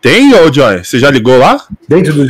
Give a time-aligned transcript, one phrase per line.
[0.00, 0.82] Tem, ô Joy?
[0.82, 1.64] Você já ligou lá?
[1.88, 2.28] Dentro do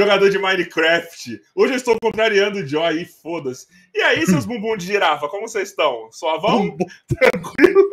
[0.00, 1.42] jogador de Minecraft.
[1.54, 3.66] Hoje eu estou contrariando o Joy, foda-se.
[3.94, 6.08] E aí, seus bumbum de girafa, como vocês estão?
[6.10, 6.70] Suavão?
[6.70, 6.86] Bumbum.
[7.20, 7.90] Tranquilo?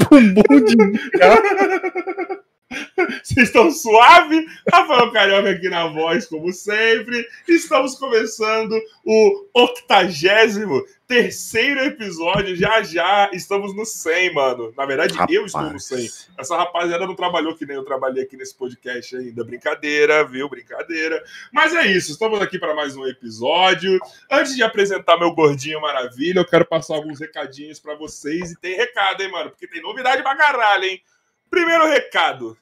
[0.10, 2.39] bumbum de girafa.
[3.22, 4.46] Vocês estão suave?
[4.72, 7.26] Rafael Carioca aqui na voz, como sempre.
[7.48, 12.54] Estamos começando o octagésimo terceiro episódio.
[12.54, 14.72] Já já estamos no 100, mano.
[14.76, 15.36] Na verdade, Rapaz.
[15.36, 16.08] eu estou no 100.
[16.38, 19.42] Essa rapaziada não trabalhou que nem eu trabalhei aqui nesse podcast ainda.
[19.42, 20.48] Brincadeira, viu?
[20.48, 21.20] Brincadeira.
[21.52, 22.12] Mas é isso.
[22.12, 23.98] Estamos aqui para mais um episódio.
[24.30, 28.52] Antes de apresentar meu gordinho maravilha, eu quero passar alguns recadinhos para vocês.
[28.52, 29.50] E tem recado, hein, mano?
[29.50, 31.02] Porque tem novidade pra caralho, hein?
[31.50, 32.56] Primeiro recado: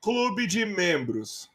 [0.00, 1.50] Clube de membros.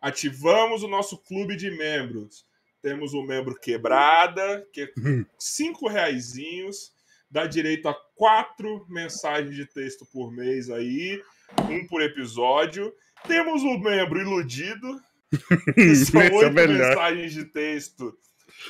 [0.00, 2.44] Ativamos o nosso clube de membros.
[2.82, 4.92] Temos o membro quebrada, que é
[5.38, 6.92] cinco reaisinhos,
[7.30, 11.22] dá direito a quatro mensagens de texto por mês aí,
[11.70, 12.92] um por episódio.
[13.26, 15.00] Temos o membro iludido,
[15.74, 18.18] que são é oito é mensagens de texto,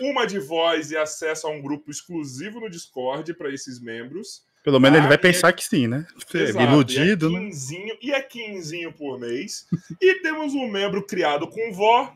[0.01, 4.45] uma de voz e acesso a um grupo exclusivo no Discord para esses membros.
[4.63, 5.53] Pelo menos ele vai pensar é...
[5.53, 6.07] que sim, né?
[6.35, 7.99] Exato, Iludido, e é, quinzinho, né?
[8.01, 9.67] e é quinzinho por mês.
[10.01, 12.15] e temos um membro criado com vó,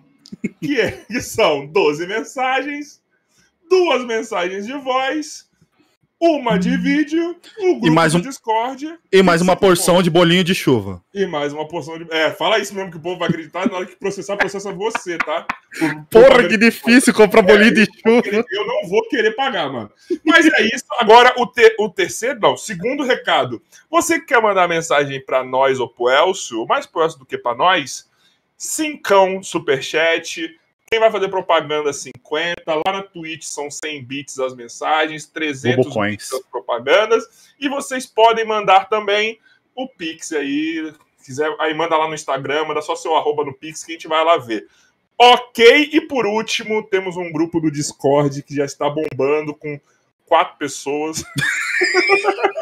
[0.63, 3.03] que, é, que são 12 mensagens,
[3.69, 5.46] duas mensagens de voz
[6.21, 8.99] uma de vídeo, o grupo e mais um, Discord.
[9.13, 11.03] E mais uma porção de bolinho de chuva.
[11.13, 12.07] E mais uma porção de.
[12.11, 13.69] É, fala isso mesmo que o povo vai acreditar.
[13.69, 15.47] Na hora que processar, processa você, tá?
[15.79, 16.49] Por, Porra, por...
[16.49, 18.23] que difícil comprar é, bolinho de chuva.
[18.23, 19.91] Querer, eu não vou querer pagar, mano.
[20.25, 20.85] Mas é isso.
[20.99, 23.63] Agora, o, te, o terceiro, não, segundo recado.
[23.91, 27.37] Você que quer mandar mensagem para nós ou pro Elcio, mais pro Elcio do que
[27.37, 28.09] para nós,
[28.57, 30.57] cincão, superchat
[30.89, 36.33] quem vai fazer propaganda 50, lá na Twitch são 100 bits as mensagens, 300 bits
[36.33, 37.25] as propagandas,
[37.59, 39.39] e vocês podem mandar também
[39.75, 40.93] o Pix aí,
[41.25, 44.09] quiser, aí manda lá no Instagram, manda só seu arroba no Pix que a gente
[44.09, 44.67] vai lá ver.
[45.19, 49.81] Ok, e por último, temos um grupo do Discord que já está bombando com
[50.27, 51.25] quatro pessoas.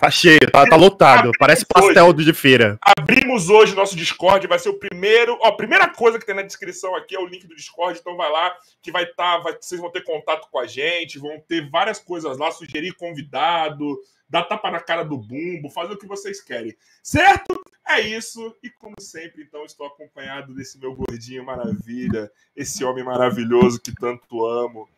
[0.00, 1.30] Tá cheio, tá, tá lotado.
[1.38, 2.78] Parece pastel hoje, de feira.
[2.98, 5.36] Abrimos hoje nosso Discord, vai ser o primeiro.
[5.42, 8.16] Ó, a primeira coisa que tem na descrição aqui é o link do Discord, então
[8.16, 9.36] vai lá, que vai estar.
[9.36, 12.94] Tá, vai, vocês vão ter contato com a gente, vão ter várias coisas lá, sugerir
[12.94, 16.74] convidado, dar tapa na cara do bumbo, fazer o que vocês querem.
[17.02, 17.60] Certo?
[17.86, 18.56] É isso.
[18.62, 24.46] E como sempre, então, estou acompanhado desse meu gordinho maravilha, esse homem maravilhoso que tanto
[24.46, 24.88] amo.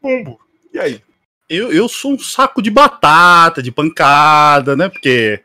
[0.00, 0.38] Bumbo,
[0.72, 1.02] e aí?
[1.48, 4.88] Eu, eu sou um saco de batata, de pancada, né?
[4.88, 5.40] Porque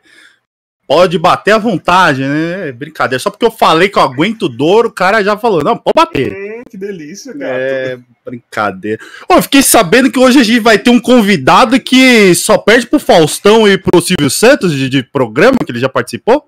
[0.86, 2.68] pode bater à vontade, né?
[2.68, 3.20] É brincadeira.
[3.20, 6.32] Só porque eu falei que eu aguento dor, o cara já falou, não, pode bater.
[6.32, 7.52] Hum, que delícia, cara.
[7.52, 9.00] É, brincadeira.
[9.28, 12.86] Ô, eu fiquei sabendo que hoje a gente vai ter um convidado que só perde
[12.86, 16.44] pro Faustão e pro Silvio Santos de, de programa que ele já participou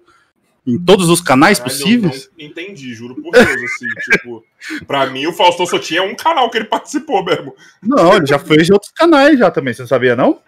[0.67, 2.25] em todos os canais Caralho, possíveis?
[2.25, 4.45] Eu não entendi, juro por Deus, assim, tipo,
[4.87, 7.55] pra mim o Faustão só tinha um canal que ele participou mesmo.
[7.83, 10.41] Não, ele já fez de outros canais já também, você sabia não?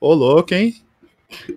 [0.00, 0.74] Ô, louco, hein?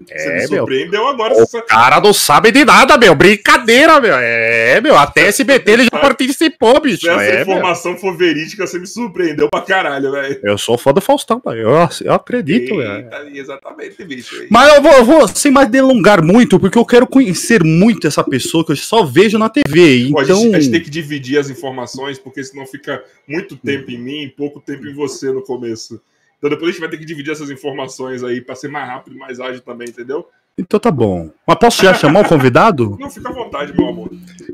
[0.07, 1.07] Você é, me surpreendeu meu.
[1.07, 1.33] agora.
[1.33, 1.61] O você...
[1.61, 3.13] cara não sabe de nada, meu.
[3.13, 4.15] Brincadeira, meu.
[4.15, 4.97] É, meu.
[4.97, 7.01] Até SBT ele já participou, bicho.
[7.01, 8.01] Se essa é, informação meu.
[8.01, 10.39] for verídica, você me surpreendeu pra caralho, velho.
[10.43, 11.61] Eu sou fã do Faustão, velho.
[11.61, 13.09] Eu, eu acredito, velho.
[13.33, 14.47] Exatamente, bicho.
[14.49, 18.23] Mas eu vou, eu vou, sem mais delongar muito, porque eu quero conhecer muito essa
[18.23, 20.07] pessoa que eu só vejo na TV.
[20.07, 20.19] Então...
[20.19, 23.97] a, gente, a gente tem que dividir as informações, porque senão fica muito tempo em
[23.97, 26.01] mim e pouco tempo em você no começo.
[26.37, 29.15] Então depois a gente vai ter que dividir essas informações aí para ser mais rápido
[29.15, 30.27] e mais ágil também, entendeu?
[30.59, 31.29] Então tá bom.
[31.47, 32.97] Mas posso já chamar o convidado?
[32.99, 34.09] Não, fica à vontade, meu amor.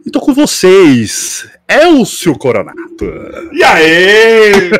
[0.05, 3.05] Então com vocês, Elcio Coronato.
[3.53, 4.71] E aí?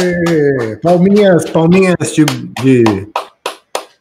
[0.82, 2.24] palminhas, palminhas de,
[2.62, 3.08] de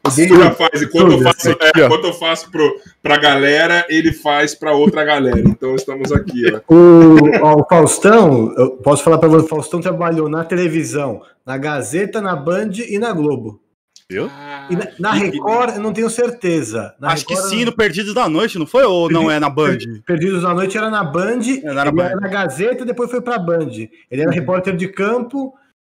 [0.05, 0.81] o Bumbo já faz.
[0.81, 5.39] Enquanto eu faço, é, enquanto eu faço pro, pra galera, ele faz pra outra galera.
[5.39, 6.43] Então estamos aqui.
[6.67, 6.73] Ó.
[6.73, 11.57] O, ó, o Faustão, eu posso falar pra você, o Faustão trabalhou na televisão, na
[11.57, 13.61] Gazeta, na Band e na Globo.
[14.09, 14.29] Viu?
[14.29, 16.93] Ah, e na, na Record, eu não tenho certeza.
[16.99, 18.83] Na Acho Record, que sim, no Perdidos da Noite, não foi?
[18.83, 19.77] Ou não é na Band?
[20.05, 22.03] Perdidos da Noite era na Band, era na, Band.
[22.03, 23.71] Era na Gazeta e depois foi pra Band.
[23.71, 24.35] Ele era uhum.
[24.35, 25.53] repórter de campo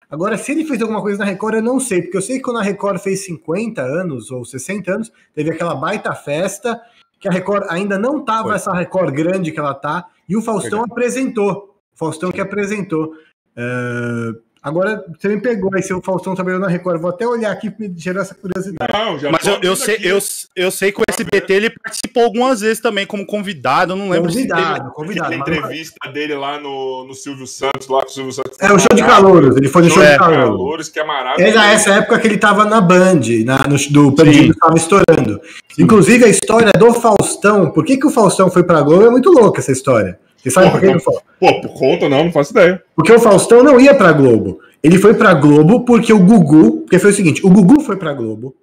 [0.10, 2.44] Agora, se ele fez alguma coisa na Record, eu não sei, porque eu sei que
[2.44, 6.82] quando a Record fez 50 anos ou 60 anos, teve aquela baita festa,
[7.20, 10.84] que a Record ainda não tava essa Record grande que ela tá, e o Faustão
[10.84, 11.80] apresentou.
[11.94, 13.14] O Faustão que apresentou.
[13.56, 17.00] Uh, Agora você me pegou aí, seu Faustão trabalhou na Record.
[17.00, 18.92] Vou até olhar aqui me gerou essa curiosidade.
[18.92, 20.20] Não, já Mas eu, eu sei, eu,
[20.54, 23.94] eu sei que o SBT ele participou algumas vezes também como convidado.
[23.94, 25.34] Eu não lembro convidado, se convidado.
[25.34, 28.58] A entrevista dele lá no, no Silvio Santos, lá com o Silvio Santos.
[28.60, 29.56] É o show de calouros.
[29.56, 30.46] Ele foi no show, show de calouros.
[30.46, 30.90] calouros.
[30.90, 31.58] que é maravilhoso.
[31.58, 35.40] Era essa época que ele estava na Band, na, no, do Perdido estava estourando.
[35.74, 35.84] Sim.
[35.84, 37.72] Inclusive a história do Faustão.
[37.72, 39.06] Por que, que o Faustão foi pra Globo?
[39.06, 40.20] É muito louca essa história.
[40.42, 41.16] Você sabe por que ele foi?
[41.40, 42.82] Pô, por conta não, não faço ideia.
[42.96, 44.62] Porque o Faustão não ia pra Globo.
[44.82, 46.82] Ele foi pra Globo porque o Gugu.
[46.82, 48.56] Porque foi o seguinte: o Gugu foi pra Globo.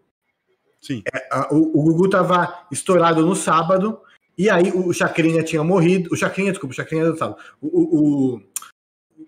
[0.80, 1.02] Sim.
[1.12, 3.98] É, a, o, o, Gugu tava estourado no sábado.
[4.38, 6.10] E aí o Chacrinha tinha morrido.
[6.12, 7.38] O Chacrinha, desculpa, o Chacrinha do sábado.
[7.60, 8.40] O, o,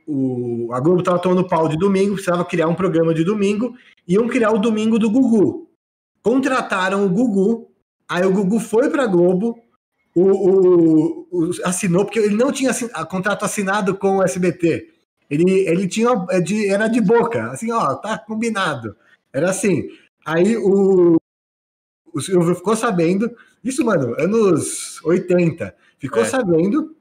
[0.07, 3.75] o, a Globo tava tomando pau de domingo, precisava criar um programa de domingo.
[4.07, 5.69] Iam criar o domingo do Gugu.
[6.23, 7.71] Contrataram o Gugu.
[8.09, 9.59] Aí o Gugu foi pra Globo.
[10.15, 14.89] O, o, o, assinou, porque ele não tinha assin, contrato assinado com o SBT.
[15.31, 18.97] Ele, ele tinha é de, era de boca, assim, ó, tá combinado.
[19.33, 19.89] Era assim.
[20.25, 21.19] Aí o,
[22.13, 23.31] o Silvio ficou sabendo,
[23.63, 26.27] isso, mano, anos 80, ficou é.
[26.27, 26.97] sabendo,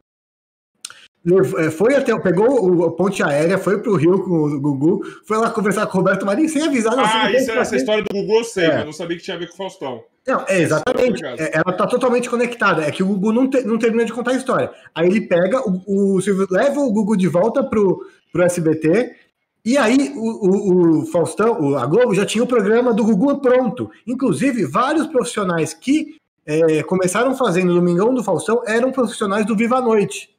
[1.72, 5.86] foi até, pegou o ponte aérea, foi pro Rio com o Gugu, foi lá conversar
[5.88, 6.93] com o Roberto Marinho sem avisar.
[6.98, 8.75] Ah, isso essa história do Gugu eu sei, é.
[8.75, 10.03] mas não sabia que tinha a ver com o Faustão.
[10.25, 11.24] Não, é, exatamente.
[11.25, 12.84] É, ela tá totalmente conectada.
[12.84, 14.72] É que o Gugu não, te, não termina de contar a história.
[14.93, 19.15] Aí ele pega, o, o Silvio leva o Gugu de volta pro, pro SBT.
[19.63, 23.39] E aí o, o, o Faustão, o, a Globo já tinha o programa do Gugu
[23.39, 23.89] pronto.
[24.05, 29.77] Inclusive, vários profissionais que é, começaram fazendo o Domingão do Faustão eram profissionais do Viva
[29.77, 30.37] a Noite.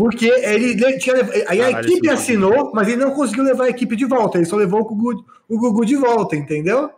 [0.00, 1.16] Porque ele tinha.
[1.46, 4.38] Aí a equipe assinou, mas ele não conseguiu levar a equipe de volta.
[4.38, 6.88] Ele só levou o Gugu, o Gugu de volta, entendeu?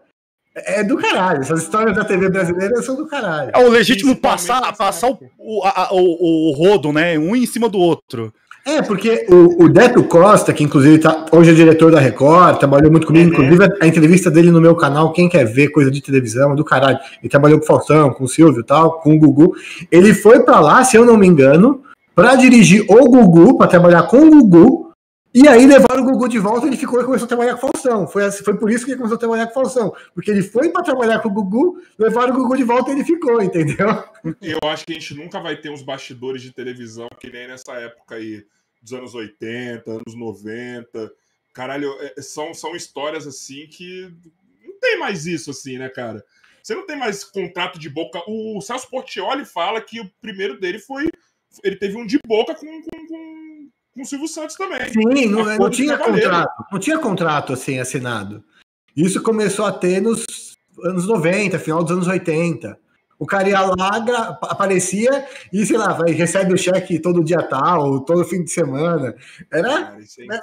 [0.54, 1.40] É do caralho.
[1.40, 3.50] Essas histórias da TV brasileira são do caralho.
[3.52, 7.18] É o legítimo passar, passar o, o, a, o, o rodo, né?
[7.18, 8.32] Um em cima do outro.
[8.64, 12.92] É, porque o, o Deto Costa, que inclusive tá, hoje é diretor da Record, trabalhou
[12.92, 13.42] muito comigo, uhum.
[13.44, 16.64] inclusive a, entrevista dele no meu canal, quem quer ver coisa de televisão, é do
[16.64, 17.00] caralho.
[17.20, 19.56] Ele trabalhou com o Faustão, com o Silvio e tal, com o Gugu.
[19.90, 21.82] Ele foi para lá, se eu não me engano,
[22.14, 24.92] para dirigir o Gugu, para trabalhar com o Gugu,
[25.34, 27.70] e aí levaram o Gugu de volta, ele ficou e começou a trabalhar com o
[27.70, 28.06] Faustão.
[28.06, 29.96] Foi, assim, foi por isso que ele começou a trabalhar com o Faustão.
[30.14, 33.04] Porque ele foi para trabalhar com o Gugu, levaram o Gugu de volta e ele
[33.04, 34.04] ficou, entendeu?
[34.42, 37.72] Eu acho que a gente nunca vai ter uns bastidores de televisão que nem nessa
[37.72, 38.44] época aí
[38.82, 41.10] dos anos 80, anos 90.
[41.54, 44.12] Caralho, é, são, são histórias assim que
[44.66, 46.22] não tem mais isso, assim, né, cara?
[46.62, 48.22] Você não tem mais contrato de boca.
[48.28, 51.08] O Celso Portioli fala que o primeiro dele foi.
[51.62, 54.88] Ele teve um de boca com, com, com, com o Silvio Santos também.
[54.90, 56.64] Sim, não, não tinha contrato.
[56.70, 58.44] Não tinha contrato assim assinado.
[58.96, 60.24] Isso começou a ter nos
[60.84, 62.78] anos 90, final dos anos 80.
[63.18, 68.00] O cara ia lá, aparecia e, sei lá, vai, recebe o cheque todo dia tal,
[68.00, 69.14] todo fim de semana.
[69.48, 69.98] Era, cara,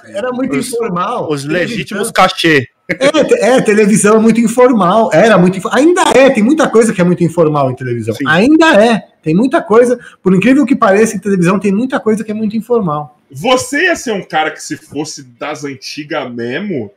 [0.06, 1.30] é era muito os, informal.
[1.30, 2.70] Os legítimos cachê.
[2.90, 5.12] É, é, televisão é muito informal.
[5.14, 8.16] Era muito Ainda é, tem muita coisa que é muito informal em televisão.
[8.16, 8.24] Sim.
[8.28, 9.08] Ainda é.
[9.22, 12.56] Tem muita coisa, por incrível que pareça, em televisão tem muita coisa que é muito
[12.58, 13.20] informal.
[13.30, 16.90] Você ia ser um cara que, se fosse das antigas mesmo,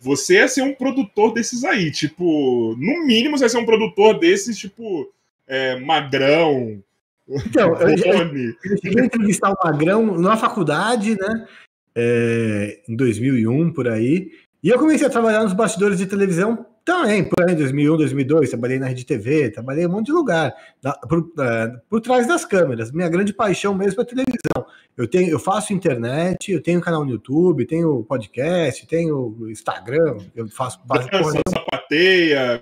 [0.00, 1.90] você ia ser um produtor desses aí.
[1.92, 5.08] Tipo, no mínimo, você ia ser um produtor desses, tipo
[5.46, 6.82] é, Magrão.
[7.28, 11.46] Então, eu, eu, eu, cheguei a entrevistar o Magrão na faculdade, né?
[11.94, 14.30] É, em 2001, por aí.
[14.66, 18.80] E eu comecei a trabalhar nos bastidores de televisão também, por aí, 2001, 2002, trabalhei
[18.80, 22.44] na Rede TV, trabalhei em um monte de lugar, na, por, uh, por trás das
[22.44, 22.90] câmeras.
[22.90, 24.66] Minha grande paixão mesmo é televisão.
[24.96, 30.48] Eu, tenho, eu faço internet, eu tenho canal no YouTube, tenho podcast, tenho Instagram, eu
[30.48, 30.80] faço...
[30.84, 32.60] Dança, porra, sapateia,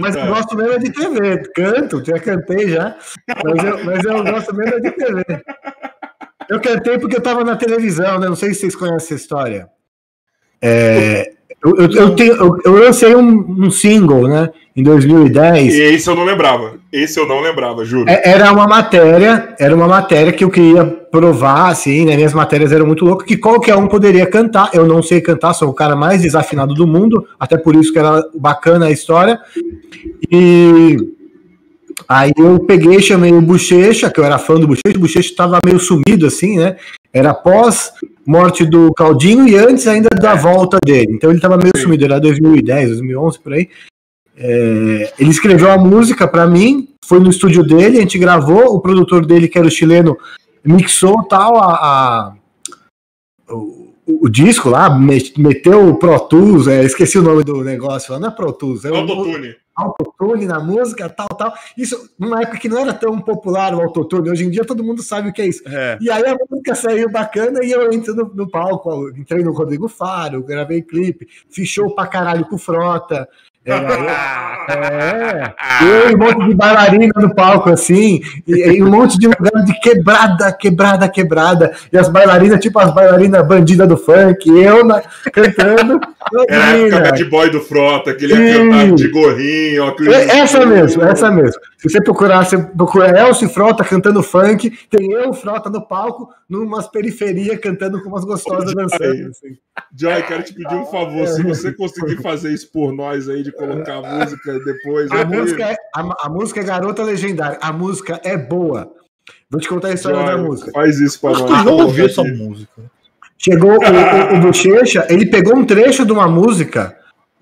[0.00, 2.96] Mas eu gosto mesmo é de TV, canto, já cantei já,
[3.44, 5.24] mas eu, mas eu gosto mesmo é de TV.
[6.48, 8.28] Eu cantei porque eu estava na televisão, né?
[8.28, 9.68] Não sei se vocês conhecem essa história.
[10.62, 14.48] É, eu, eu, eu, tenho, eu, eu lancei um, um, single, né?
[14.74, 15.74] Em 2010.
[15.74, 16.74] E esse eu não lembrava.
[16.90, 18.08] Esse eu não lembrava, juro.
[18.08, 22.16] É, era uma matéria, era uma matéria que eu queria provar, assim, né?
[22.16, 24.70] Minhas matérias eram muito loucas, que qualquer um poderia cantar.
[24.72, 27.98] Eu não sei cantar, sou o cara mais desafinado do mundo, até por isso que
[27.98, 29.38] era bacana a história.
[30.30, 30.96] E
[32.08, 35.58] aí eu peguei, chamei o Bochecha, que eu era fã do Bochecha, o Bochecha estava
[35.62, 36.76] meio sumido, assim, né?
[37.12, 37.92] Era pós
[38.26, 41.12] morte do Caldinho e antes ainda da volta dele.
[41.12, 43.68] Então ele estava meio sumido, era 2010, 2011 por aí.
[44.36, 48.80] É, ele escreveu a música para mim, foi no estúdio dele, a gente gravou, o
[48.80, 50.16] produtor dele, que era o chileno,
[50.64, 52.34] mixou tal a, a
[53.50, 54.88] o, o, disco lá,
[55.36, 58.88] meteu o Pro Tools, é, esqueci o nome do negócio, não é Pro Tools, é
[58.88, 59.56] Autotune.
[59.80, 61.52] Autotune na música, tal, tal.
[61.76, 64.30] Isso numa época que não era tão popular o autotune.
[64.30, 65.62] Hoje em dia todo mundo sabe o que é isso.
[65.66, 65.98] É.
[66.00, 69.10] E aí a música saiu bacana e eu entro no, no palco.
[69.10, 73.28] Entrei no Rodrigo Faro, gravei clipe, fiz show pra caralho com Frota.
[73.62, 73.72] É,
[74.72, 79.26] é, eu e um monte de bailarina no palco, assim, e, e, um monte de
[79.26, 84.82] lugar de quebrada, quebrada, quebrada, e as bailarinas, tipo as bailarinas bandidas do funk, eu
[84.82, 86.00] na, cantando.
[86.48, 89.84] Era a época de boy do Frota, que ele ia cantar de gorrinho.
[89.84, 91.60] Ó, é, essa mesmo, essa mesmo.
[91.76, 96.88] Se você procurar, você procura Elcio Frota cantando funk, tem eu, Frota, no palco, numas
[96.88, 99.28] periferias, cantando com umas gostosas dançando.
[99.28, 99.58] Assim.
[99.96, 103.49] Joy, quero te pedir um favor, se você conseguir fazer isso por nós aí, de
[103.52, 105.10] colocar a música depois.
[105.10, 107.58] A, música é, a, a, música é Garota Legendária.
[107.60, 108.90] A música é boa.
[109.50, 110.70] Vou te contar a história da música.
[110.72, 111.50] Faz isso para nós.
[111.50, 112.82] Eu não ouvi essa música.
[113.38, 116.96] Chegou o, o, o Bochecha, ele pegou um trecho de uma música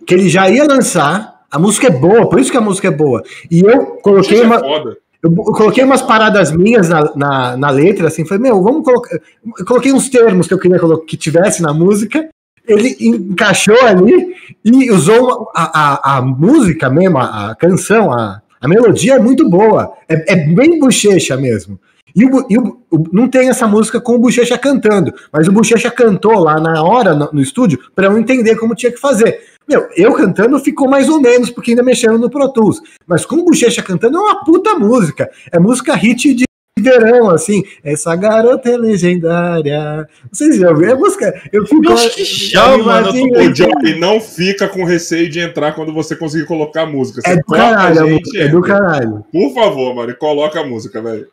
[0.06, 1.38] que ele já ia lançar.
[1.50, 3.22] A música é boa, por isso que a música é boa.
[3.50, 4.56] E eu coloquei uma.
[4.56, 9.18] É eu, coloquei umas paradas minhas na, na, na, letra, assim, falei, meu, vamos colocar.
[9.58, 12.28] Eu coloquei uns termos que eu queria que tivesse na música,
[12.68, 15.80] ele encaixou ali e usou a,
[16.12, 19.92] a, a, música mesmo, a, a canção, a, a melodia é muito boa.
[20.08, 21.80] É, é bem bochecha mesmo.
[22.14, 25.52] E, o, e o, o, não tem essa música com o Bochecha cantando, mas o
[25.52, 29.40] Bochecha cantou lá na hora, no, no estúdio, para eu entender como tinha que fazer.
[29.68, 32.80] Meu, eu cantando ficou mais ou menos, porque ainda mexendo no Pro Tools.
[33.06, 35.30] Mas com o Bochecha cantando é uma puta música.
[35.52, 36.47] É música hit de
[36.78, 37.62] verão, assim.
[37.84, 40.08] Essa garota é legendária.
[40.32, 40.90] Se já ouviu.
[40.90, 41.42] É música.
[41.52, 41.82] Eu fico.
[41.82, 43.10] que chama, mano.
[43.10, 47.20] O Johnny não fica com receio de entrar quando você conseguir colocar a música.
[47.20, 49.24] Você é do caralho, é do caralho.
[49.32, 51.26] Por favor, mano, coloca a música, velho.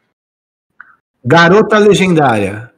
[1.24, 2.72] Garota Legendária.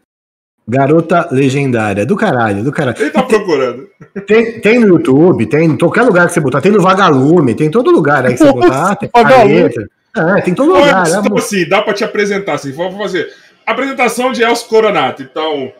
[0.68, 2.06] Garota Legendária.
[2.06, 2.98] Do caralho, do caralho.
[3.00, 3.88] Ele tá procurando.
[4.26, 6.62] Tem, tem no YouTube, tem em qualquer lugar que você botar.
[6.62, 8.96] Tem no Vagalume, tem em todo lugar aí que você botar.
[8.96, 9.88] Tem a letra.
[10.18, 11.06] É, tem todo lugar.
[11.08, 12.72] É então, assim, dá pra te apresentar assim.
[12.72, 13.34] Vamos fazer.
[13.66, 15.22] Apresentação de Elcio Coronato.
[15.22, 15.74] Então,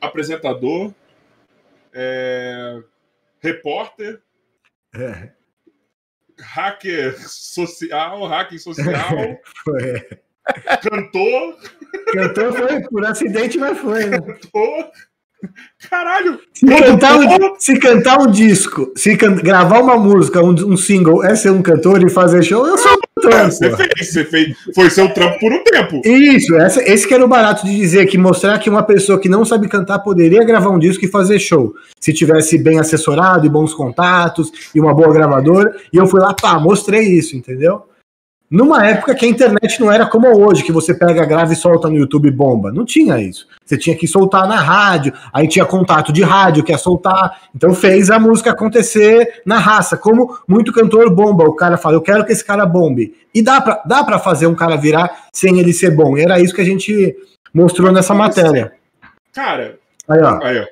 [0.00, 0.92] apresentador,
[1.92, 2.78] é,
[3.40, 4.20] repórter,
[4.94, 5.30] é.
[6.38, 9.38] hacker social, hacker social.
[9.82, 10.18] É.
[10.78, 11.56] Cantor.
[12.12, 14.18] Cantor foi por acidente, mas foi, né?
[14.18, 14.90] Cantor.
[15.88, 16.38] Caralho!
[16.52, 21.24] Se cantar, um, se cantar um disco, se can, gravar uma música, um, um, single,
[21.24, 23.32] é ser um cantor e fazer show, eu sou um cantor.
[23.32, 26.02] É, você fez, você fez, foi seu trampo por um tempo.
[26.04, 29.28] Isso, essa, esse que era o barato de dizer que mostrar que uma pessoa que
[29.28, 31.74] não sabe cantar poderia gravar um disco e fazer show.
[31.98, 35.74] Se tivesse bem assessorado e bons contatos e uma boa gravadora.
[35.92, 37.82] E eu fui lá, pá, mostrei isso, entendeu?
[38.50, 41.88] Numa época que a internet não era como hoje, que você pega, grava e solta
[41.88, 42.72] no YouTube bomba.
[42.72, 43.46] Não tinha isso.
[43.64, 47.42] Você tinha que soltar na rádio, aí tinha contato de rádio que ia soltar.
[47.54, 49.96] Então fez a música acontecer na raça.
[49.96, 53.14] Como muito cantor bomba, o cara fala, eu quero que esse cara bombe.
[53.32, 56.18] E dá pra, dá pra fazer um cara virar sem ele ser bom.
[56.18, 57.16] E era isso que a gente
[57.54, 58.72] mostrou nessa matéria.
[59.32, 60.44] Cara, aí ó.
[60.44, 60.66] Aí, ó.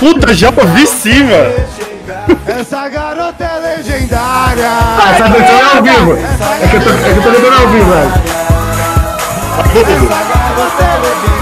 [0.00, 1.81] Puta, já ouvi sim, mano.
[2.46, 4.68] Essa garota é legendária.
[4.68, 6.12] Ah, essa versão é ao vivo.
[6.12, 8.12] É que eu tô, é que eu tô lembrando ao vivo, velho.
[9.74, 11.32] Essa garota é legendária.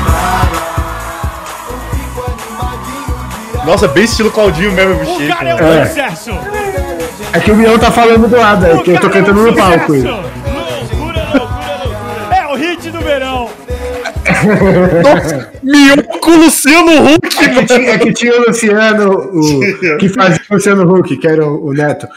[3.65, 5.23] Nossa, bem estilo Claudinho mesmo, bicho.
[5.23, 5.87] O cara é um é.
[5.87, 6.31] sucesso.
[7.33, 9.93] É que o Mião tá falando do lado, é que eu tô cantando no palco.
[14.45, 15.53] Nossa,
[16.37, 20.95] Luciano Huck, é que, tinha, é que tinha o Luciano, o, que fazia o Luciano
[20.95, 22.09] Huck, que era o, o Neto.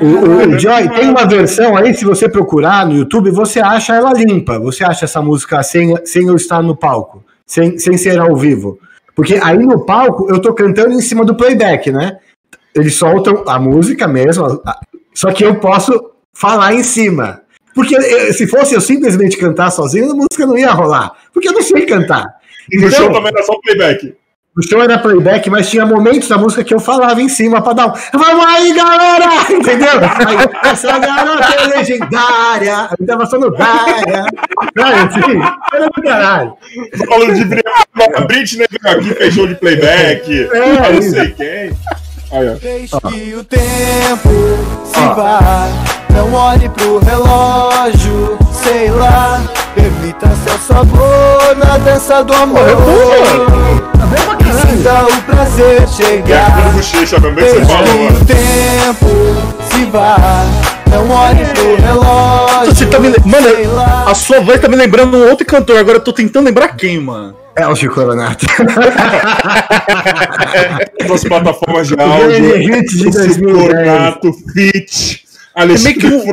[0.00, 3.94] O, o, o, Joy tem uma versão aí, se você procurar no YouTube, você acha
[3.94, 4.58] ela limpa.
[4.58, 8.78] Você acha essa música sem, sem eu estar no palco, sem, sem ser ao vivo.
[9.14, 12.18] Porque aí no palco eu tô cantando em cima do playback, né?
[12.74, 14.62] Eles soltam a música mesmo,
[15.12, 17.42] só que eu posso falar em cima.
[17.78, 21.12] Porque eh, se fosse eu simplesmente cantar sozinho, a música não ia rolar.
[21.32, 22.26] Porque eu não sei cantar.
[22.68, 24.16] E no então, show também era só playback.
[24.56, 27.74] O show era playback, mas tinha momentos da música que eu falava em cima pra
[27.74, 27.92] dar um.
[28.18, 29.26] Vamos aí, galera!
[29.48, 29.92] Entendeu?
[30.26, 32.88] Aí, essa garota é legendária!
[32.90, 34.24] Aí tava só no Dária.
[34.76, 35.40] Assim,
[35.72, 36.56] era do caralho.
[37.06, 37.44] Falando de
[38.26, 40.48] Britney veio aqui, fez show de playback.
[40.52, 41.78] É, não sei quem.
[42.32, 42.54] Olha.
[42.56, 44.28] Deixe que o tempo
[44.84, 45.97] se vá.
[46.18, 49.40] Não olhe pro relógio, sei lá.
[49.72, 52.66] Permita seu sabor na dança do amor.
[54.40, 56.72] E sinta o prazer chegar.
[56.74, 57.20] Deixe que o
[58.26, 59.06] tempo
[59.70, 60.44] se vá.
[60.90, 62.74] Não olhe pro relógio.
[62.74, 63.10] Você tá me...
[63.24, 63.48] Mano,
[64.04, 65.78] a sua voz tá me lembrando um outro cantor.
[65.78, 67.36] Agora eu tô tentando lembrar quem, mano.
[67.56, 68.44] Elcio Coronato.
[71.08, 72.56] Nas plataformas de áudio.
[72.56, 73.68] Hit de Elcio 2010.
[73.68, 75.27] Coronato, Fit.
[75.62, 76.32] É meio, Alexandre que um-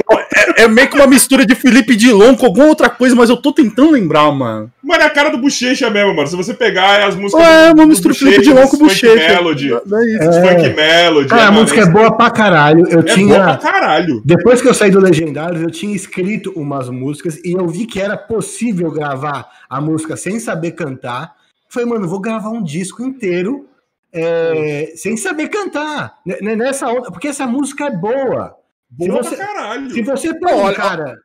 [0.60, 3.38] é- é meio que uma mistura de Felipe Dilon com alguma outra coisa, mas eu
[3.38, 4.72] tô tentando lembrar, mano.
[4.84, 6.28] Mano, é a cara do Bochecha mesmo, mano.
[6.28, 7.44] Se você pegar as músicas.
[7.46, 9.34] É, do- uma do mistura de Felipe Dilon com Funk bochecha.
[9.34, 9.70] Melody.
[9.70, 10.30] Não é.
[10.30, 11.30] Os Funk Melody.
[11.30, 12.88] Cara, a mano, música é boa pra caralho.
[12.88, 13.36] Eu É tinha.
[13.40, 14.22] boa pra caralho.
[14.24, 18.00] Depois que eu saí do Legendários, eu tinha escrito umas músicas e eu vi que
[18.00, 21.34] era possível gravar a música sem saber cantar.
[21.70, 23.66] Falei, mano, vou gravar um disco inteiro
[24.14, 26.14] é, sem saber cantar.
[26.42, 28.56] Nessa onda, porque essa música é boa.
[28.90, 29.90] Boa você- pra caralho.
[29.92, 31.18] Se você pega um cara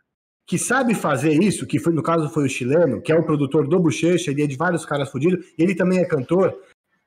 [0.47, 3.69] que sabe fazer isso, que foi, no caso foi o chileno, que é o produtor
[3.69, 6.57] do Bochecha, ele é de vários caras fodidos, e ele também é cantor.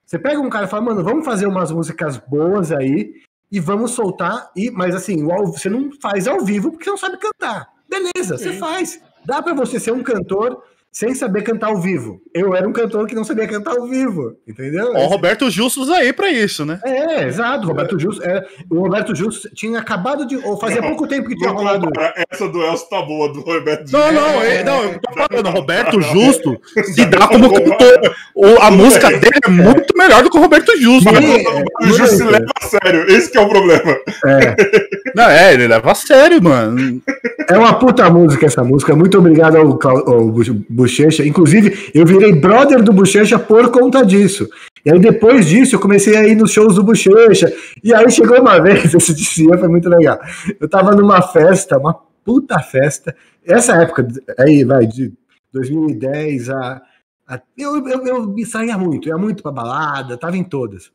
[0.05, 3.13] Você pega um cara e fala, mano, vamos fazer umas músicas boas aí
[3.51, 4.49] e vamos soltar.
[4.55, 7.67] E, mas assim, ao- você não faz ao vivo porque você não sabe cantar.
[7.89, 8.59] Beleza, você Sim.
[8.59, 9.01] faz.
[9.25, 10.61] Dá pra você ser um cantor
[10.93, 12.21] sem saber cantar ao vivo.
[12.33, 14.91] Eu era um cantor que não sabia cantar ao vivo, entendeu?
[14.93, 16.79] O Roberto Justus aí pra isso, né?
[16.85, 17.65] É, exato.
[17.67, 20.37] Roberto Justo, é, o Roberto Justo tinha acabado de.
[20.37, 21.89] Ou fazia Não, pouco tempo que tinha Não rolado.
[22.31, 24.15] essa do Elcio tá boa, do Roberto Não, Justus.
[24.21, 26.01] não, É, é, não, eu tô falando, Roberto não.
[26.03, 26.61] Justo
[26.93, 28.15] se dá como cantor.
[28.35, 31.09] O- A música dele é muito melhor do que o Roberto Justo.
[31.09, 33.97] O Justo se leva a sério, esse que é o problema.
[35.15, 37.01] Não, é, ele leva a sério, mano.
[37.49, 38.95] É uma puta música essa música.
[38.95, 41.25] Muito obrigado ao, ao Bu- Bochecha.
[41.25, 44.47] Inclusive, eu virei brother do Bochecha por conta disso.
[44.85, 47.51] E aí, depois disso, eu comecei a ir nos shows do Bochecha.
[47.83, 50.19] E aí chegou uma vez, esse dia foi muito legal.
[50.59, 51.93] Eu tava numa festa, uma
[52.25, 53.15] puta festa.
[53.45, 54.07] Essa época,
[54.39, 55.11] aí vai, de
[55.51, 56.81] 2010 a.
[57.27, 60.91] a- eu, eu, eu me saía muito, ia muito pra balada, tava em todas.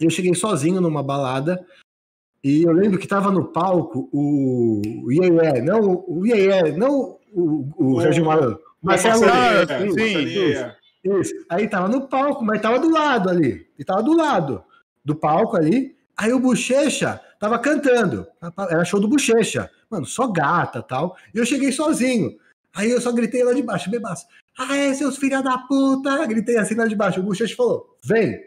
[0.00, 1.64] Eu cheguei sozinho numa balada.
[2.44, 7.96] E eu lembro que tava no palco o, Iê, não o Iê, não o, o,
[7.96, 8.20] O- Jorge.
[8.82, 10.76] Marcelo Marcelinha, ah, é, sim, Marcelinha.
[11.20, 11.34] isso.
[11.48, 13.66] Aí tava no palco, mas tava do lado ali.
[13.78, 14.64] E tava do lado
[15.04, 15.96] do palco ali.
[16.16, 18.26] Aí o Bochecha tava cantando.
[18.68, 19.70] Era show do Bochecha.
[19.88, 21.16] Mano, só gata tal.
[21.34, 22.36] E eu cheguei sozinho.
[22.74, 24.26] Aí eu só gritei lá de baixo, bebaço.
[24.58, 26.26] Ah, é, seus filha da puta!
[26.26, 27.20] Gritei assim lá de baixo.
[27.20, 28.40] O Bochecha falou, vem.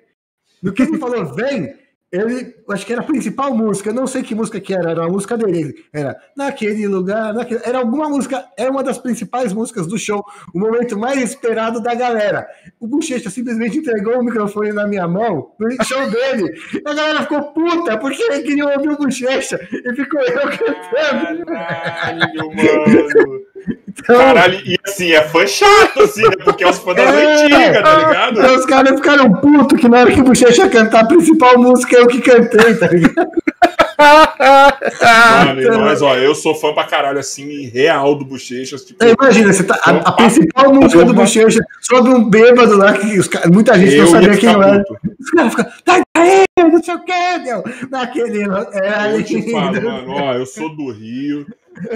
[0.61, 1.75] No que ele falou, vem,
[2.15, 5.09] ele, acho que era a principal música, não sei que música que era, era uma
[5.09, 9.97] música dele, era naquele lugar, naquele, era alguma música, era uma das principais músicas do
[9.97, 10.23] show,
[10.53, 12.47] o momento mais esperado da galera.
[12.79, 17.21] O Bochecha simplesmente entregou o microfone na minha mão, no show dele, e a galera
[17.23, 21.45] ficou puta, porque ele queria ouvir o Bochecha, e ficou eu cantando.
[21.45, 23.45] Caralho, mano.
[23.97, 26.31] Então, Caralho, e assim, é fã chato, assim, né?
[26.43, 27.33] Porque é os fãs das É.
[27.43, 28.39] antigas, tá ligado?
[28.39, 31.95] então os caras ficaram putos que na hora que o Bochecha cantar a principal música
[31.95, 33.29] eu que cantei, tá ligado?
[35.45, 38.83] Mano, então- nós, ó, eu sou fã pra caralho, assim, real do Bochechas.
[38.83, 42.93] Tipo, É, Imagina, você tá, a, a principal música do Bochecha sobe um bêbado lá
[42.93, 44.83] que os, muita gente não eu sabia ia quem era.
[45.19, 47.63] Os caras ficam, tá aí, não sei o que, meu.
[47.89, 48.43] Naquele.
[48.73, 51.45] É, Eu te falo, mano, ó, eu sou do Rio,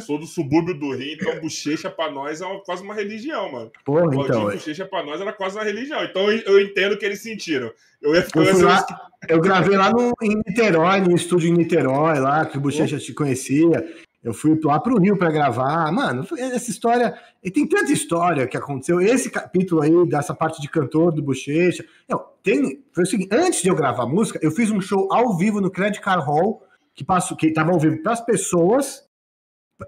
[0.01, 3.71] sou do subúrbio do Rio, então bochecha pra nós é uma- quase uma religião, mano.
[3.85, 4.43] Porra, Claudinho então.
[4.51, 6.03] bochecha pra nós era quase uma religião.
[6.03, 7.71] Então eu, eu entendo o que eles sentiram.
[8.01, 8.85] Eu ia Eu, fui assim, lá,
[9.27, 13.13] eu gravei lá no, em Niterói, no estúdio em Niterói, lá, que o Bochecha te
[13.13, 13.85] conhecia.
[14.21, 15.89] Eu fui lá pro Rio pra gravar.
[15.93, 17.13] Mano, foi- essa história.
[17.41, 18.99] E tem tanta história que aconteceu.
[18.99, 21.85] Esse capítulo aí, dessa parte de cantor do Bochecha.
[22.07, 22.83] Não, tem.
[22.93, 25.61] Foi o seguinte: antes de eu gravar a música, eu fiz um show ao vivo
[25.61, 26.61] no Credit Car Hall,
[26.93, 29.03] que passou, que tava ao vivo pras pessoas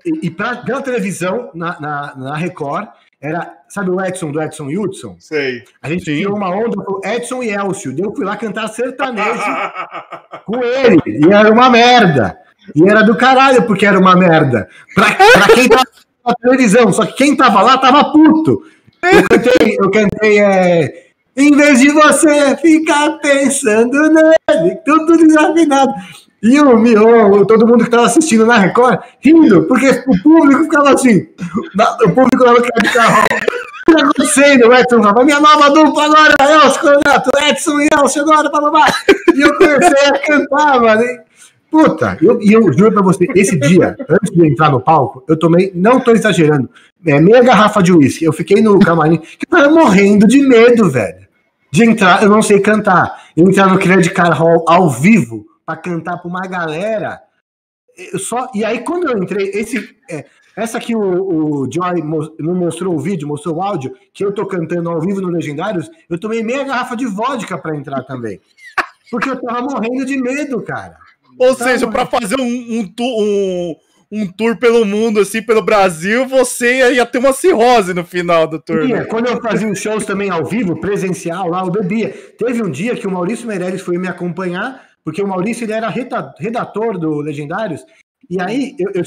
[0.06, 2.88] e, e pra, pela televisão na, na, na Record.
[3.20, 5.16] Era, sabe o Edson do Edson Hudson?
[5.20, 5.64] sei.
[5.82, 6.18] A gente Sim.
[6.18, 7.96] tirou uma onda com Edson e Elcio.
[7.98, 9.44] Eu fui lá cantar sertanejo
[10.46, 11.02] com ele.
[11.06, 12.38] E era uma merda.
[12.76, 14.68] E era do caralho, porque era uma merda.
[14.96, 15.86] Pra, pra quem tava
[16.26, 16.92] na televisão.
[16.92, 18.64] Só que quem tava lá tava puto.
[19.04, 25.94] Eu cantei, eu cantei é, em vez de você ficar pensando nele, tudo desafinado.
[26.44, 30.94] E o Mion, todo mundo que tava assistindo na Record, rindo, porque o público ficava
[30.94, 31.28] assim.
[32.06, 33.24] O público lá no carro.
[33.24, 35.24] O que tá acontecendo, o Edson Rafa?
[35.24, 38.86] Minha nova dupla agora, Elcio Conato, Edson e Elcio agora, bababá.
[39.36, 41.04] E eu comecei a cantar, mano.
[41.70, 45.38] Puta, eu- e eu, juro pra você, esse dia, antes de entrar no palco, eu
[45.38, 46.70] tomei, não tô exagerando,
[47.06, 48.26] é, meia garrafa de uísque.
[48.26, 51.22] Eu fiquei no camarim, que eu tava morrendo de medo, velho.
[51.72, 53.16] De entrar, eu não sei cantar.
[53.38, 57.22] Entrar no Credit Car Hall ao vivo pra cantar pra uma galera.
[58.14, 61.02] Eu só, e aí, quando eu entrei, esse, é, essa que o,
[61.64, 65.00] o Joy mo- não mostrou o vídeo, mostrou o áudio, que eu tô cantando ao
[65.02, 68.40] vivo no Legendários, eu tomei meia garrafa de vodka pra entrar também.
[69.10, 70.96] Porque eu tava morrendo de medo, cara.
[71.38, 73.76] Ou seja, pra fazer um, um, um,
[74.12, 78.58] um tour pelo mundo, assim, pelo Brasil, você ia ter uma cirrose no final do
[78.60, 78.88] tour.
[78.88, 79.04] Né?
[79.06, 82.10] Quando eu fazia os shows também ao vivo, presencial, lá eu bebia.
[82.38, 85.90] Teve um dia que o Maurício Meirelles foi me acompanhar, porque o Maurício ele era
[85.90, 87.86] redator do Legendários,
[88.30, 89.04] e aí eu, eu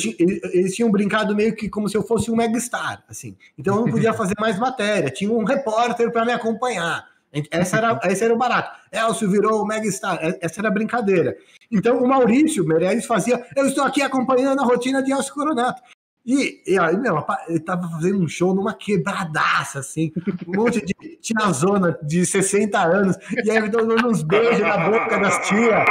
[0.52, 3.36] eles tinham brincado meio que como se eu fosse um megastar, assim.
[3.56, 7.06] Então eu não podia fazer mais matéria, tinha um repórter para me acompanhar.
[7.50, 8.78] Essa era, esse era o barato.
[8.92, 11.36] Elcio virou o megastar, essa era a brincadeira.
[11.70, 15.82] Então o Maurício Meirelles fazia, eu estou aqui acompanhando a rotina de Elcio Coronato.
[16.26, 20.10] E, e aí, meu, ele tava fazendo um show numa quebradaça, assim,
[20.48, 25.46] um monte de tiazona de 60 anos, e aí dando uns beijos na boca das
[25.46, 25.84] tias,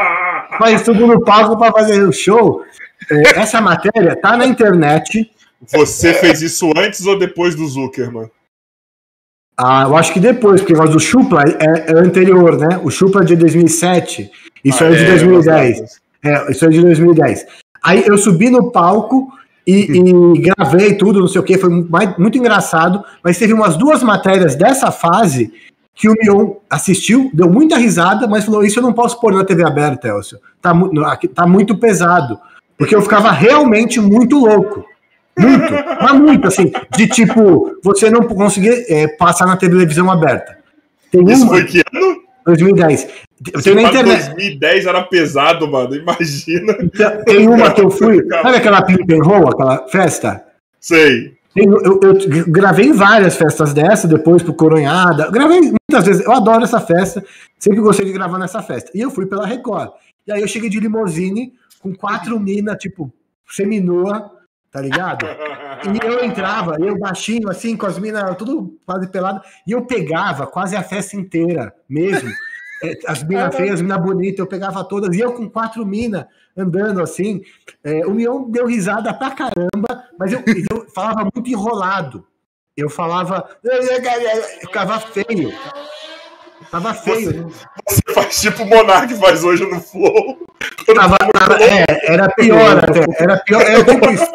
[0.57, 2.63] faz tudo no palco para fazer o show.
[3.11, 5.31] É, essa matéria tá na internet.
[5.71, 8.29] Você fez isso antes ou depois do Zuckerman?
[9.55, 12.79] Ah, eu acho que depois, porque o do Chupla é, é, anterior, né?
[12.83, 14.31] O Chupla é de 2007,
[14.65, 16.01] isso ah, é de 2010.
[16.25, 17.45] É, isso é de 2010.
[17.83, 19.31] Aí eu subi no palco
[19.65, 23.77] e, e gravei tudo, não sei o que, foi muito, muito engraçado, mas teve umas
[23.77, 25.51] duas matérias dessa fase
[25.95, 29.45] que o Mion assistiu, deu muita risada, mas falou: Isso eu não posso pôr na
[29.45, 30.39] TV aberta, Elcio.
[30.61, 30.73] Tá,
[31.33, 32.39] tá muito pesado.
[32.77, 34.83] Porque eu ficava realmente muito louco.
[35.37, 40.57] Muito, mas muito, assim, de tipo, você não conseguir é, passar na televisão aberta.
[41.11, 42.22] Tem Isso uma, foi que ano?
[42.45, 43.07] 2010.
[43.63, 44.25] Tem na internet.
[44.27, 46.77] 2010 era pesado, mano, imagina.
[46.81, 50.43] Então, tem uma que eu fui, sabe aquela Pimp and Roll, aquela festa?
[50.79, 51.37] Sei.
[51.55, 55.29] Eu, eu, eu, gravei várias festas dessa, depois pro Coronhada.
[55.29, 56.25] Gravei muitas vezes.
[56.25, 57.23] Eu adoro essa festa.
[57.59, 58.91] Sempre gostei de gravar nessa festa.
[58.95, 59.91] E eu fui pela Record.
[60.25, 63.13] E aí eu cheguei de limousine com quatro minas, tipo,
[63.47, 64.31] seminua,
[64.73, 65.27] tá ligado?
[65.27, 70.47] E eu entrava, eu baixinho, assim, com as minas tudo quase pelado, e eu pegava
[70.47, 72.29] quase a festa inteira, mesmo.
[72.83, 76.25] É, as minas feias, as minas bonitas, eu pegava todas, e eu com quatro minas
[76.57, 77.41] andando assim.
[77.83, 82.25] É, o Mion deu risada pra caramba, mas eu, eu falava muito enrolado.
[82.75, 83.47] Eu falava.
[83.63, 83.83] Eu
[84.59, 85.53] ficava feio.
[86.71, 87.47] Tava feio.
[87.87, 90.39] Você, você faz tipo o Monark faz hoje no Flow.
[90.95, 93.23] Tava, tava, é, era pior até.
[93.23, 93.61] Era pior.
[93.61, 94.27] É, tipo isso.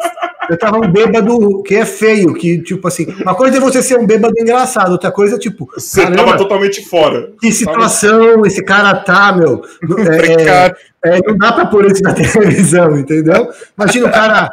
[0.49, 3.99] Eu tava um bêbado que é feio, que, tipo assim, uma coisa é você ser
[3.99, 5.69] um bêbado engraçado, outra coisa, tipo.
[5.75, 7.31] Você caramba, tava totalmente fora.
[7.39, 9.61] Que situação esse cara tá, meu.
[10.09, 13.49] É, é, não dá pra pôr isso na televisão, entendeu?
[13.77, 14.49] Imagina o cara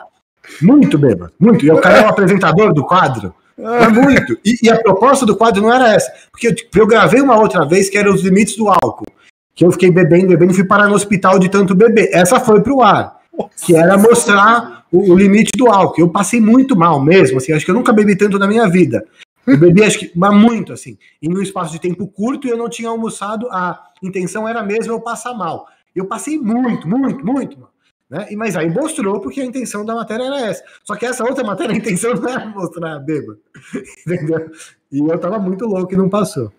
[0.61, 1.64] muito bêbado, muito.
[1.64, 3.35] E o cara é um apresentador do quadro.
[3.59, 4.38] É muito.
[4.44, 6.12] E, e, a proposta do quadro não era essa.
[6.30, 9.06] Porque eu, tipo, eu gravei uma outra vez que era os limites do álcool.
[9.54, 12.11] Que eu fiquei bebendo, bebendo e fui parar no hospital de tanto beber.
[12.12, 13.15] Essa foi pro ar.
[13.64, 16.01] Que era mostrar o, o, limite do álcool.
[16.01, 17.53] Eu passei muito mal mesmo, assim.
[17.53, 19.05] Acho que eu nunca bebi tanto na minha vida.
[19.46, 20.99] Eu bebi, acho que, mas muito, assim.
[21.20, 23.49] E num espaço de tempo curto e eu não tinha almoçado.
[23.51, 25.66] A intenção era mesmo eu passar mal.
[25.94, 27.70] Eu passei muito, muito, muito, mano.
[28.09, 28.29] Né?
[28.37, 30.62] Mas aí mostrou porque a intenção da matéria era essa.
[30.85, 33.37] Só que essa outra matéria, a intenção não era mostrar beba.
[34.07, 34.51] Entendeu?
[34.92, 36.53] E eu tava muito louco e não passou.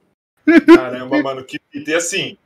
[0.65, 2.37] Caramba, mano, que e assim.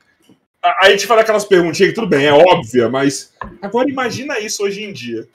[0.64, 4.64] Aí a gente fala aquelas perguntinhas que tudo bem, é óbvia, mas agora imagina isso
[4.64, 5.28] hoje em dia.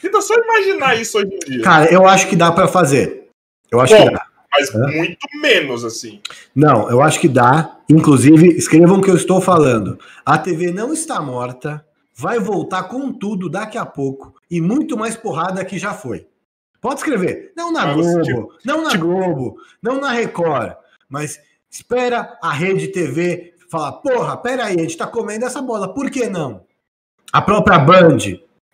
[0.00, 1.62] Tenta só imaginar isso hoje em dia.
[1.62, 3.28] Cara, eu acho que dá para fazer.
[3.70, 4.26] Eu acho Bom, que dá.
[4.52, 4.96] Mas é?
[4.96, 6.20] muito menos, assim.
[6.54, 7.76] Não, eu acho que dá.
[7.88, 9.98] Inclusive, escrevam o que eu estou falando.
[10.24, 11.84] A TV não está morta
[12.16, 16.26] vai voltar com tudo daqui a pouco e muito mais porrada que já foi.
[16.80, 17.52] Pode escrever.
[17.54, 19.04] Não na Globo, tipo, não na tipo...
[19.04, 20.74] Globo, não na Record,
[21.08, 21.38] mas
[21.70, 26.28] espera a Rede TV falar: porra, peraí, a gente tá comendo essa bola, por que
[26.28, 26.62] não?
[27.32, 28.18] A própria Band.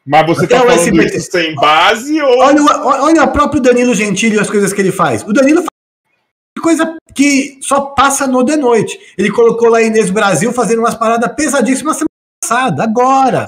[0.04, 1.16] Mas você tá falando SBT.
[1.16, 2.38] isso sem base ou.
[2.38, 5.22] Olha, olha o próprio Danilo Gentili e as coisas que ele faz.
[5.22, 5.68] O Danilo faz
[6.60, 8.98] coisa que só passa no de noite.
[9.16, 12.02] Ele colocou lá Inês Brasil fazendo umas paradas pesadíssimas
[12.42, 13.46] passada, agora.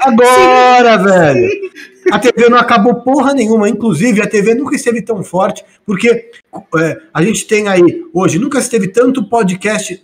[0.00, 1.70] Agora, velho.
[2.10, 3.68] A TV não acabou porra nenhuma.
[3.68, 6.30] Inclusive, a TV nunca esteve tão forte, porque
[6.78, 10.02] é, a gente tem aí, hoje, nunca esteve tanto podcast.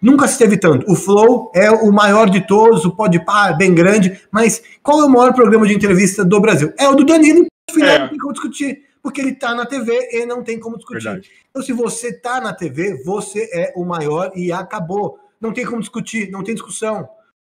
[0.00, 0.90] Nunca esteve tanto.
[0.90, 5.04] O Flow é o maior de todos, o Podpah é bem grande, mas qual é
[5.04, 6.72] o maior programa de entrevista do Brasil?
[6.78, 7.98] É o do Danilo, final é.
[7.98, 11.04] não tem como discutir, porque ele tá na TV e não tem como discutir.
[11.04, 11.30] Verdade.
[11.50, 15.18] Então, se você tá na TV, você é o maior e acabou.
[15.40, 17.08] Não tem como discutir, não tem discussão.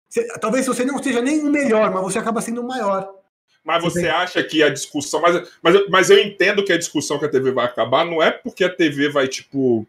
[0.09, 3.09] Você, talvez você não seja nem o melhor, mas você acaba sendo o maior.
[3.63, 5.21] Mas você, acha que a discussão.
[5.21, 8.31] Mas, mas, mas eu entendo que a discussão que a TV vai acabar não é
[8.31, 9.87] porque a TV vai, tipo.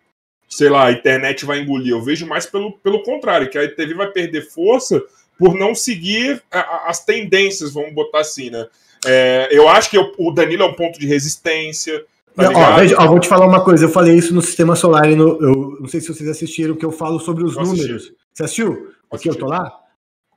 [0.54, 1.92] Sei lá, a internet vai engolir.
[1.92, 5.02] Eu vejo mais pelo, pelo contrário, que a TV vai perder força
[5.38, 8.66] por não seguir a, a, as tendências, vamos botar assim, né?
[9.06, 12.04] É, eu acho que eu, o Danilo é um ponto de resistência.
[12.36, 13.86] Tá ó, veja, ó, vou te falar uma coisa.
[13.86, 15.06] Eu falei isso no Sistema Solar.
[15.08, 18.12] No, eu não sei se vocês assistiram, que eu falo sobre os números.
[18.32, 18.92] Você assistiu?
[19.10, 19.72] Aqui eu tô lá?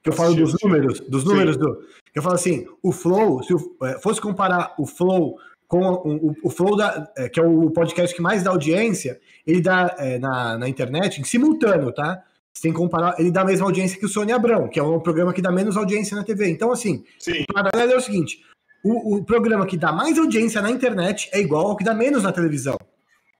[0.01, 1.61] Que eu falo dos números, dos números Sim.
[1.61, 1.77] do.
[2.15, 6.49] Eu falo assim, o Flow, se é, fosse comparar o Flow com o, o, o
[6.49, 10.57] Flow, da, é, que é o podcast que mais dá audiência, ele dá é, na,
[10.57, 12.23] na internet, em simultâneo, tá?
[12.53, 15.33] Sem comparar, ele dá a mesma audiência que o Sônia Abrão, que é um programa
[15.33, 16.49] que dá menos audiência na TV.
[16.49, 17.43] Então, assim, Sim.
[17.49, 18.41] o paralelo é o seguinte:
[18.83, 22.23] o, o, programa que dá mais audiência na internet é igual ao que dá menos
[22.23, 22.77] na televisão.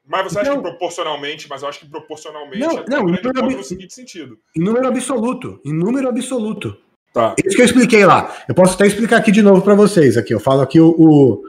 [0.06, 3.58] Mas você então, acha que proporcionalmente, mas eu acho que proporcionalmente não, é não, número,
[3.58, 4.38] no seguinte sentido.
[4.56, 5.60] Em número absoluto.
[5.66, 6.78] Em número absoluto.
[7.14, 7.34] Tá.
[7.44, 8.36] Isso que eu expliquei lá.
[8.48, 10.18] Eu posso até explicar aqui de novo para vocês.
[10.18, 11.42] Aqui, eu falo aqui o, o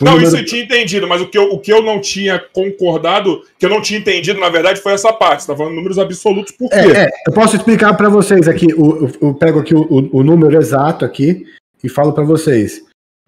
[0.00, 0.28] não, número...
[0.28, 3.66] isso eu tinha entendido, mas o que, eu, o que eu não tinha concordado, que
[3.66, 5.42] eu não tinha entendido, na verdade, foi essa parte.
[5.42, 6.76] Você tá falando números absolutos, por quê?
[6.76, 10.56] É, é, eu posso explicar para vocês aqui, eu, eu, pego aqui o, o, número
[10.56, 11.44] exato aqui
[11.82, 12.82] e falo para vocês.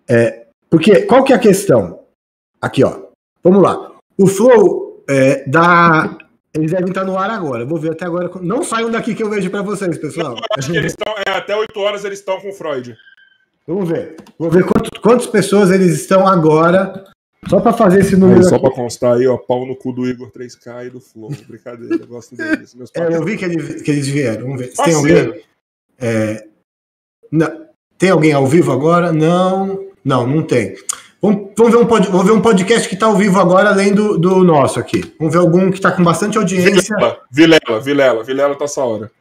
[0.09, 2.01] É, porque, qual que é a questão?
[2.61, 2.99] Aqui, ó.
[3.43, 3.93] Vamos lá.
[4.19, 6.17] O Flow é, dá...
[6.53, 7.65] Eles devem estar no ar agora.
[7.65, 8.29] Vou ver até agora.
[8.43, 10.35] Não saiam daqui que eu vejo para vocês, pessoal.
[10.35, 11.15] Não, acho que eles estão...
[11.27, 12.97] É, até 8 horas eles estão com o Freud.
[13.71, 14.17] Vamos ver.
[14.37, 17.05] Vamos ver quantos, quantas pessoas eles estão agora.
[17.49, 18.41] Só para fazer esse número.
[18.41, 21.31] Aí, só para constar aí, ó, pau no cu do Igor 3K e do Flow.
[21.47, 22.75] Brincadeira, eu gosto deles.
[22.75, 24.43] Meus é, eu vi que eles, que eles vieram.
[24.43, 24.73] Vamos ver.
[24.73, 25.43] Tem alguém?
[26.01, 26.47] É,
[27.31, 29.13] não, tem alguém ao vivo agora?
[29.13, 29.87] Não.
[30.05, 30.75] Não, não tem.
[31.23, 33.95] Vamos, vamos, ver, um pod, vamos ver um podcast que está ao vivo agora, além
[33.95, 35.15] do, do nosso aqui.
[35.17, 36.97] Vamos ver algum que está com bastante audiência.
[36.97, 39.13] Vilela, Vilela, Vilela, Vilela tá essa hora.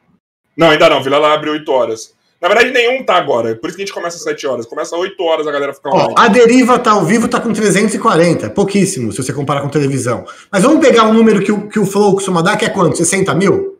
[0.56, 1.00] Não, ainda não.
[1.04, 2.18] Vilela abre 8 horas.
[2.40, 3.54] Na verdade, nenhum tá agora.
[3.54, 4.66] Por isso que a gente começa às 7 horas.
[4.66, 6.14] Começa às 8 horas a galera fica online.
[6.16, 8.48] Ó, a Deriva tá ao vivo, tá com 340.
[8.50, 10.24] Pouquíssimo, se você comparar com televisão.
[10.50, 12.96] Mas vamos pegar um número que o, que o Flow costuma dar, que é quanto?
[12.96, 13.78] 60 mil?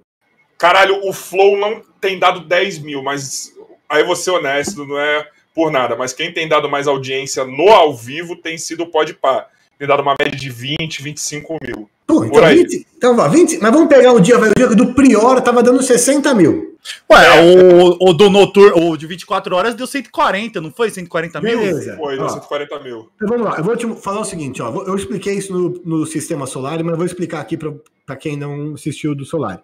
[0.59, 3.51] Caralho, o Flow não tem dado 10 mil, mas
[3.89, 5.97] aí vou ser honesto, não é por nada.
[5.97, 9.47] Mas quem tem dado mais audiência no ao vivo tem sido o Podpah.
[9.79, 11.89] Tem dado uma média de 20, 25 mil.
[12.07, 15.63] Pô, então, 20, então 20, mas vamos pegar o dia, o dia do Prior tava
[15.63, 16.70] dando 60 mil.
[17.11, 17.43] Ué, é.
[17.43, 20.91] o, o do Noturno, o de 24 horas deu 140, não foi?
[20.91, 21.59] 140 mil?
[21.59, 21.97] Beleza.
[21.97, 23.11] Foi, deu ó, 140 mil.
[23.17, 24.85] Então vamos lá, eu vou te falar o seguinte, ó.
[24.85, 28.75] Eu expliquei isso no, no sistema solar, mas eu vou explicar aqui para quem não
[28.75, 29.63] assistiu do solar.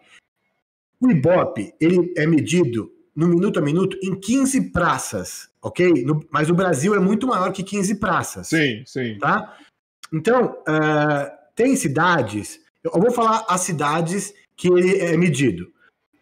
[1.00, 6.04] O Ibope, ele é medido no minuto a minuto em 15 praças, ok?
[6.04, 8.48] No, mas o Brasil é muito maior que 15 praças.
[8.48, 9.18] Sim, sim.
[9.18, 9.56] Tá?
[10.12, 15.72] Então, uh, tem cidades, eu vou falar as cidades que ele é medido.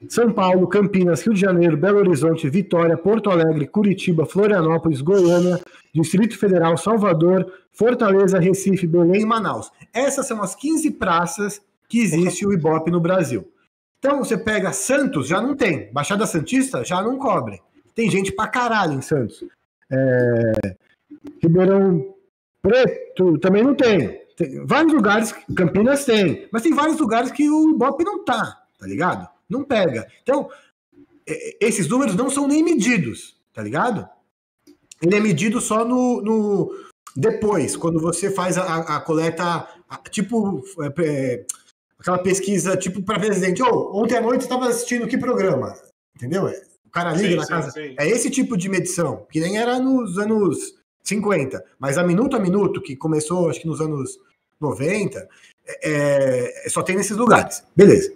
[0.08, 5.60] São Paulo, Campinas, Rio de Janeiro, Belo Horizonte, Vitória, Porto Alegre, Curitiba, Florianópolis, Goiânia,
[5.94, 9.70] Distrito Federal, Salvador, Fortaleza, Recife, Belém e Manaus.
[9.92, 13.48] Essas são as 15 praças que existe o Ibope no Brasil.
[13.98, 15.92] Então você pega Santos, já não tem.
[15.92, 17.60] Baixada Santista já não cobre.
[17.94, 19.44] Tem gente pra caralho em Santos.
[19.90, 20.76] É...
[21.42, 22.14] Ribeirão
[22.64, 24.20] Preto também não tem.
[24.36, 24.64] tem.
[24.64, 29.28] Vários lugares, Campinas tem, mas tem vários lugares que o Ibope não tá, tá ligado?
[29.48, 30.06] Não pega.
[30.22, 30.48] Então,
[31.60, 34.08] esses números não são nem medidos, tá ligado?
[35.02, 36.74] Ele é medido só no, no
[37.16, 40.62] depois, quando você faz a, a coleta, a, tipo,
[41.00, 41.44] é,
[41.98, 43.62] aquela pesquisa, tipo, para presidente.
[43.62, 45.74] Oh, ontem à noite estava assistindo que programa?
[46.16, 46.46] Entendeu?
[46.84, 47.70] O cara liga sim, na sim, casa.
[47.70, 47.94] Sim.
[47.98, 52.40] É esse tipo de medição, que nem era nos anos 50, mas a minuto a
[52.40, 54.18] minuto, que começou acho que nos anos
[54.60, 55.28] 90,
[55.66, 57.62] é, é, só tem nesses lugares.
[57.76, 58.12] Beleza.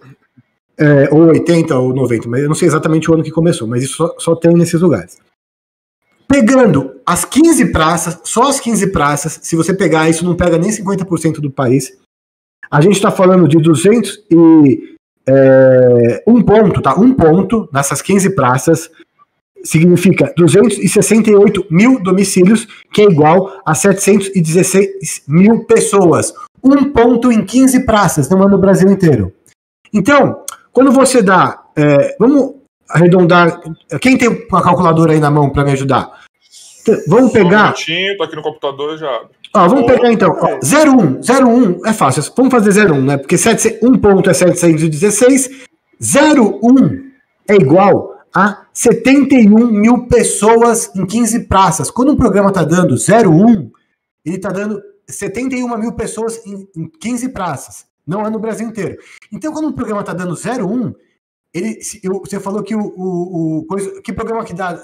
[0.81, 3.83] É, ou 80 ou 90, mas eu não sei exatamente o ano que começou, mas
[3.83, 5.17] isso só, só tem nesses lugares.
[6.25, 10.69] Pegando as 15 praças, só as 15 praças, se você pegar isso, não pega nem
[10.69, 11.91] 50% do país.
[12.71, 14.95] A gente está falando de 200 e
[15.27, 16.95] é, um ponto, tá?
[16.95, 18.89] Um ponto nessas 15 praças
[19.63, 26.33] significa 268 mil domicílios, que é igual a 716 mil pessoas.
[26.63, 29.33] Um ponto em 15 praças, não é no Brasil inteiro.
[29.93, 31.63] Então, quando você dá.
[31.75, 32.55] É, vamos
[32.87, 33.61] arredondar.
[34.01, 36.19] Quem tem uma calculadora aí na mão para me ajudar?
[37.07, 37.73] Vamos pegar.
[37.73, 39.21] Um tô aqui no computador já.
[39.55, 40.31] Ó, vamos pegar então.
[40.31, 41.21] 01.
[41.21, 42.23] 01 é fácil.
[42.35, 43.17] Vamos fazer 01, né?
[43.17, 45.67] Porque 7, um ponto é 716.
[46.01, 47.09] 01
[47.47, 51.91] é igual a 71 mil pessoas em 15 praças.
[51.91, 53.71] Quando um programa está dando 01,
[54.25, 57.88] ele está dando 71 mil pessoas em, em 15 praças.
[58.09, 58.97] Não é no Brasil inteiro.
[59.31, 60.95] Então, quando um programa está dando 01,
[61.53, 64.81] ele, eu, você falou que o, o, o coisa, que programa que dá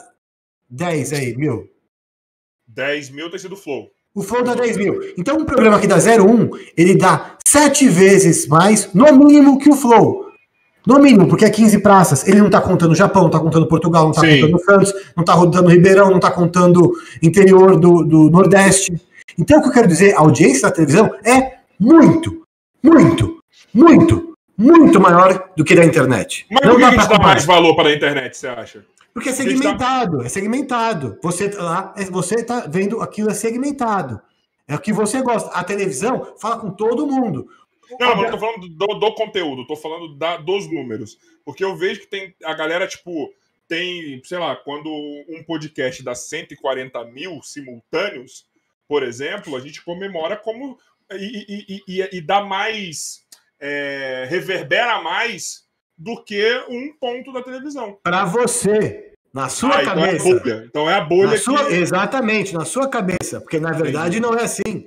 [0.70, 1.68] 10 aí, mil?
[2.68, 3.90] 10 mil tem sido o Flow.
[4.14, 5.14] O Flow dá 10 mil.
[5.18, 9.76] Então, um programa que dá 01, ele dá 7 vezes mais, no mínimo, que o
[9.76, 10.28] Flow.
[10.86, 12.28] No mínimo, porque é 15 praças.
[12.28, 15.34] Ele não está contando Japão, não está contando Portugal, não está contando Santos, não está
[15.34, 18.94] rodando Ribeirão, não está contando interior do, do Nordeste.
[19.36, 22.45] Então, o que eu quero dizer, a audiência da televisão é muito,
[22.86, 26.46] muito, muito, muito maior do que da internet.
[26.52, 28.86] Mas não por que dá mais valor para a internet, você acha?
[29.14, 31.18] Porque é segmentado, é segmentado.
[31.24, 34.22] Você tá lá, é, você tá vendo aquilo é segmentado.
[34.68, 35.50] É o que você gosta.
[35.52, 37.48] A televisão fala com todo mundo.
[38.00, 41.18] Não, não tô falando do, do conteúdo, tô falando da, dos números.
[41.46, 43.32] Porque eu vejo que tem a galera, tipo,
[43.68, 48.46] tem, sei lá, quando um podcast dá 140 mil simultâneos,
[48.88, 50.78] por exemplo, a gente comemora como.
[51.14, 53.24] E, e, e, e dá mais.
[53.60, 55.66] É, reverbera mais
[55.98, 57.98] do que um ponto da televisão.
[58.04, 60.28] Para você, na sua ah, cabeça.
[60.28, 61.74] Então é a bolha, então é a bolha sua, que...
[61.74, 64.20] Exatamente, na sua cabeça, porque na verdade Entendi.
[64.20, 64.86] não é assim.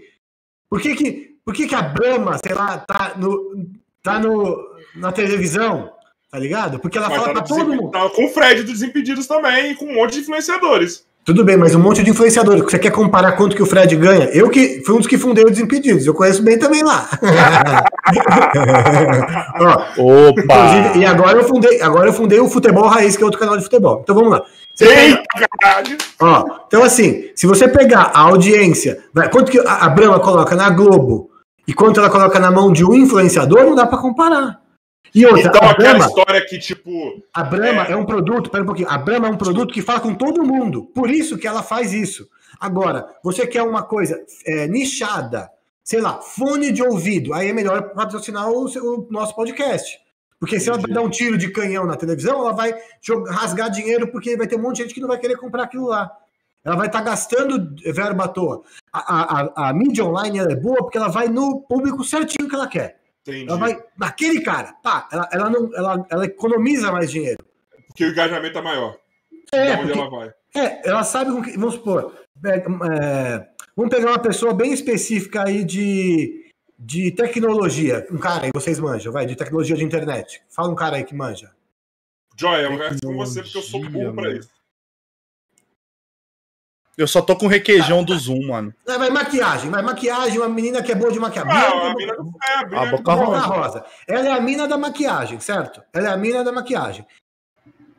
[0.71, 3.67] Por que que, por que que a Brahma, sei lá, tá no,
[4.03, 4.59] tá no,
[4.95, 5.93] na televisão?
[6.31, 6.79] Tá ligado?
[6.79, 7.91] Porque ela mas fala tá pra todo mundo.
[7.91, 11.08] Tá com o Fred dos Desimpedidos também e com um monte de influenciadores.
[11.29, 12.57] Tudo bem, mas um monte de influenciador.
[12.57, 14.31] Você quer comparar quanto que o Fred ganha?
[14.33, 16.07] Eu que fui um dos que fundei o Desimpedidos.
[16.07, 17.07] Eu conheço bem também lá.
[19.61, 20.97] Ó, Opa!
[20.97, 23.63] E agora eu fundei, agora eu fundei o Futebol Raiz, que é outro canal de
[23.63, 24.01] futebol.
[24.03, 24.43] Então vamos lá.
[24.81, 25.23] Eita,
[25.61, 25.99] caralho!
[26.19, 28.97] Ó, então assim, se você pegar a audiência,
[29.31, 31.29] quanto que a, a Brahma coloca na Globo
[31.67, 34.63] e quanto ela coloca na mão de um influenciador, não dá para comparar.
[35.15, 37.23] E outra, então, a Brahma, história que, tipo.
[37.33, 37.93] A Brahma é...
[37.93, 37.97] é...
[37.97, 38.89] um produto, pera um pouquinho.
[38.91, 40.85] A Brahma é um produto que fala com todo mundo.
[40.95, 42.29] Por isso que ela faz isso.
[42.61, 45.51] Agora, você quer uma coisa é, nichada,
[45.85, 49.99] sei lá, fone de ouvido, aí é melhor patrocinar o, o nosso podcast.
[50.41, 54.09] Porque se ela dar um tiro de canhão na televisão, ela vai jogar, rasgar dinheiro,
[54.09, 56.11] porque vai ter um monte de gente que não vai querer comprar aquilo lá.
[56.65, 58.63] Ela vai estar tá gastando verba à toa.
[58.93, 62.69] A, a, a mídia online é boa porque ela vai no público certinho que ela
[62.69, 62.98] quer.
[63.29, 63.51] Entendi.
[63.51, 67.45] Ela vai naquele cara, pá, ela, ela, não, ela, ela economiza mais dinheiro.
[67.89, 68.99] Porque o engajamento é maior.
[69.53, 70.33] É, onde porque, ela vai.
[70.57, 71.53] É, ela sabe com que.
[71.53, 72.15] Vamos supor,
[72.45, 78.07] é, é, vamos pegar uma pessoa bem específica aí de, de tecnologia.
[78.11, 80.43] Um cara aí, vocês manjam, vai, de tecnologia de internet.
[80.49, 81.51] Fala um cara aí que manja.
[82.37, 84.49] Joy, eu vou com você porque eu sou burro pra isso.
[86.99, 88.75] Eu só tô com requeijão do Zoom, mano.
[88.85, 91.53] É, vai maquiagem, vai maquiagem, uma menina que é boa de maquiagem.
[91.53, 93.47] Ah, a, mina, é, a, a boca rosa.
[93.47, 93.85] rosa.
[94.09, 95.81] Ela é a mina da maquiagem, certo?
[95.93, 97.07] Ela é a mina da maquiagem.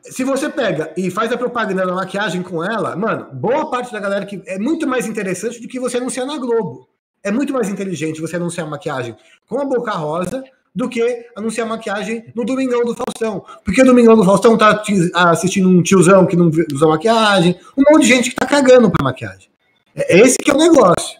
[0.02, 3.98] Se você pega e faz a propaganda da maquiagem com ela, mano, boa parte da
[3.98, 6.86] galera que é muito mais interessante do que você anunciar na Globo.
[7.24, 9.16] É muito mais inteligente você anunciar maquiagem
[9.48, 10.44] com a boca rosa
[10.74, 13.44] do que anunciar maquiagem no Domingão do Faustão.
[13.64, 14.82] Porque o Domingão do Faustão tá
[15.14, 19.04] assistindo um tiozão que não usa maquiagem, um monte de gente que tá cagando pra
[19.04, 19.48] maquiagem.
[19.94, 21.18] É esse que é o negócio.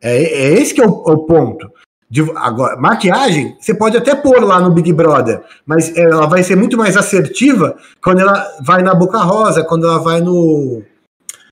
[0.00, 1.70] É, é esse que é o, o ponto.
[2.10, 6.56] De, agora, maquiagem, você pode até pôr lá no Big Brother, mas ela vai ser
[6.56, 10.82] muito mais assertiva quando ela vai na Boca Rosa, quando ela vai no.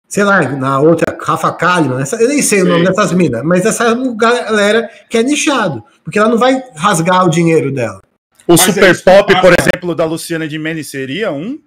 [0.08, 2.66] Sei lá, na outra, Rafa Kalimann, essa, eu nem sei Sim.
[2.66, 5.82] o nome dessas minas, mas essa galera que é nichado.
[6.04, 8.00] Porque ela não vai rasgar o dinheiro dela.
[8.46, 11.58] O Mas Super é Pop, por exemplo, da Luciana de Mene seria um?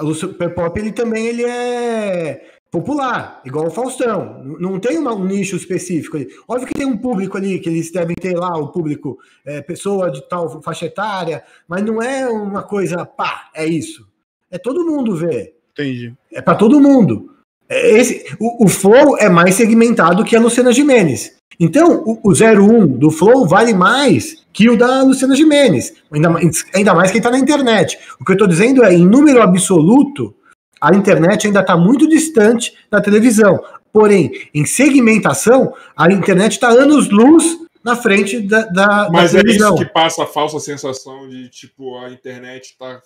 [0.00, 4.42] O Super Pop, ele também ele é popular, igual o Faustão.
[4.58, 6.28] Não tem uma, um nicho específico ali.
[6.48, 10.10] Óbvio que tem um público ali, que eles devem ter lá, o público, é, pessoa
[10.10, 14.06] de tal faixa etária, mas não é uma coisa, pá, é isso.
[14.50, 15.56] É todo mundo ver.
[15.72, 16.12] Entendi.
[16.32, 17.35] É para todo mundo.
[17.68, 21.36] É esse, o, o Flow é mais segmentado que a Luciana Gimenez.
[21.58, 25.92] Então, o, o 01 do Flow vale mais que o da Luciana Gimenez.
[26.12, 26.34] Ainda,
[26.74, 27.98] ainda mais quem está na internet.
[28.20, 30.34] O que eu estou dizendo é, em número absoluto,
[30.80, 33.62] a internet ainda está muito distante da televisão.
[33.92, 39.74] Porém, em segmentação, a internet está anos-luz na frente da, da, Mas da é isso
[39.76, 43.00] que passa a falsa sensação de, tipo, a internet está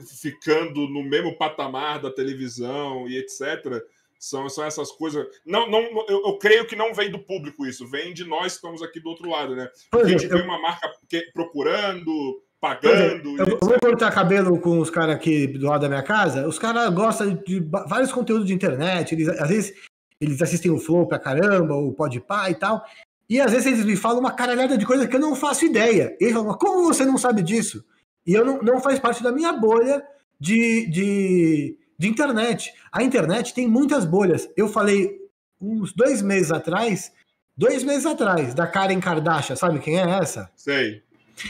[0.00, 3.82] ficando no mesmo patamar da televisão e etc.
[4.18, 5.26] São, são essas coisas.
[5.44, 8.56] Não, não, eu, eu, creio que não vem do público isso, vem de nós que
[8.56, 9.68] estamos aqui do outro lado, né?
[9.92, 10.90] a gente vê uma marca
[11.32, 13.36] procurando, pagando.
[13.38, 16.48] Eu, eu, vou cortar cabelo com os caras aqui do lado da minha casa.
[16.48, 19.14] Os caras gostam de vários conteúdos de internet.
[19.14, 19.74] Eles, às vezes
[20.18, 22.82] eles assistem o Flow pra caramba, o Podpah e tal.
[23.28, 26.16] E às vezes eles me falam uma caralhada de coisa que eu não faço ideia.
[26.18, 27.84] Eles falam, como você não sabe disso?
[28.26, 30.02] E eu não, não faz parte da minha bolha
[30.40, 32.72] de, de, de internet.
[32.92, 34.48] A internet tem muitas bolhas.
[34.56, 35.18] Eu falei
[35.60, 37.12] uns dois meses atrás,
[37.56, 40.50] dois meses atrás, da Karen Kardashian, sabe quem é essa?
[40.56, 41.02] Sei.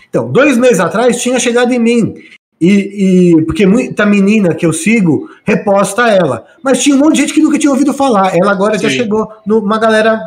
[0.09, 2.15] Então, dois meses atrás tinha chegado em mim.
[2.61, 6.47] E, e, porque muita menina que eu sigo reposta ela.
[6.63, 8.35] Mas tinha um monte de gente que nunca tinha ouvido falar.
[8.37, 8.89] Ela agora Sim.
[8.89, 10.21] já chegou numa galera.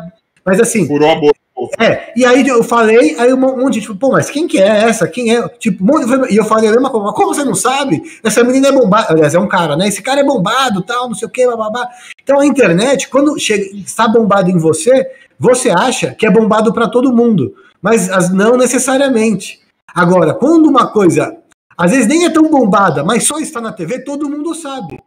[0.44, 0.86] Mas assim.
[0.86, 1.37] Furou a boca.
[1.78, 4.66] É, e aí eu falei, aí um monte de tipo, pô, mas quem que é
[4.66, 5.06] essa?
[5.06, 5.48] Quem é?
[5.48, 5.84] Tipo,
[6.28, 8.02] e eu falei a mesma coisa, como você não sabe?
[8.24, 9.86] Essa menina é bombada, aliás, é um cara, né?
[9.86, 11.88] Esse cara é bombado, tal, não sei o que, babá.
[12.20, 15.08] Então a internet, quando chega, está bombado em você,
[15.38, 19.60] você acha que é bombado para todo mundo, mas não necessariamente.
[19.94, 21.38] Agora, quando uma coisa
[21.76, 24.98] às vezes nem é tão bombada, mas só está na TV, todo mundo sabe.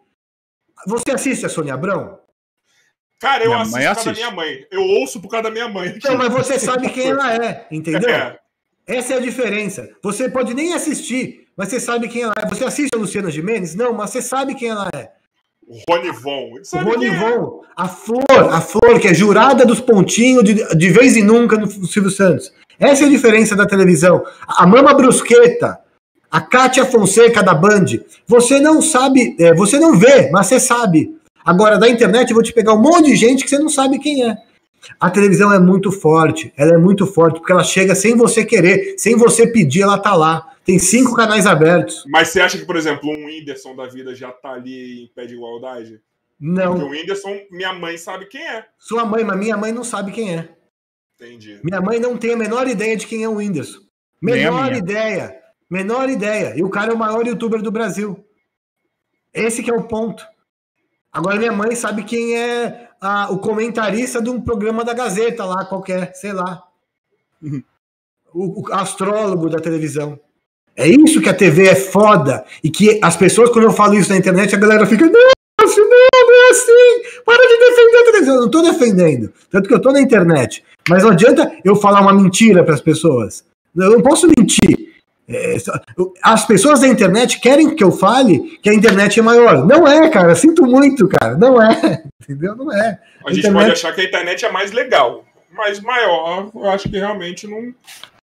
[0.87, 2.20] Você assiste a Sônia Abrão?
[3.21, 4.65] Cara, eu minha assisto por causa da minha mãe.
[4.71, 5.99] Eu ouço por causa da minha mãe.
[6.03, 8.09] Não, mas você sabe quem ela é, entendeu?
[8.09, 8.39] É.
[8.87, 9.87] Essa é a diferença.
[10.01, 12.49] Você pode nem assistir, mas você sabe quem ela é.
[12.49, 13.75] Você assiste a Luciana Gimenez?
[13.75, 15.11] Não, mas você sabe quem ela é.
[15.87, 16.49] Rony Von.
[16.73, 17.11] O Rony é?
[17.77, 21.67] A Flor, a Flor, que é jurada dos pontinhos de, de vez em nunca no
[21.87, 22.51] Silvio Santos.
[22.79, 24.25] Essa é a diferença da televisão.
[24.47, 25.79] A Mama Brusqueta,
[26.29, 27.85] a Kátia Fonseca da Band.
[28.25, 31.20] Você não sabe, é, você não vê, mas você sabe.
[31.45, 33.99] Agora, da internet, eu vou te pegar um monte de gente que você não sabe
[33.99, 34.37] quem é.
[34.99, 38.95] A televisão é muito forte, ela é muito forte, porque ela chega sem você querer,
[38.97, 40.55] sem você pedir, ela tá lá.
[40.63, 42.03] Tem cinco canais abertos.
[42.07, 45.25] Mas você acha que, por exemplo, um Whindersson da vida já tá ali em pé
[45.25, 45.99] de igualdade?
[46.39, 46.73] Não.
[46.73, 48.65] Porque o Whindersson, minha mãe sabe quem é.
[48.79, 50.49] Sua mãe, mas minha mãe não sabe quem é.
[51.15, 51.59] Entendi.
[51.63, 53.79] Minha mãe não tem a menor ideia de quem é o Whindersson.
[54.21, 55.35] Menor ideia.
[55.69, 56.53] Menor ideia.
[56.55, 58.23] E o cara é o maior youtuber do Brasil.
[59.33, 60.25] Esse que é o ponto.
[61.11, 65.65] Agora minha mãe sabe quem é a, o comentarista de um programa da Gazeta lá,
[65.65, 66.63] qualquer, sei lá.
[68.33, 70.17] O, o, astrólogo da televisão.
[70.73, 72.45] É isso que a TV é foda.
[72.63, 75.05] E que as pessoas, quando eu falo isso na internet, a galera fica.
[75.05, 77.21] Não, não, não é assim.
[77.25, 78.35] Para de defender a televisão.
[78.35, 79.33] Eu não estou defendendo.
[79.49, 80.63] Tanto que eu estou na internet.
[80.87, 83.43] Mas não adianta eu falar uma mentira para as pessoas.
[83.75, 84.90] Eu não posso mentir.
[85.33, 85.57] É,
[86.21, 89.65] as pessoas da internet querem que eu fale que a internet é maior.
[89.65, 90.35] Não é, cara.
[90.35, 91.37] Sinto muito, cara.
[91.37, 92.03] Não é.
[92.21, 92.55] Entendeu?
[92.55, 92.99] Não é.
[93.23, 93.53] A, a gente internet...
[93.53, 97.73] pode achar que a internet é mais legal, mas maior, eu acho que realmente não.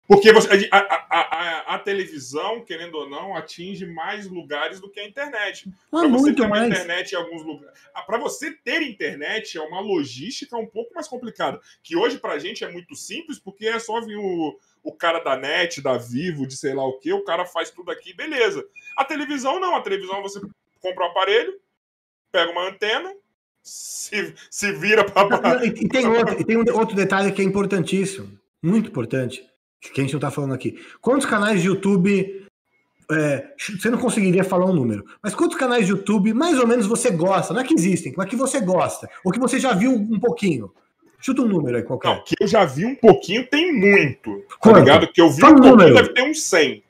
[0.07, 4.99] Porque você, a, a, a, a, televisão, querendo ou não, atinge mais lugares do que
[4.99, 5.67] a internet.
[5.91, 6.67] Ah, para você ter uma mais.
[6.67, 7.79] internet em alguns lugares.
[7.91, 11.59] Ah, para você ter internet é uma logística um pouco mais complicada.
[11.81, 15.19] Que hoje, para a gente, é muito simples, porque é só vir o, o cara
[15.19, 18.63] da net, da Vivo, de sei lá o que, o cara faz tudo aqui, beleza.
[18.95, 19.75] A televisão não.
[19.75, 20.39] A televisão você
[20.79, 21.59] compra o um aparelho,
[22.31, 23.11] pega uma antena,
[23.63, 25.65] se, se vira para.
[25.65, 29.43] E, e tem, outro, e tem um outro detalhe que é importantíssimo, muito importante
[29.81, 30.79] que a gente não está falando aqui.
[31.01, 32.43] Quantos canais de YouTube.
[33.11, 36.87] É, você não conseguiria falar um número, mas quantos canais de YouTube mais ou menos
[36.87, 37.53] você gosta?
[37.53, 40.73] Não é que existem, mas que você gosta, ou que você já viu um pouquinho.
[41.19, 42.09] Chuta um número aí qualquer.
[42.09, 44.41] Não, que eu já vi um pouquinho tem muito.
[44.41, 44.73] Tá Quanto?
[44.75, 45.07] Tá ligado?
[45.11, 45.95] Que eu vi Fala um pouquinho número.
[45.95, 46.75] deve ter uns 100.
[46.75, 46.83] Tá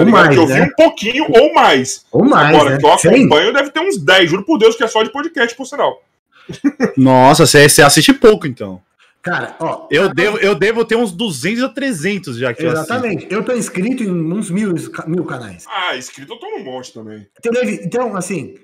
[0.00, 0.54] ou mais, que eu né?
[0.54, 2.04] vi um pouquinho ou mais.
[2.10, 2.54] Ou mais.
[2.54, 2.78] Agora, né?
[2.78, 4.30] que eu acompanho, deve ter uns 10.
[4.30, 6.02] Juro por Deus que é só de podcast, por sinal.
[6.96, 8.82] Nossa, você, você assiste pouco, então.
[9.24, 9.86] Cara, ó.
[9.90, 13.26] Eu, devo, eu devo ter uns 200 a 300 já que Exatamente.
[13.30, 14.74] Eu, eu tô inscrito em uns mil,
[15.06, 15.64] mil canais.
[15.66, 17.26] Ah, inscrito eu tô num monte também.
[17.82, 18.56] Então, assim,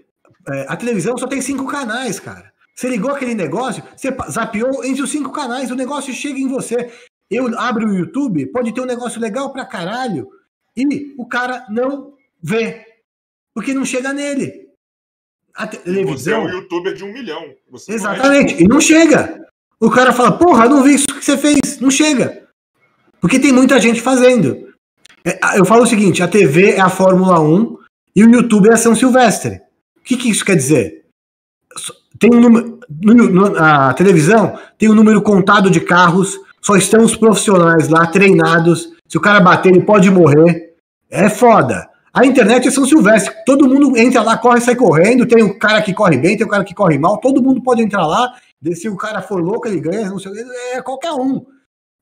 [0.47, 2.53] é, a televisão só tem cinco canais, cara.
[2.81, 6.91] Você ligou aquele negócio, você zapeou entre os cinco canais, o negócio chega em você.
[7.31, 10.31] Eu abro o YouTube, pode ter um negócio legal pra caralho,
[10.75, 12.87] e o cara não vê.
[13.55, 14.71] Porque não chega nele.
[15.55, 16.17] A televisão.
[16.17, 17.55] Você é um youtuber de um milhão.
[17.87, 18.63] Exatamente, não é...
[18.63, 19.47] e não chega.
[19.79, 21.79] O cara fala, porra, não vi isso que você fez.
[21.81, 22.49] Não chega.
[23.21, 24.73] Porque tem muita gente fazendo.
[25.23, 27.77] É, eu falo o seguinte: a TV é a Fórmula 1
[28.17, 29.61] e o YouTube é a São Silvestre.
[29.99, 31.00] O que, que isso quer dizer?
[32.21, 32.79] Tem um número.
[33.59, 38.91] A televisão tem um número contado de carros, só estão os profissionais lá treinados.
[39.09, 40.75] Se o cara bater, ele pode morrer.
[41.11, 41.89] É foda.
[42.13, 43.35] A internet é São Silvestre.
[43.45, 45.27] Todo mundo entra lá, corre, sai correndo.
[45.27, 47.19] Tem o cara que corre bem, tem o cara que corre mal.
[47.19, 48.33] Todo mundo pode entrar lá
[48.75, 50.33] se o cara for louco, ele ganha, não sei,
[50.75, 51.45] é qualquer um.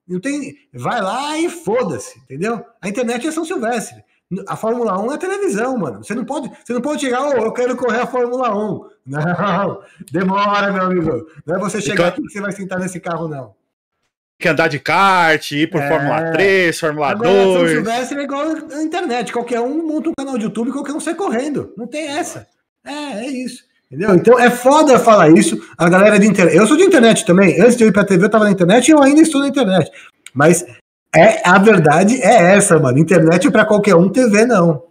[0.06, 2.64] Não tem, vai lá e foda-se, entendeu?
[2.80, 4.02] A internet é São Silvestre.
[4.46, 6.04] A Fórmula 1 é televisão, mano.
[6.04, 8.88] Você não pode, você não pode chegar, oh, eu quero correr a Fórmula 1.
[9.08, 9.80] Não,
[10.12, 11.26] demora, meu amigo.
[11.46, 13.46] Não é você chegar aqui que você vai sentar nesse carro, não.
[13.46, 15.88] Tem que andar de kart, ir por é...
[15.88, 17.54] Fórmula 3, Fórmula Agora, 2.
[17.54, 19.32] São Silvestre é igual a internet.
[19.32, 21.72] Qualquer um monta um canal de YouTube, qualquer um sai correndo.
[21.74, 22.46] Não tem essa.
[22.84, 23.64] É, é isso.
[23.90, 24.14] Entendeu?
[24.14, 25.58] Então é foda falar isso.
[25.78, 26.54] A galera de internet.
[26.54, 27.58] Eu sou de internet também.
[27.58, 29.48] Antes de eu ir pra TV, eu tava na internet e eu ainda estou na
[29.48, 29.90] internet.
[30.34, 30.66] Mas
[31.14, 32.98] é, a verdade é essa, mano.
[32.98, 34.86] Internet para qualquer um, TV não.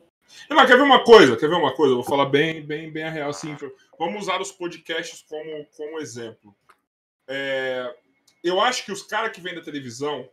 [0.50, 1.36] Não, quer ver uma coisa?
[1.36, 1.92] Quer ver uma coisa?
[1.92, 3.30] Eu vou falar bem, bem, bem a real.
[3.30, 3.56] Assim,
[4.00, 6.56] vamos usar os podcasts como, como exemplo.
[7.28, 7.94] É,
[8.44, 10.28] eu acho que os caras que vêm da televisão,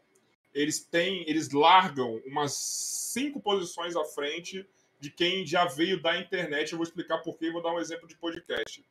[0.55, 4.67] eles têm, eles largam umas cinco posições à frente
[5.01, 6.73] de quem já veio da internet.
[6.73, 8.85] Eu vou explicar por quê e vou dar um exemplo de podcast.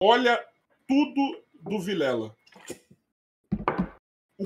[0.00, 0.44] Olha
[0.86, 2.34] tudo do Vilela.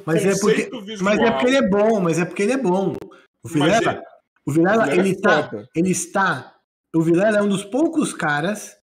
[0.04, 0.98] Mas é, porque, visual...
[1.02, 2.94] mas é porque ele é bom, mas é porque ele é bom.
[3.42, 4.02] O Vilela, ele,
[4.44, 6.54] o Vilela, Vilela ele, é está, ele está.
[6.94, 8.76] O Vilela é um dos poucos caras,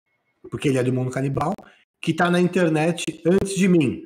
[0.51, 1.55] porque ele é do mundo canibal,
[2.01, 4.03] que está na internet antes de mim.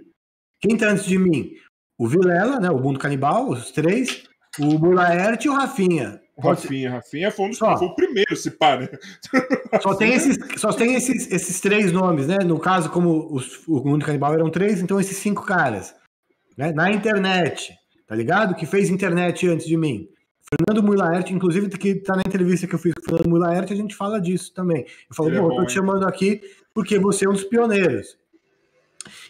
[0.60, 1.52] Quem está antes de mim?
[1.98, 2.70] O Vilela, né?
[2.70, 4.24] O mundo canibal, os três,
[4.58, 6.20] o Mulaert e o Rafinha.
[6.38, 8.88] Rafinha, Rafinha foi, um dos, foi o primeiro, se pá, né?
[9.80, 12.38] Só tem, esses, só tem esses, esses três nomes, né?
[12.38, 15.94] No caso, como os, o Mundo Canibal eram três, então esses cinco caras.
[16.56, 16.72] Né?
[16.72, 17.74] Na internet,
[18.06, 18.54] tá ligado?
[18.54, 20.08] Que fez internet antes de mim.
[20.48, 23.74] Fernando Muilaert, inclusive, que tá na entrevista que eu fiz com o Fernando Muilaert, a
[23.74, 24.84] gente fala disso também.
[25.08, 26.40] Eu falo, bom, é bom, eu tô te chamando aqui
[26.72, 28.18] porque você é um dos pioneiros.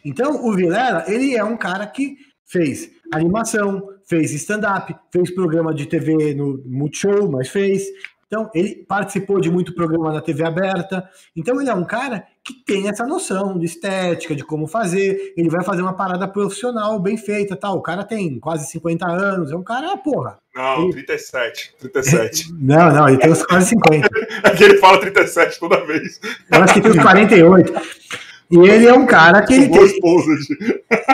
[0.05, 5.87] Então, o Vilela, ele é um cara que fez animação, fez stand-up, fez programa de
[5.87, 7.87] TV no Multishow, mas fez.
[8.27, 11.09] Então, ele participou de muito programa na TV aberta.
[11.37, 15.32] Então, ele é um cara que tem essa noção de estética, de como fazer.
[15.34, 17.78] Ele vai fazer uma parada profissional bem feita, tal.
[17.78, 20.36] O cara tem quase 50 anos, é um cara, porra.
[20.55, 20.92] Não, ele...
[20.92, 21.74] 37.
[21.80, 22.53] 37.
[22.61, 24.09] não, não, ele tem uns quase 50.
[24.45, 26.20] é que ele fala 37 toda vez.
[26.53, 27.72] Eu acho que tem uns 48.
[28.51, 30.03] E ele é um cara que ele tem.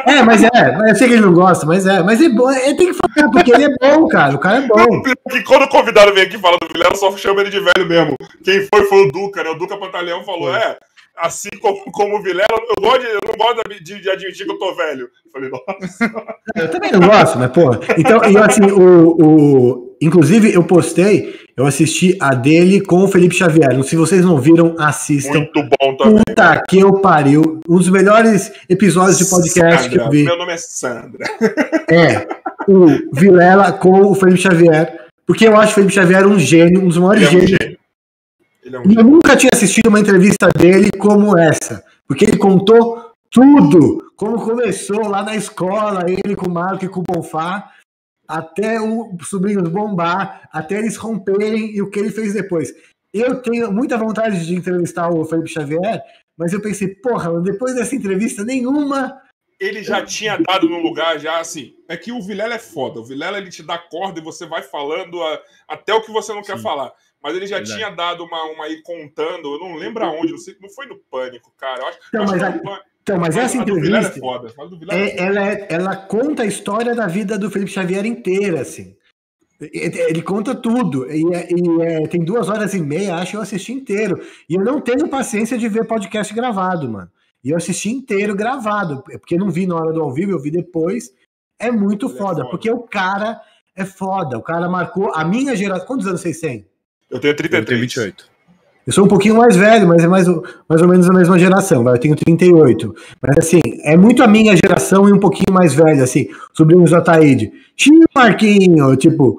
[0.06, 0.48] É, mas é,
[0.90, 3.30] eu sei que ele não gosta, mas é, mas é bom, ele tem que falar,
[3.30, 4.34] porque ele é bom, cara.
[4.34, 5.02] O cara é bom.
[5.30, 7.86] Que quando o convidado vem aqui e fala do Vilela, só chama ele de velho
[7.88, 8.16] mesmo.
[8.42, 9.50] Quem foi foi o Duca, né?
[9.50, 10.76] O Duca Pantaleão falou: é,
[11.20, 14.52] assim como, como o Vilela, eu, gosto de, eu não gosto de, de, admitir que
[14.52, 15.08] eu tô velho.
[15.24, 16.30] Eu falei, nossa.
[16.56, 17.80] Eu também não gosto, mas, porra.
[17.98, 23.34] Então, eu, assim, o, o, inclusive, eu postei, eu assisti a dele com o Felipe
[23.34, 23.82] Xavier.
[23.84, 25.40] Se vocês não viram, assistam.
[25.40, 26.22] Muito bom também.
[26.26, 27.60] Puta que eu pariu.
[27.68, 30.24] Um dos melhores episódios de podcast Sandra, que eu vi.
[30.24, 31.26] Meu nome é Sandra.
[31.90, 32.24] É.
[32.68, 35.08] O Vilela com o Felipe Xavier.
[35.26, 37.50] Porque eu acho o Felipe Xavier um gênio, um dos maiores é um gênios.
[37.60, 37.79] Gênio.
[38.72, 41.84] É um eu nunca tinha assistido uma entrevista dele como essa.
[42.06, 44.12] Porque ele contou tudo.
[44.16, 47.70] Como começou lá na escola, ele com o Marco e com o Bonfá
[48.30, 52.72] até o Sobrinhos bombar, até eles romperem e o que ele fez depois.
[53.12, 56.00] Eu tenho muita vontade de entrevistar o Felipe Xavier,
[56.38, 59.20] mas eu pensei, porra, depois dessa entrevista nenhuma.
[59.58, 61.74] Ele já tinha dado no lugar, já assim.
[61.88, 63.00] É que o Vilela é foda.
[63.00, 66.32] O Vilela ele te dá corda e você vai falando a, até o que você
[66.32, 66.52] não Sim.
[66.52, 66.92] quer falar.
[67.22, 67.76] Mas ele já Verdade.
[67.76, 70.98] tinha dado uma, uma aí contando, eu não lembro aonde, não, sei, não foi no
[71.10, 71.80] Pânico, cara.
[71.80, 74.18] Eu acho, eu acho mas, que então, mas essa entrevista.
[74.18, 74.54] É foda.
[74.90, 78.94] É, ela, é, ela conta a história da vida do Felipe Xavier inteira, assim.
[79.60, 81.10] Ele conta tudo.
[81.10, 84.20] E, é, e é, tem duas horas e meia, acho que eu assisti inteiro.
[84.48, 87.10] E eu não tenho paciência de ver podcast gravado, mano.
[87.42, 89.02] E eu assisti inteiro gravado.
[89.02, 91.12] Porque não vi na hora do ao vivo, eu vi depois.
[91.58, 93.40] É muito foda, é foda, porque o cara
[93.76, 94.38] é foda.
[94.38, 95.86] O cara marcou a minha geração.
[95.86, 96.69] Quantos anos vocês têm?
[97.10, 97.62] Eu tenho 33.
[97.62, 98.30] Eu tenho 28.
[98.86, 101.84] Eu sou um pouquinho mais velho, mas é mais, mais ou menos a mesma geração,
[101.84, 101.94] vai.
[101.94, 102.94] Eu tenho 38.
[103.20, 106.28] Mas assim, é muito a minha geração e um pouquinho mais velho, assim.
[106.52, 107.52] Sobrinhos do Ataíde.
[107.76, 109.38] Tio Marquinho, tipo,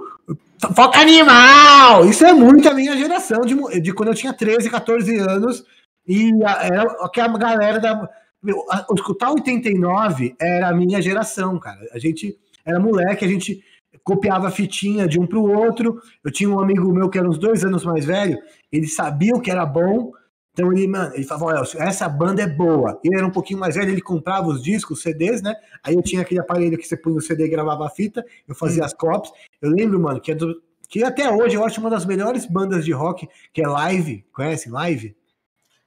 [0.75, 2.05] foca animal!
[2.05, 5.65] Isso é muito a minha geração, de, de quando eu tinha 13, 14 anos.
[6.07, 8.09] E era aquela galera da.
[8.41, 8.63] Meu,
[8.95, 11.79] escutar 89 era a minha geração, cara.
[11.93, 13.63] A gente era moleque, a gente
[14.03, 16.01] copiava fitinha de um para o outro.
[16.23, 18.37] Eu tinha um amigo meu que era uns dois anos mais velho,
[18.71, 20.11] ele sabia o que era bom,
[20.53, 22.99] então ele, mano, ele falava, Elcio, essa banda é boa.
[23.03, 25.55] Ele era um pouquinho mais velho, ele comprava os discos, os CDs, né?
[25.83, 28.53] Aí eu tinha aquele aparelho que você punha o CD e gravava a fita, eu
[28.53, 28.85] fazia hum.
[28.85, 29.31] as copies.
[29.61, 32.83] Eu lembro, mano, que, é do, que até hoje eu acho uma das melhores bandas
[32.83, 35.15] de rock, que é Live, conhece Live?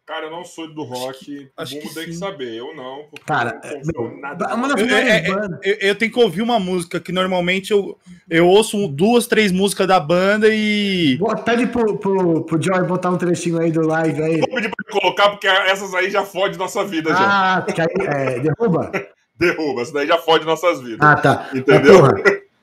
[0.07, 1.49] Cara, eu não sou do rock.
[1.57, 2.55] Acho que tem que saber.
[2.55, 3.07] Eu não.
[3.27, 3.59] Cara,
[3.95, 4.55] não meu, nada.
[4.55, 5.59] Uma das eu, é, bandas.
[5.63, 7.99] Eu, eu, tenho que ouvir uma música que normalmente eu,
[8.29, 11.19] eu ouço duas, três músicas da banda e.
[11.47, 14.41] Pede pro, pro, pro Joy botar um trechinho aí do live aí.
[14.41, 17.11] Vou pedir pra colocar, porque essas aí já fode nossa vida.
[17.15, 17.73] Ah, já.
[17.73, 18.93] que aí, é, derruba?
[19.41, 20.99] derruba, essa daí já fode nossas vidas.
[21.01, 21.49] Ah, tá.
[21.55, 22.03] Entendeu?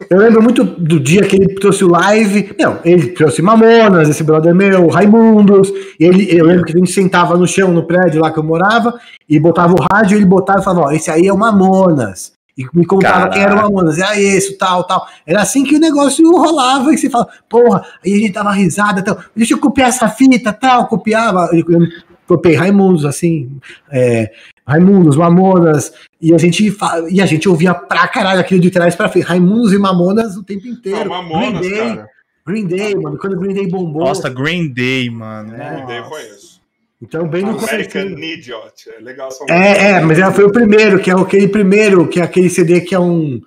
[0.09, 2.53] Eu lembro muito do dia que ele trouxe o live.
[2.59, 5.71] Não, ele trouxe Mamonas, esse brother meu, Raimundos.
[5.99, 8.99] Ele, eu lembro que a gente sentava no chão no prédio lá que eu morava
[9.27, 12.33] e botava o rádio, ele botava e falava: Ó, esse aí é o Mamonas.
[12.57, 13.33] E me contava Caraca.
[13.33, 13.97] quem era o Mamonas.
[13.97, 15.07] Era esse, tal, tal.
[15.25, 16.93] Era assim que o negócio rolava.
[16.93, 19.17] E você fala, porra, aí a gente dava risada, tal.
[19.35, 20.87] Deixa eu copiar essa fita, tal.
[20.87, 21.49] Copiava.
[21.53, 21.87] Eu, eu
[22.27, 23.57] copiei Raimundos, assim.
[23.89, 24.31] É,
[24.67, 25.91] Raimundos, Mamonas,
[26.21, 26.75] e a gente
[27.09, 30.43] e a gente ouvia pra caralho aquilo de trás pra frente, Raimundos e Mamonas o
[30.43, 31.09] tempo inteiro.
[31.09, 32.09] Não, Mamonas, Green Day, cara.
[32.45, 34.05] Green Day, mano, quando o Green Day bombou.
[34.05, 35.55] Nossa, Green Day, mano.
[35.55, 36.61] É, Green Day eu conheço.
[37.01, 39.29] Então, bem no American Idiot, é legal.
[39.49, 42.81] É, é, mas ela foi o primeiro, que é aquele primeiro, que é aquele CD
[42.81, 43.41] que é um...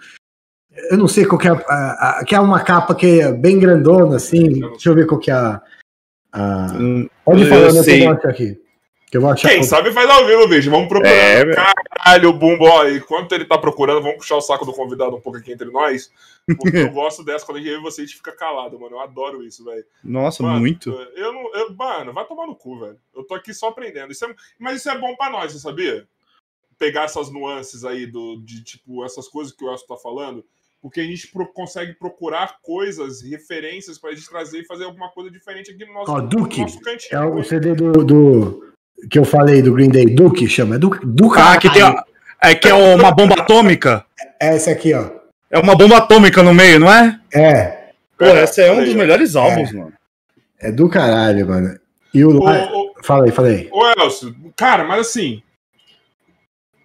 [0.90, 3.60] Eu não sei qual que é, a, a, que é uma capa que é bem
[3.60, 5.62] grandona, assim, deixa eu ver qual que é a...
[6.32, 6.72] a...
[6.74, 7.78] Hum, pode falar, aqui.
[7.78, 8.63] Eu vou achar
[9.36, 10.70] Quem sabe faz ao vivo, bicho.
[10.70, 11.12] Vamos procurar.
[11.12, 12.64] É, Caralho, Bumbo.
[12.64, 15.70] Ó, enquanto ele tá procurando, vamos puxar o saco do convidado um pouco aqui entre
[15.70, 16.10] nós.
[16.58, 18.96] Porque eu gosto dessa quando a gente você fica calado, mano.
[18.96, 19.84] Eu adoro isso, velho.
[20.02, 20.90] Nossa, mano, muito.
[21.14, 21.54] Eu não.
[21.54, 22.98] Eu, mano, vai tomar no cu, velho.
[23.14, 24.10] Eu tô aqui só aprendendo.
[24.10, 26.06] Isso é, mas isso é bom pra nós, você sabia?
[26.76, 30.44] Pegar essas nuances aí do, de, tipo, essas coisas que o Elcio tá falando.
[30.82, 35.08] porque a gente pro, consegue procurar coisas, referências para a gente trazer e fazer alguma
[35.10, 37.16] coisa diferente aqui no nosso, Ó, Duke, no nosso cantinho.
[37.16, 38.73] É o CD do, do-
[39.10, 40.76] que eu falei do Green Day, Duke chama.
[40.76, 41.82] É Duke, Duke Ah, que tem.
[41.82, 42.04] a-
[42.42, 44.04] É que é uma bomba atômica.
[44.40, 45.08] É esse aqui, ó.
[45.50, 47.18] É uma bomba atômica no meio, não é?
[47.32, 47.84] É,
[48.18, 49.92] Pô, esse é um dos melhores álbuns, mano.
[50.60, 51.78] é do caralho, mano.
[52.12, 52.38] E o.
[52.38, 53.68] Ô, ô, Fala aí, fala aí.
[53.72, 55.42] Ô, Elcio, cara, mas assim.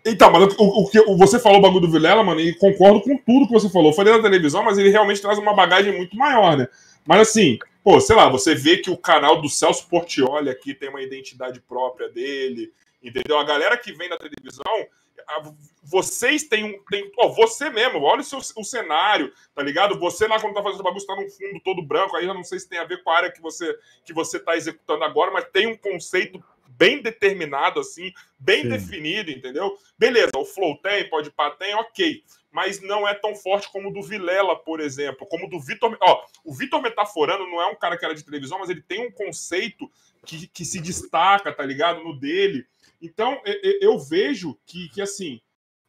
[0.06, 3.02] Então, mas o, o que o- você falou o bagulho do Vilela, mano, e concordo
[3.02, 3.92] com tudo que você falou.
[3.94, 6.68] Foi dentro da televisão, mas ele realmente traz uma bagagem muito maior, né?
[7.10, 10.90] Mas assim, pô, sei lá, você vê que o canal do Celso Portioli aqui tem
[10.90, 13.40] uma identidade própria dele, entendeu?
[13.40, 14.88] A galera que vem da televisão,
[15.28, 15.52] a-
[15.82, 16.84] vocês têm um.
[16.84, 19.98] Tem, ó, você mesmo, olha o, seu, o cenário, tá ligado?
[19.98, 22.60] Você lá quando tá fazendo bagulho, tá num fundo todo branco, aí eu não sei
[22.60, 25.50] se tem a ver com a área que você que você tá executando agora, mas
[25.52, 28.70] tem um conceito bem determinado, assim, bem Sim.
[28.70, 29.76] definido, entendeu?
[29.98, 32.24] Beleza, o flow tem, pode pá, tem, ok.
[32.52, 35.28] Mas não é tão forte como o do Vilela, por exemplo.
[35.28, 35.96] Como o do Vitor.
[36.02, 39.06] Ó, o Vitor Metaforano não é um cara que era de televisão, mas ele tem
[39.06, 39.90] um conceito
[40.26, 42.04] que, que se destaca, tá ligado?
[42.04, 42.66] No dele.
[43.02, 43.40] Então,
[43.82, 45.40] eu vejo que, que assim,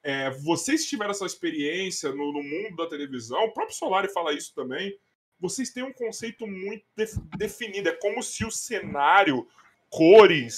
[0.02, 4.54] é, vocês tiveram essa experiência no, no mundo da televisão, o próprio Solari fala isso
[4.54, 4.96] também.
[5.38, 7.88] Vocês têm um conceito muito def- definido.
[7.88, 9.48] É como se o cenário,
[9.88, 10.54] cores,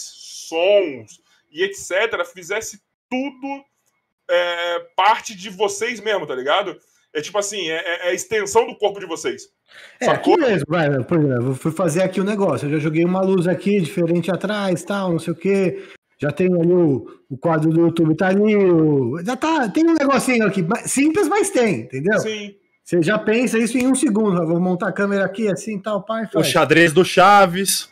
[0.48, 3.64] sons e etc., fizesse tudo
[4.33, 6.76] é, parte de vocês mesmo, tá ligado?
[7.14, 9.43] É tipo assim, é, é- é a extensão do corpo de vocês.
[10.01, 10.35] É, Sacou?
[10.35, 12.66] aqui mesmo, vai, por exemplo, eu fui fazer aqui o negócio.
[12.66, 15.83] Eu já joguei uma luz aqui diferente atrás, tal, não sei o quê.
[16.18, 18.57] Já tem ali o, o quadro do YouTube, tá ali.
[18.57, 22.18] o- já tá, tem um negocinho aqui, simples, mas tem, entendeu?
[22.20, 22.55] Sim.
[22.85, 24.45] Você já pensa isso em um segundo.
[24.47, 27.89] Vou montar a câmera aqui, assim, tal, pai, O xadrez do Chaves.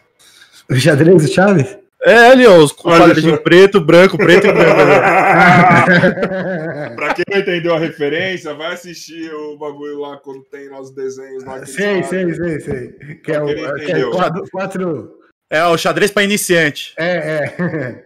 [0.70, 1.78] O xadrez do Chaves?
[2.03, 3.42] É, ali, ó, os quadradinhos só.
[3.42, 4.80] preto, branco, preto e branco.
[6.96, 10.90] Pra quem não entendeu a referência, vai assistir o bagulho lá quando tem lá os
[10.90, 11.64] desenhos lá.
[11.66, 12.92] sei, sei, sei, sei.
[13.22, 15.18] Que é o que é quatro, quatro.
[15.51, 16.94] É, o xadrez pra iniciante.
[16.96, 18.05] É, é.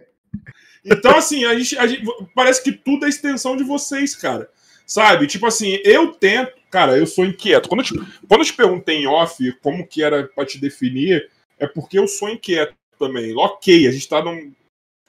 [0.83, 2.03] Então, assim, a gente, a gente-
[2.35, 4.49] Parece que tudo é extensão de vocês, cara.
[4.85, 5.25] Sabe?
[5.25, 6.51] Tipo assim, eu tento.
[6.69, 7.69] Cara, eu sou inquieto.
[7.69, 7.93] Quando eu te,
[8.27, 11.27] quando eu te perguntei em off como que era pra te definir,
[11.57, 13.35] é porque eu sou inquieto também.
[13.37, 14.53] Ok, a gente tá num-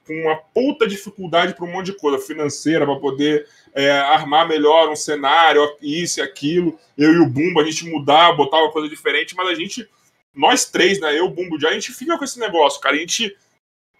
[0.06, 4.88] com uma puta dificuldade para um monte de coisa financeira, para poder é, armar melhor
[4.88, 6.78] um cenário, isso e aquilo.
[6.96, 9.88] Eu e o Bumbo, a gente mudar, botar uma coisa diferente, mas a gente,
[10.34, 11.18] nós três, né?
[11.18, 12.94] Eu, Bumbo, já a gente fica com esse negócio, cara.
[12.94, 13.36] A gente,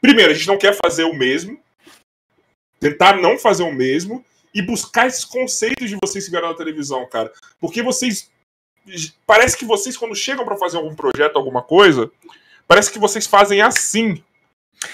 [0.01, 1.61] primeiro, a gente não quer fazer o mesmo,
[2.79, 4.25] tentar não fazer o mesmo
[4.55, 7.33] e buscar esses conceitos de vocês que vieram da televisão, cara.
[7.61, 8.31] Porque vocês.
[9.27, 12.09] Parece que vocês, quando chegam para fazer algum projeto, alguma coisa,
[12.67, 14.23] parece que vocês fazem assim.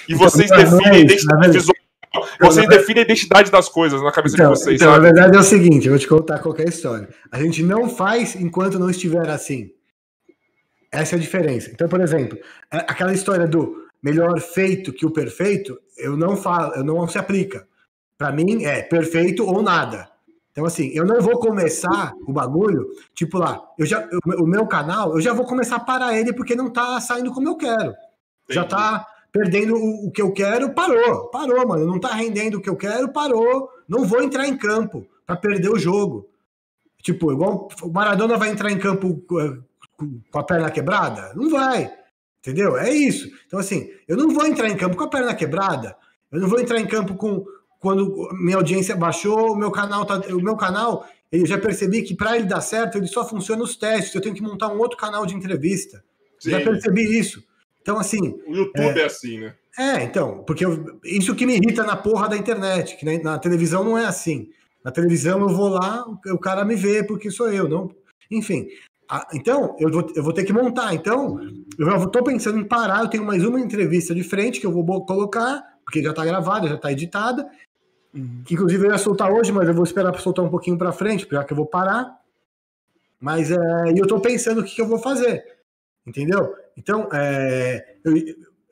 [0.09, 1.77] E vocês não é definem a isso, identidade na visual.
[2.41, 5.07] Vocês na- definem a identidade das coisas na cabeça Então, de vocês, então, na sabe?
[5.07, 7.09] verdade é o seguinte, eu vou te contar qualquer história.
[7.31, 9.71] A gente não faz enquanto não estiver assim.
[10.91, 11.71] Essa é a diferença.
[11.73, 12.39] Então, por exemplo,
[12.71, 17.67] aquela história do melhor feito que o perfeito, eu não falo, eu não se aplica.
[18.19, 20.09] Para mim é perfeito ou nada.
[20.53, 24.67] Então, assim, eu não vou começar o bagulho, tipo lá, eu já, o, o meu
[24.67, 27.95] canal, eu já vou começar a parar ele porque não tá saindo como eu quero.
[28.51, 28.69] Já Entendi.
[28.69, 31.29] tá perdendo o, o que eu quero, parou.
[31.29, 31.87] Parou, mano.
[31.87, 33.71] Não tá rendendo o que eu quero, parou.
[33.89, 36.29] Não vou entrar em campo pra perder o jogo.
[37.03, 39.59] Tipo, igual o Maradona vai entrar em campo eh,
[40.31, 41.33] com a perna quebrada?
[41.35, 41.91] Não vai.
[42.41, 42.77] Entendeu?
[42.77, 43.29] É isso.
[43.47, 45.97] Então, assim, eu não vou entrar em campo com a perna quebrada.
[46.31, 47.45] Eu não vou entrar em campo com
[47.83, 52.15] quando minha audiência baixou, o meu canal tá, o meu canal, eu já percebi que
[52.15, 54.15] para ele dar certo, ele só funciona nos testes.
[54.15, 56.03] Eu tenho que montar um outro canal de entrevista.
[56.41, 56.65] Já Sim.
[56.65, 57.43] percebi isso.
[57.83, 59.55] Então, assim, O YouTube é, assim, né?
[59.77, 63.39] é, então, porque eu- isso que me irrita na porra da internet, que na, na
[63.39, 64.49] televisão não é assim.
[64.85, 67.91] Na televisão eu vou lá, o, o cara me vê porque sou eu, não.
[68.31, 68.69] Enfim.
[69.09, 70.95] Ah, então, eu vou, eu vou ter que montar.
[70.95, 71.39] Então,
[71.77, 73.01] eu já tô pensando em parar.
[73.03, 76.69] Eu tenho mais uma entrevista de frente que eu vou colocar, porque já tá gravada,
[76.69, 77.49] já tá editada.
[78.45, 80.93] Que inclusive eu ia soltar hoje, mas eu vou esperar para soltar um pouquinho para
[80.93, 82.21] frente, já que eu vou parar.
[83.21, 83.57] Mas é,
[83.97, 85.45] eu tô pensando o que, que eu vou fazer.
[86.07, 86.55] Entendeu?
[86.77, 88.15] Então, é, eu,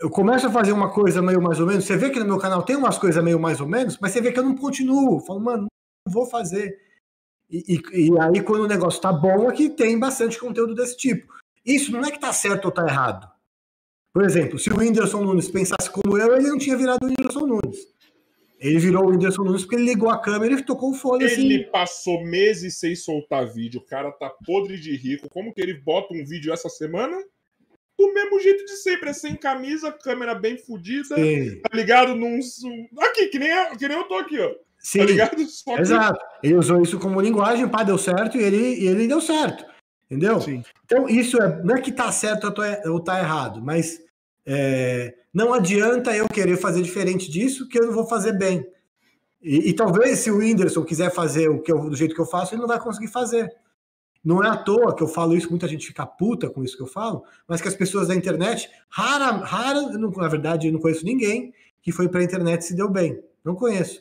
[0.01, 1.85] eu começo a fazer uma coisa meio mais ou menos.
[1.85, 4.21] Você vê que no meu canal tem umas coisas meio mais ou menos, mas você
[4.21, 5.17] vê que eu não continuo.
[5.17, 5.67] Eu falo, mano,
[6.07, 6.77] não vou fazer.
[7.49, 10.97] E, e- e aí, quando o negócio tá bom, é que tem bastante conteúdo desse
[10.97, 11.33] tipo.
[11.65, 13.31] Isso não é que tá certo ou tá errado.
[14.13, 17.47] Por exemplo, se o Whindersson Nunes pensasse como eu, ele não tinha virado o Whindersson
[17.47, 17.87] Nunes.
[18.61, 21.47] Ele virou o Whindersson Nunes porque ele ligou a câmera e tocou o fone assim.
[21.47, 23.81] Ele passou meses sem soltar vídeo.
[23.81, 25.31] O cara tá podre de rico.
[25.31, 27.17] Como que ele bota um vídeo essa semana?
[27.99, 29.11] Do mesmo jeito de sempre.
[29.11, 31.17] É sem camisa, câmera bem fodida.
[31.17, 32.15] Tá ligado?
[32.15, 32.39] Num.
[32.99, 34.55] Aqui, que nem, eu- que nem eu tô aqui, ó.
[34.79, 35.43] Sim, tá que...
[35.81, 36.19] exato.
[36.43, 39.65] Ele usou isso como linguagem, pá, deu certo e ele, ele deu certo.
[40.11, 40.41] Entendeu?
[40.41, 40.63] Sim.
[40.85, 42.53] Então, isso é, não é que tá certo
[42.87, 44.03] ou tá errado, mas
[44.45, 48.67] é, não adianta eu querer fazer diferente disso que eu não vou fazer bem.
[49.41, 52.27] E, e, talvez se o Whindersson quiser fazer o que eu, do jeito que eu
[52.27, 53.51] faço, ele não vai conseguir fazer.
[54.23, 56.83] Não é à toa que eu falo isso, muita gente fica puta com isso que
[56.83, 61.07] eu falo, mas que as pessoas da internet, rara, rara, na verdade, eu não conheço
[61.07, 63.19] ninguém que foi para a internet e se deu bem.
[63.43, 64.01] Não conheço.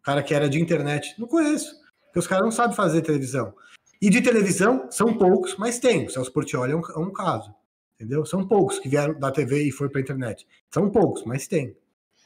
[0.00, 1.74] O cara que era de internet, não conheço.
[2.04, 3.52] Porque os caras não sabem fazer televisão.
[4.00, 6.06] E de televisão, são poucos, mas tem.
[6.06, 7.52] O Celso Portioli é um, é um caso.
[8.00, 8.24] Entendeu?
[8.24, 10.46] São poucos que vieram da TV e foram para a internet.
[10.70, 11.76] São poucos, mas tem.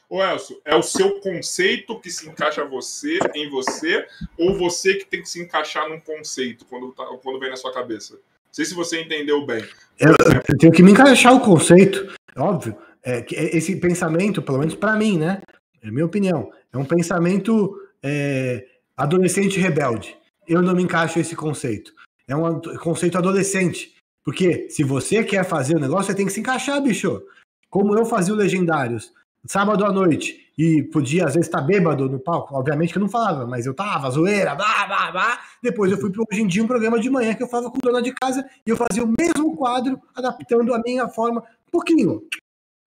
[0.09, 4.05] Ô Elcio, é o seu conceito que se encaixa você, em você,
[4.37, 7.73] ou você que tem que se encaixar num conceito quando, tá, quando vem na sua
[7.73, 8.13] cabeça?
[8.13, 8.21] Não
[8.53, 9.67] sei se você entendeu bem.
[9.99, 10.15] Eu,
[10.47, 12.77] eu tenho que me encaixar o conceito, óbvio.
[13.03, 15.41] É, que esse pensamento, pelo menos para mim, né?
[15.83, 16.51] É minha opinião.
[16.71, 18.65] É um pensamento é,
[18.95, 20.17] adolescente rebelde.
[20.47, 21.93] Eu não me encaixo esse conceito.
[22.27, 23.94] É um conceito adolescente.
[24.25, 27.21] Porque se você quer fazer o negócio, você tem que se encaixar, bicho.
[27.69, 29.13] Como eu fazia o Legendários
[29.47, 33.09] sábado à noite e podia às vezes estar bêbado no palco, obviamente que eu não
[33.09, 35.39] falava, mas eu tava, zoeira, blá, blá, blá.
[35.61, 37.77] Depois eu fui para hoje em dia um programa de manhã que eu falava com
[37.77, 42.23] dona de casa e eu fazia o mesmo quadro, adaptando a minha forma, um pouquinho,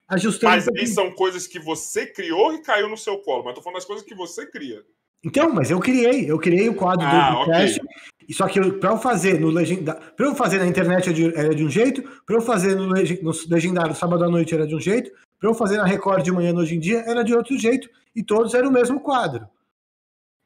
[0.08, 0.52] ajustando.
[0.52, 3.76] Mas aí são coisas que você criou e caiu no seu colo, mas tô falando
[3.76, 4.82] das coisas que você cria.
[5.22, 7.80] Então, mas eu criei, eu criei o quadro ah, do podcast.
[7.80, 8.17] Okay.
[8.32, 11.70] Só que para eu fazer no legenda, para eu fazer na internet era de um
[11.70, 15.10] jeito, para eu fazer no, no legendário sábado à noite era de um jeito,
[15.40, 18.22] para eu fazer na Record de manhã hoje em dia era de outro jeito e
[18.22, 19.48] todos eram o mesmo quadro.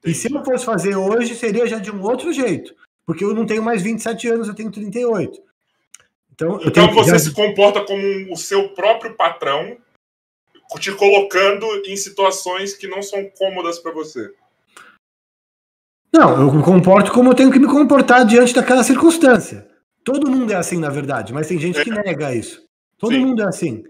[0.04, 2.74] E se eu fosse fazer hoje, seria já de um outro jeito,
[3.06, 5.40] porque eu não tenho mais 27 anos, eu tenho 38.
[6.32, 7.18] Então, então você já...
[7.18, 9.76] se comporta como o seu próprio patrão,
[10.78, 14.32] te colocando em situações que não são cômodas para você.
[16.12, 19.66] Não, eu me comporto como eu tenho que me comportar diante daquela circunstância.
[20.04, 21.84] Todo mundo é assim, na verdade, mas tem gente é.
[21.84, 22.62] que nega isso.
[22.98, 23.20] Todo Sim.
[23.20, 23.84] mundo é assim.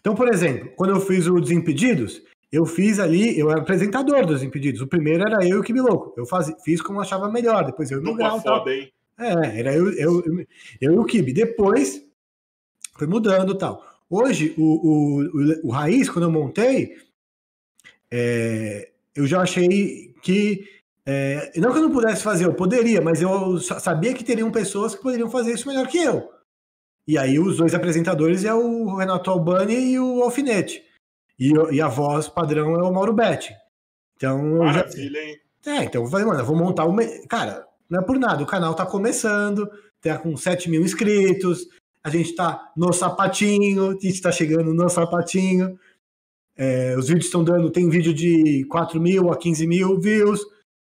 [0.00, 2.20] Então, por exemplo, quando eu fiz o Desimpedidos,
[2.52, 4.82] eu fiz ali, eu era apresentador dos Impedidos.
[4.82, 6.12] O primeiro era eu e o Kibi Louco.
[6.18, 7.64] Eu faz, fiz como achava melhor.
[7.64, 8.40] Depois eu e o Grau.
[8.40, 8.68] Foda, tal.
[8.68, 8.92] Hein?
[9.18, 10.46] É, era eu, eu, eu,
[10.80, 11.32] eu e o Kibi.
[11.32, 12.04] Depois
[12.98, 13.82] foi mudando tal.
[14.10, 16.94] Hoje, o, o, o, o Raiz, quando eu montei,
[18.10, 20.68] é, eu já achei que.
[21.06, 24.94] É, não que eu não pudesse fazer, eu poderia, mas eu sabia que teriam pessoas
[24.94, 26.30] que poderiam fazer isso melhor que eu.
[27.06, 30.82] E aí os dois apresentadores é o Renato Albani e o Alfinete.
[31.38, 33.52] E, e a voz padrão é o Mauro Betti.
[34.16, 34.58] Então.
[34.58, 35.26] Maravilha, já...
[35.26, 35.40] hein?
[35.64, 36.92] É, então eu falei, mano, eu vou montar o.
[36.92, 37.26] Me...
[37.26, 39.68] Cara, não é por nada, o canal tá começando,
[40.00, 41.66] tá com 7 mil inscritos,
[42.04, 45.78] a gente tá no sapatinho, a gente tá chegando no sapatinho.
[46.56, 50.40] É, os vídeos estão dando, tem vídeo de 4 mil a 15 mil views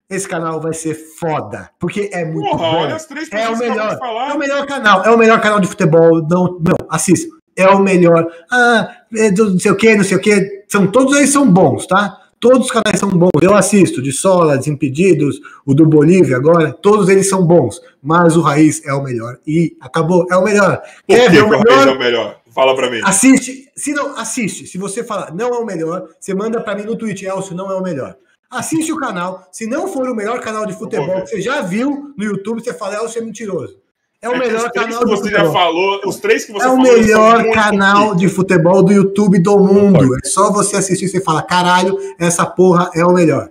[0.09, 2.77] esse canal vai ser foda, porque é muito Porra, bom.
[2.83, 5.67] Olha as três é o melhor, é o melhor canal, é o melhor canal de
[5.67, 6.23] futebol.
[6.29, 7.29] Não, não, assista.
[7.57, 8.27] É o melhor.
[8.51, 10.65] Ah, é não sei o que, não sei o que.
[10.69, 12.21] São todos eles são bons, tá?
[12.41, 13.31] Todos os canais são bons.
[13.41, 17.81] Eu assisto de Sola, Desimpedidos, o do Bolívia agora, todos eles são bons.
[18.03, 19.39] Mas o Raiz é o melhor.
[19.47, 20.83] E acabou, é o melhor.
[21.07, 22.41] Por Quer que o, o Raiz é o melhor?
[22.55, 23.01] Fala pra mim.
[23.05, 23.71] Assiste.
[23.75, 24.67] Se não, assiste.
[24.67, 27.71] Se você falar não é o melhor, você manda pra mim no Twitch, Elcio, não
[27.71, 28.17] é o melhor
[28.55, 29.47] assiste o canal.
[29.53, 32.73] Se não for o melhor canal de futebol que você já viu no YouTube, você
[32.73, 33.79] fala, é o é mentiroso.
[34.23, 36.81] É o é melhor canal que você já falou, os três que você É o
[36.81, 40.17] melhor canal de futebol do YouTube do mundo.
[40.17, 43.51] É só você assistir e você fala, caralho, essa porra é o melhor.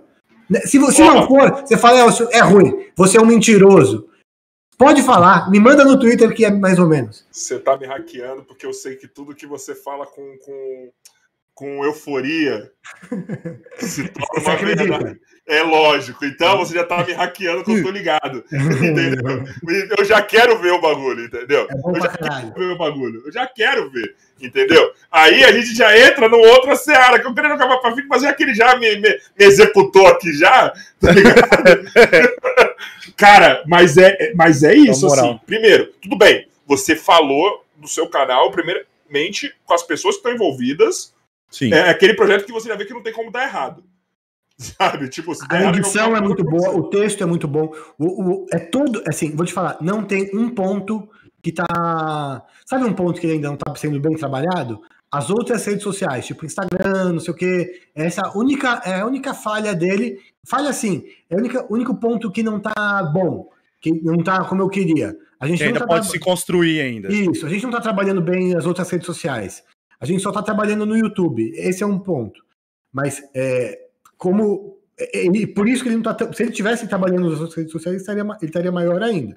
[0.64, 4.08] Se você não for, você fala, é, é ruim, você é um mentiroso.
[4.76, 7.24] Pode falar, me manda no Twitter que é mais ou menos.
[7.30, 10.90] Você tá me hackeando porque eu sei que tudo que você fala com, com
[11.54, 12.70] com euforia
[13.78, 15.20] se torna uma verdade.
[15.46, 16.24] É lógico.
[16.24, 18.44] Então você já tá me hackeando que eu tô ligado.
[18.50, 19.44] Entendeu?
[19.96, 21.68] Eu já quero ver o bagulho, entendeu?
[21.70, 23.22] É eu já quero ver o bagulho.
[23.26, 24.16] Eu já quero ver.
[24.40, 24.92] Entendeu?
[25.12, 28.22] Aí a gente já entra no outra seara, que eu quero acabar pra vir, mas
[28.22, 31.44] já que ele já me, me, me executou aqui já, tá ligado?
[33.16, 35.38] Cara, mas é, mas é isso, assim.
[35.46, 41.13] Primeiro, tudo bem, você falou do seu canal, primeiramente, com as pessoas que estão envolvidas,
[41.54, 41.72] Sim.
[41.72, 43.84] É aquele projeto que você já vê que não tem como dar errado.
[44.58, 45.08] Sabe?
[45.08, 47.72] Tipo, a edição é muito boa, o texto é muito bom.
[47.96, 51.08] O, o, é todo, assim, vou te falar, não tem um ponto
[51.40, 52.42] que tá.
[52.66, 54.80] Sabe um ponto que ainda não tá sendo bem trabalhado?
[55.12, 59.32] As outras redes sociais, tipo Instagram, não sei o quê, essa única, é a única
[59.32, 60.18] falha dele.
[60.44, 63.48] Falha assim, é o único ponto que não tá bom,
[63.80, 65.16] que não tá como eu queria.
[65.38, 67.12] A gente ainda tá pode se construir ainda.
[67.12, 69.62] Isso, a gente não tá trabalhando bem as outras redes sociais.
[70.00, 71.52] A gente só está trabalhando no YouTube.
[71.54, 72.44] Esse é um ponto.
[72.92, 76.32] Mas é, como E por isso que ele não tá.
[76.32, 79.36] Se ele tivesse trabalhando nas outras redes sociais, ele estaria, ele estaria maior ainda.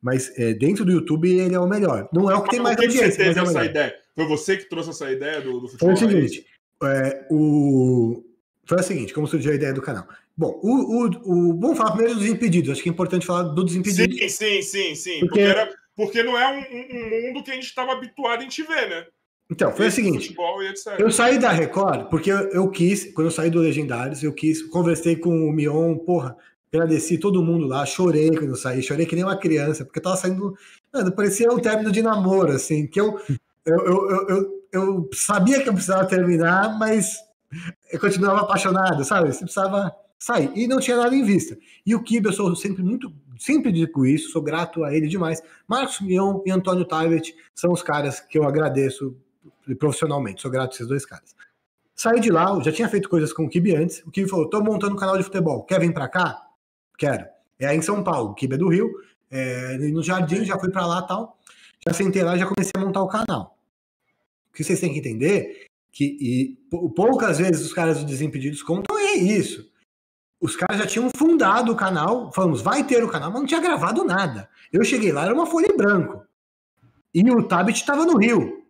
[0.00, 2.08] Mas é, dentro do YouTube ele é o melhor.
[2.12, 3.10] Não é o que tem mais audiência.
[3.10, 3.94] Você teve é essa ideia?
[4.14, 5.96] Foi você que trouxe essa ideia do, do futebol?
[5.96, 6.46] Foi o seguinte:
[6.82, 8.24] é, o...
[8.64, 10.06] foi o seguinte, como surgiu a ideia do canal.
[10.36, 12.72] Bom, o, o, o, vamos falar primeiro dos impedidos.
[12.72, 14.18] Acho que é importante falar do desimpedidos.
[14.18, 15.20] Sim, sim, sim, sim.
[15.20, 18.42] Porque, porque, era, porque não é um, um, mundo que a gente estava habituado a
[18.42, 19.06] gente ver, né?
[19.50, 20.34] Então, foi o seguinte.
[20.98, 24.62] Eu saí da Record porque eu, eu, quis, quando eu saí do Legendários, eu quis,
[24.62, 26.36] conversei com o Mion, porra,
[26.72, 30.02] agradeci todo mundo lá, chorei quando eu saí, chorei que nem uma criança, porque eu
[30.02, 30.56] tava saindo.
[30.92, 33.20] Mano, parecia um término de namoro, assim, que eu,
[33.66, 37.18] eu, eu, eu, eu sabia que eu precisava terminar, mas
[37.92, 39.32] eu continuava apaixonado, sabe?
[39.32, 40.50] Você precisava sair.
[40.54, 41.58] E não tinha nada em vista.
[41.84, 45.42] E o Kibe, eu sou sempre muito, sempre digo isso, sou grato a ele demais.
[45.68, 49.16] Marcos Mion e Antônio Taivet são os caras que eu agradeço
[49.78, 51.34] profissionalmente, sou grato a esses dois caras.
[51.94, 54.02] Saí de lá, já tinha feito coisas com o Kibe antes.
[54.06, 56.42] O Kibe falou: tô montando um canal de futebol, quer vir para cá?
[56.98, 57.26] Quero.
[57.58, 58.90] É aí em São Paulo, o Kibe é do Rio,
[59.30, 61.38] é, no Jardim, já fui para lá tal.
[61.86, 63.58] Já sentei lá já comecei a montar o canal.
[64.50, 66.58] O que vocês têm que entender que e,
[66.94, 69.72] poucas vezes os caras do Desimpedidos contam é isso
[70.42, 73.60] os caras já tinham fundado o canal, falamos, vai ter o canal, mas não tinha
[73.60, 74.50] gravado nada.
[74.72, 76.26] Eu cheguei lá, era uma folha em branco.
[77.14, 78.61] E o Tabit estava no Rio.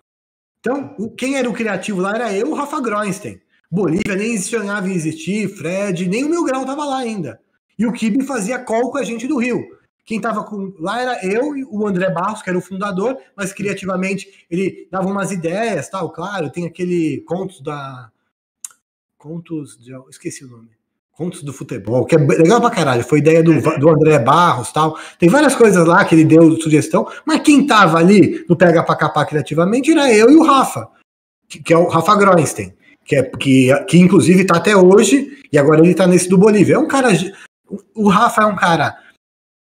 [0.64, 3.40] Então, quem era o criativo lá era eu, o Rafa Groenstein.
[3.68, 7.40] Bolívia nem sonhava em existir, Fred, nem o Mil Grau estava lá ainda.
[7.76, 9.60] E o Kibe fazia call com a gente do Rio.
[10.04, 10.48] Quem estava
[10.78, 15.08] lá era eu e o André Barros, que era o fundador, mas criativamente ele dava
[15.08, 18.12] umas ideias, tal, claro, tem aquele contos da
[19.18, 20.70] contos de, esqueci o nome.
[21.14, 23.04] Contos do Futebol, que é legal pra caralho.
[23.04, 24.98] Foi ideia do, do André Barros tal.
[25.18, 28.96] Tem várias coisas lá que ele deu sugestão, mas quem tava ali no Pega pra
[28.96, 30.88] Capar criativamente era eu e o Rafa,
[31.48, 32.72] que, que é o Rafa Groenstein,
[33.04, 36.76] que, é, que, que inclusive tá até hoje, e agora ele tá nesse do Bolívia.
[36.76, 37.08] É um cara.
[37.94, 38.96] O Rafa é um cara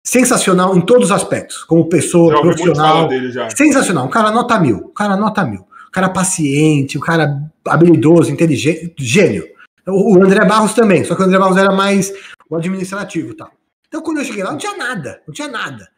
[0.06, 3.10] sensacional em todos os aspectos, como pessoa, já profissional.
[3.56, 5.62] Sensacional, um cara nota mil, um cara nota mil.
[5.62, 9.46] Um cara paciente, um cara habilidoso, inteligente, gênio.
[9.92, 12.12] O André Barros também, só que o André Barros era mais
[12.50, 13.52] o administrativo e tal.
[13.88, 15.90] Então, quando eu cheguei lá, não tinha nada, não tinha nada.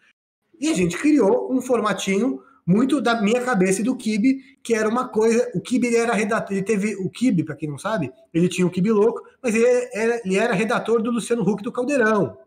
[0.60, 4.88] E a gente criou um formatinho muito da minha cabeça e do Kibe, que era
[4.90, 5.52] uma coisa.
[5.54, 8.66] O Kibe ele era redator, ele teve o Kibe, para quem não sabe, ele tinha
[8.66, 12.38] o Kibe louco, mas ele era, ele era redator do Luciano Huck do Caldeirão.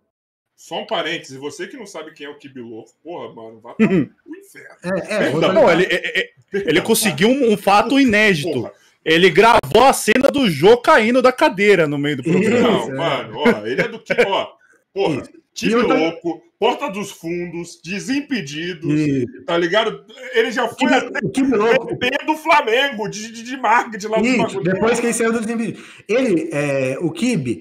[0.56, 3.74] Só um parêntese, você que não sabe quem é o Kibe louco, porra, mano, vá
[3.74, 4.76] pro inferno.
[4.82, 8.52] É, é, não, ele, ele, ele conseguiu um, um fato inédito.
[8.52, 12.60] Porra ele gravou a cena do Jô caindo da cadeira no meio do programa.
[12.60, 12.94] Não, é.
[12.94, 14.48] mano, ó, ele é do que, ó,
[14.92, 15.22] porra,
[15.54, 19.44] time louco, Porta dos Fundos, Desimpedidos, Isso.
[19.46, 20.04] tá ligado?
[20.34, 21.96] Ele já foi até o time louco.
[22.26, 25.84] do Flamengo, de, de, de marketing lá Isso, depois que ele saiu do Desimpedidos.
[26.08, 27.60] Ele, é, o Kibe,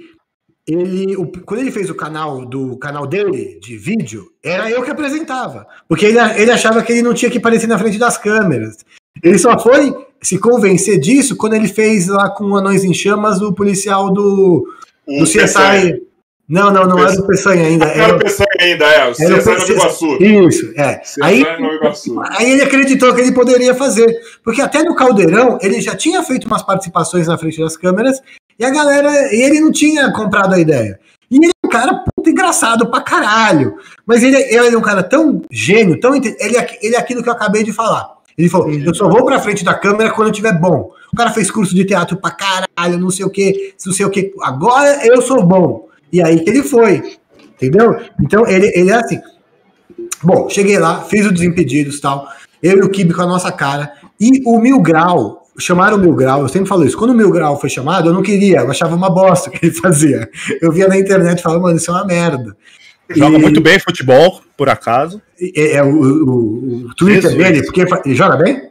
[0.68, 4.90] ele, o, quando ele fez o canal do canal dele de vídeo, era eu que
[4.90, 5.68] apresentava.
[5.88, 8.84] Porque ele, ele achava que ele não tinha que aparecer na frente das câmeras.
[9.24, 13.54] Ele só foi se convencer disso quando ele fez lá com Anões em Chamas o
[13.54, 14.68] policial do,
[15.08, 16.02] do CSI.
[16.48, 17.86] Não, não, não era o Peçanha ainda.
[17.86, 19.10] Era o Peçanha ainda, é.
[19.10, 20.24] O CSI no Iguaçu.
[20.24, 21.02] Isso, é.
[21.24, 21.44] Aí,
[22.38, 24.06] aí ele acreditou que ele poderia fazer.
[24.44, 28.22] Porque até no Caldeirão, ele já tinha feito umas participações na frente das câmeras
[28.60, 29.34] e a galera.
[29.34, 31.00] E ele não tinha comprado a ideia.
[31.32, 33.76] E ele é um cara puta engraçado pra caralho.
[34.06, 36.16] Mas ele, ele é um cara tão gênio, tão.
[36.16, 38.15] Ele, ele é aquilo que eu acabei de falar.
[38.38, 40.92] Ele falou: eu só vou pra frente da câmera quando eu tiver bom.
[41.12, 44.10] O cara fez curso de teatro pra caralho, não sei o que, não sei o
[44.10, 44.34] que.
[44.42, 45.88] Agora eu sou bom.
[46.12, 47.18] E aí que ele foi.
[47.56, 47.96] Entendeu?
[48.22, 49.20] Então ele, ele é assim.
[50.22, 52.28] Bom, cheguei lá, fiz o Desimpedidos tal.
[52.62, 53.94] Eu e o Kibe com a nossa cara.
[54.20, 56.98] E o Mil Grau, chamaram o Mil Grau, eu sempre falo isso.
[56.98, 59.66] Quando o Mil Grau foi chamado, eu não queria, eu achava uma bosta o que
[59.66, 60.30] ele fazia.
[60.62, 62.56] Eu via na internet e falava, mano, isso é uma merda.
[63.10, 63.42] Joga e...
[63.42, 65.22] muito bem futebol, por acaso.
[65.40, 68.70] É, é o, o, o, Twitter dele, porque ele joga bem?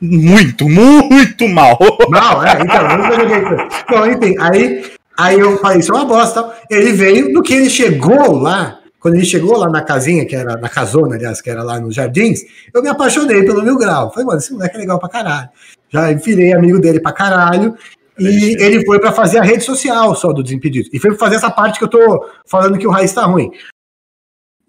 [0.00, 1.78] Muito, muito mal.
[2.08, 3.40] Mal, é, então, nunca joguei.
[3.88, 6.52] Bom, enfim, aí, aí eu falei, isso é uma bosta.
[6.70, 10.56] Ele veio, no que ele chegou lá, quando ele chegou lá na casinha, que era
[10.56, 12.42] na casona, aliás, que era lá nos jardins,
[12.74, 14.10] eu me apaixonei pelo Mil Grau.
[14.10, 15.48] Falei, mano, esse moleque é legal pra caralho.
[15.88, 17.76] Já virei amigo dele pra caralho.
[18.18, 20.88] E ele foi para fazer a rede social só do Desimpedido.
[20.92, 23.50] E foi pra fazer essa parte que eu tô falando que o Raiz tá ruim.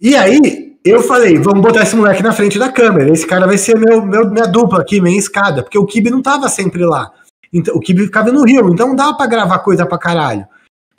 [0.01, 3.11] E aí, eu falei, vamos botar esse moleque na frente da câmera.
[3.11, 5.63] Esse cara vai ser meu, meu, minha dupla aqui, minha escada.
[5.63, 7.11] Porque o Kibe não tava sempre lá.
[7.51, 10.45] Então, o Kibe ficava no Rio, então não dava pra gravar coisa pra caralho.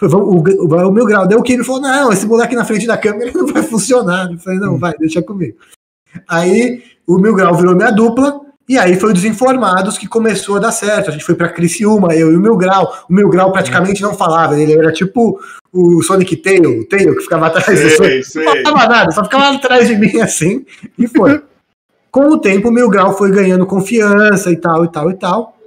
[0.01, 1.26] O, o, o, o meu grau.
[1.26, 4.30] Daí o Kibe falou: não, esse moleque na frente da câmera não vai funcionar.
[4.30, 5.57] Eu falei, não, vai, deixa comigo.
[6.28, 10.59] Aí o Mil Grau virou minha dupla, E aí foi o Desinformados que começou a
[10.59, 11.11] dar certo.
[11.11, 13.05] A gente foi pra Criciúma, eu e o Mil Grau.
[13.09, 15.39] O Mil Grau praticamente não falava, ele era tipo
[15.71, 18.45] o Sonic Tail, o Tail que ficava atrás sei, de sei.
[18.45, 20.65] Não falava nada, só ficava atrás de mim assim,
[20.99, 21.43] e foi.
[22.11, 25.59] Com o tempo, o Mil Grau foi ganhando confiança e tal, e tal, e tal.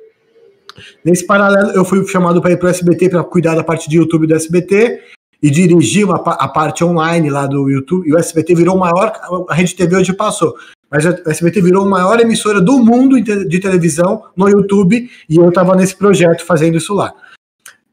[1.04, 3.98] Nesse paralelo, eu fui chamado para ir para o SBT para cuidar da parte de
[3.98, 5.02] YouTube do SBT
[5.42, 8.08] e dirigir uma, a parte online lá do YouTube.
[8.08, 9.12] E o SBT virou o maior,
[9.50, 10.56] a Rede TV hoje passou,
[10.90, 15.50] mas o SBT virou a maior emissora do mundo de televisão no YouTube e eu
[15.50, 17.14] estava nesse projeto fazendo isso lá,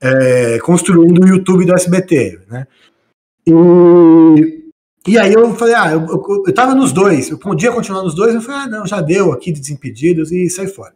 [0.01, 2.67] é, construindo o YouTube do SBT, né?
[3.47, 4.65] E,
[5.07, 8.15] e aí eu falei, ah, eu, eu, eu tava nos dois, eu podia continuar nos
[8.15, 10.95] dois, eu falei, ah, não, já deu aqui de Desimpedidos e saí fora.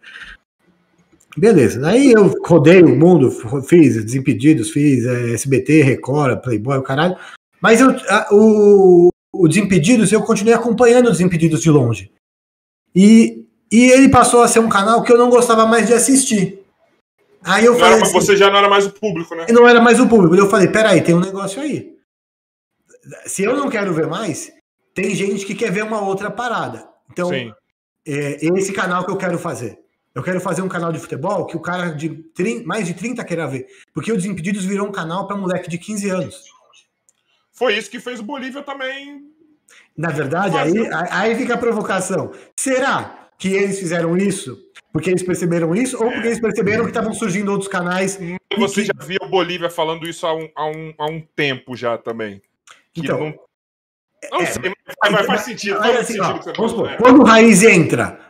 [1.36, 3.30] Beleza, aí eu rodei o mundo,
[3.62, 7.16] fiz Desimpedidos, fiz é, SBT, Record, Playboy, o caralho,
[7.60, 12.10] mas eu, a, o, o Desimpedidos, eu continuei acompanhando o Desimpedidos de longe.
[12.94, 16.60] E, e ele passou a ser um canal que eu não gostava mais de assistir.
[17.42, 18.02] Aí eu não falei.
[18.02, 19.46] Assim, você já não era mais o público, né?
[19.50, 20.34] Não era mais o público.
[20.34, 21.96] Eu falei, peraí, tem um negócio aí.
[23.26, 24.52] Se eu não quero ver mais,
[24.92, 26.88] tem gente que quer ver uma outra parada.
[27.10, 29.78] Então, é, esse canal que eu quero fazer.
[30.14, 33.24] Eu quero fazer um canal de futebol que o cara de 30, mais de 30
[33.24, 33.66] queira ver.
[33.94, 36.42] Porque o Desimpedidos virou um canal para moleque de 15 anos.
[37.52, 39.27] Foi isso que fez o Bolívia também.
[39.98, 40.72] Na verdade, aí,
[41.10, 42.30] aí fica a provocação.
[42.56, 44.56] Será que eles fizeram isso
[44.92, 48.16] porque eles perceberam isso ou porque eles perceberam que estavam surgindo outros canais?
[48.56, 48.86] Você que...
[48.86, 52.40] já viu o Bolívia falando isso há um, há um, há um tempo já também.
[52.96, 53.34] então, não,
[54.30, 54.72] não é, sei,
[55.02, 55.78] mas faz, faz sentido.
[55.78, 58.20] Faz assim, sentido ó, vamos supor, quando o Raiz entra,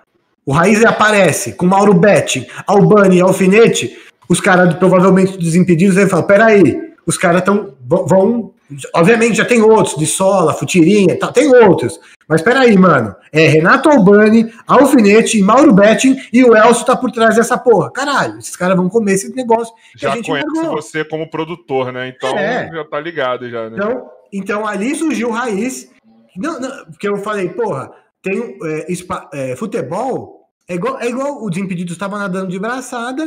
[0.47, 3.95] o Raiz aparece com Mauro Betti, Albani e Alfinete,
[4.27, 8.55] os caras provavelmente desimpedidos vão falar: peraí, os caras tão, vão
[8.95, 11.99] Obviamente já tem outros, de Sola, Futirinha, tá, tem outros.
[12.29, 13.17] Mas peraí, mano.
[13.33, 17.91] É Renato Albani, Alfinete, Mauro Betting e o Elcio tá por trás dessa porra.
[17.91, 19.75] Caralho, esses caras vão comer esse negócio.
[19.97, 22.09] Já conhece você como produtor, né?
[22.09, 22.71] Então é.
[22.71, 23.77] já tá ligado já, né?
[23.77, 25.91] Então, então ali surgiu raiz.
[26.37, 27.91] Não, não, porque eu falei, porra,
[28.23, 28.87] tem é,
[29.53, 30.47] é, futebol.
[30.69, 33.27] É igual, é igual o Desimpedidos estava nadando de braçada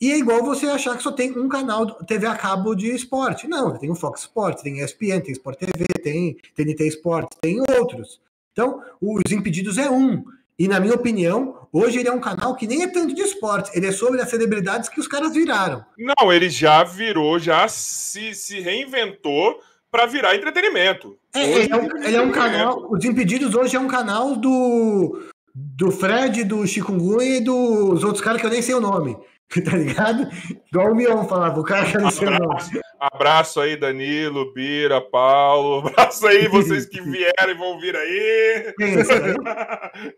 [0.00, 3.46] e é igual você achar que só tem um canal TV a cabo de esporte.
[3.46, 8.20] Não, tem o Fox Sports, tem ESPN, tem Sport TV, tem TNT Sports, tem outros.
[8.52, 10.24] Então, os Impedidos é um.
[10.58, 13.74] E na minha opinião, hoje ele é um canal que nem é tanto de esportes,
[13.74, 15.84] ele é sobre as celebridades que os caras viraram.
[15.98, 21.18] Não, ele já virou, já se, se reinventou para virar entretenimento.
[21.34, 22.90] É, ele, é um, ele é um canal.
[22.90, 28.40] Os Impedidos hoje é um canal do do Fred, do Chikungunya e dos outros caras
[28.40, 29.16] que eu nem sei o nome.
[29.64, 30.28] Tá ligado?
[30.72, 32.70] Igual o Mion falava, o cara quer ser abraço,
[33.00, 35.88] abraço aí, Danilo, Bira, Paulo.
[35.90, 38.74] Abraço aí, vocês que vieram e vão vir aí.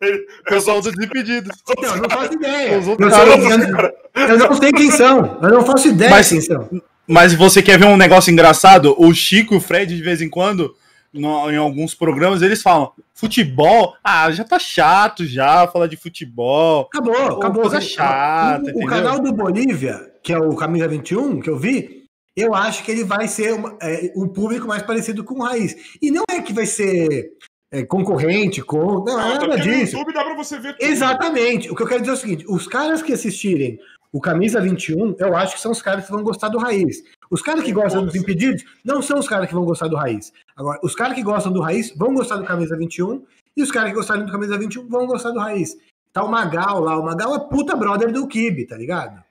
[0.01, 0.19] É?
[0.45, 1.51] Pessoal dos Desimpedidos.
[1.81, 2.73] Não, eu não faço ideia.
[2.73, 5.39] Eu, eu, eu, não sei quem são.
[5.43, 6.69] Eu não faço ideia mas, quem são.
[7.07, 8.95] Mas você quer ver um negócio engraçado?
[8.99, 10.75] O Chico e o Fred, de vez em quando,
[11.13, 16.89] no, em alguns programas, eles falam: futebol, ah, já tá chato já falar de futebol.
[16.93, 17.63] Acabou, acabou.
[17.63, 18.73] Coisa chata.
[18.75, 22.05] O, o, canal do Bolívia, que é o Camisa 21, que eu vi,
[22.37, 25.77] eu acho que ele vai ser uma, é, um público mais parecido com o Raiz.
[26.01, 27.31] E não é que vai ser
[27.71, 29.05] é, concorrente com.
[29.05, 29.93] Não, é nada disso.
[29.93, 30.89] No YouTube dá pra você ver tudo.
[30.89, 31.71] Exatamente.
[31.71, 33.79] O que eu quero dizer é o seguinte: os caras que assistirem
[34.13, 37.03] o Camisa 21, eu acho que são os caras que vão gostar do Raiz.
[37.31, 40.31] Os caras que gostam dos impedidos não são os caras que vão gostar do Raiz.
[40.57, 43.25] Agora, os caras que gostam do Raiz vão gostar do Camisa 21
[43.57, 45.77] e os caras que gostarem do Camisa 21 vão gostar do Raiz.
[46.13, 46.99] Tá o Magal lá.
[46.99, 49.23] O Magal é puta brother do Kibe, tá ligado?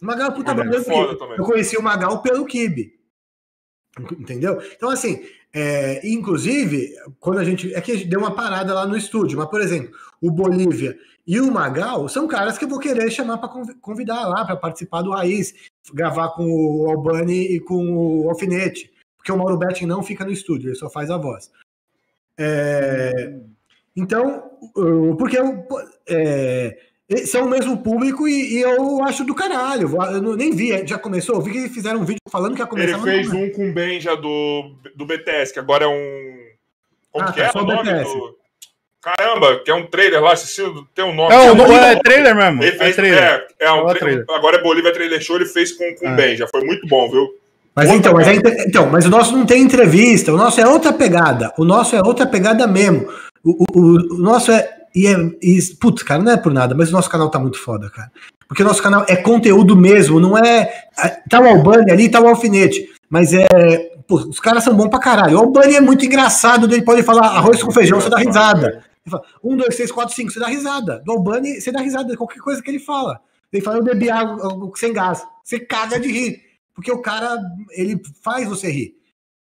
[0.00, 1.38] O Magal é puta brother do Kibe.
[1.38, 2.94] Eu conheci o Magal pelo Kibe.
[4.18, 4.62] Entendeu?
[4.76, 5.22] Então, assim,
[5.52, 7.74] é, inclusive, quando a gente.
[7.74, 10.96] É que a gente deu uma parada lá no estúdio, mas, por exemplo, o Bolívia
[11.26, 13.48] e o Magal são caras que eu vou querer chamar para
[13.80, 15.54] convidar lá para participar do Raiz,
[15.92, 18.91] gravar com o Albani e com o Alfinete,
[19.22, 21.48] porque o Mauro Betting não fica no estúdio, ele só faz a voz.
[22.36, 23.34] É,
[23.94, 24.42] então,
[25.16, 25.64] porque eu,
[26.08, 26.76] é,
[27.24, 29.88] são o mesmo público e, e, eu acho do caralho.
[30.12, 31.36] Eu nem vi, já começou.
[31.36, 32.98] Eu vi que fizeram um vídeo falando que ia começar.
[32.98, 36.42] Ele fez um com o Benja do, do BTS, que agora é um.
[37.12, 38.12] Como ah, que tá, é o nome BTS.
[38.12, 38.38] do.
[39.00, 41.32] Caramba, que é um trailer lá, assistindo, tem um nome.
[41.32, 42.62] É, é, é trailer mesmo.
[42.62, 43.22] Ele fez, é, trailer.
[43.22, 44.24] é, é um é trailer.
[44.30, 46.12] Agora é Bolívia Trailer Show, ele fez com, com ah.
[46.12, 47.41] Ben, já foi muito bom, viu?
[47.74, 48.34] Mas então, mas, é,
[48.66, 52.02] então, mas o nosso não tem entrevista, o nosso é outra pegada, o nosso é
[52.02, 53.08] outra pegada mesmo.
[53.42, 54.78] O, o, o nosso é.
[54.94, 57.58] E é e, putz, cara, não é por nada, mas o nosso canal tá muito
[57.58, 58.12] foda, cara.
[58.46, 60.70] Porque o nosso canal é conteúdo mesmo, não é.
[61.30, 62.86] Tá o Albani ali, tá o alfinete.
[63.08, 63.46] Mas é.
[64.06, 65.38] Pô, os caras são bons pra caralho.
[65.38, 68.84] O Albani é muito engraçado, ele pode falar arroz com feijão, você dá risada.
[69.04, 71.02] Ele fala, um, dois, três, quatro, cinco, você dá risada.
[71.06, 73.18] Do Albani, você dá risada de qualquer coisa que ele fala.
[73.50, 75.22] Ele fala, eu bebi água sem gás.
[75.42, 76.51] Você caga de rir.
[76.74, 77.38] Porque o cara,
[77.72, 79.02] ele faz você rir.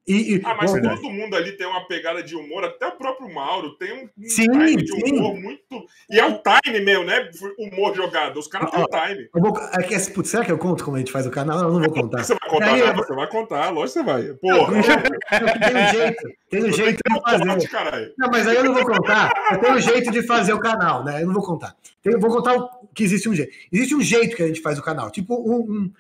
[0.07, 3.33] E, e, ah, mas todo mundo ali tem uma pegada de humor, até o próprio
[3.33, 5.43] Mauro tem um, sim, time de humor sim.
[5.43, 5.87] muito.
[6.11, 7.31] E é o time mesmo, né?
[7.59, 8.39] Humor jogado.
[8.39, 9.31] Os caras têm o time.
[9.35, 11.59] Eu vou, é que, putz, será que eu conto como a gente faz o canal?
[11.59, 12.23] Eu não vou contar.
[12.23, 14.35] Você vai contar, aí, você vai contar, lógico que você vai.
[14.35, 14.83] Porra.
[15.71, 18.15] tem um jeito, tem um jeito de fazer.
[18.19, 19.33] não, mas aí eu não vou contar.
[19.53, 21.23] Eu tenho um jeito de fazer o canal, né?
[21.23, 21.75] Eu não vou contar.
[22.05, 22.55] Eu vou contar
[22.95, 23.51] que existe um jeito.
[23.73, 25.11] Existe um jeito que a gente faz o canal.
[25.11, 25.93] Tipo um, um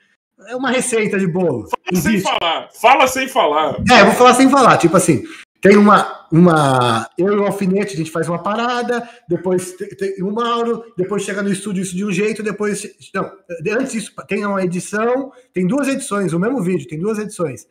[0.48, 1.68] é uma receita de bolo.
[1.68, 2.20] Fala Existe.
[2.20, 2.68] sem falar.
[2.72, 3.76] Fala sem falar.
[3.90, 4.78] É, eu vou falar sem falar.
[4.78, 5.24] Tipo assim,
[5.60, 7.08] tem uma, uma.
[7.16, 11.42] Eu e o alfinete, a gente faz uma parada, depois tem o Mauro, depois chega
[11.42, 12.86] no estúdio isso de um jeito, depois.
[13.14, 13.32] Não,
[13.78, 17.66] antes disso, tem uma edição, tem duas edições, o mesmo vídeo, tem duas edições.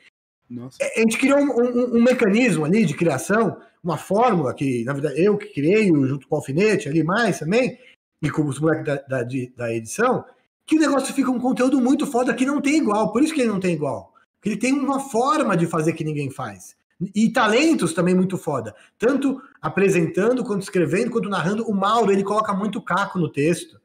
[0.50, 0.78] Nossa.
[0.82, 4.94] É, a gente criou um, um, um, mecanismo ali de criação, uma fórmula que, na
[4.94, 7.78] verdade, eu que criei, junto com o alfinete ali mais também,
[8.22, 10.24] e com os moleques da, da, da edição,
[10.66, 13.12] que o negócio fica um conteúdo muito foda que não tem igual.
[13.12, 14.14] Por isso que ele não tem igual.
[14.36, 16.76] Porque ele tem uma forma de fazer que ninguém faz.
[17.14, 18.76] E talentos também muito foda.
[18.98, 21.68] Tanto apresentando, quanto escrevendo, quanto narrando.
[21.68, 23.80] O Mauro, ele coloca muito caco no texto.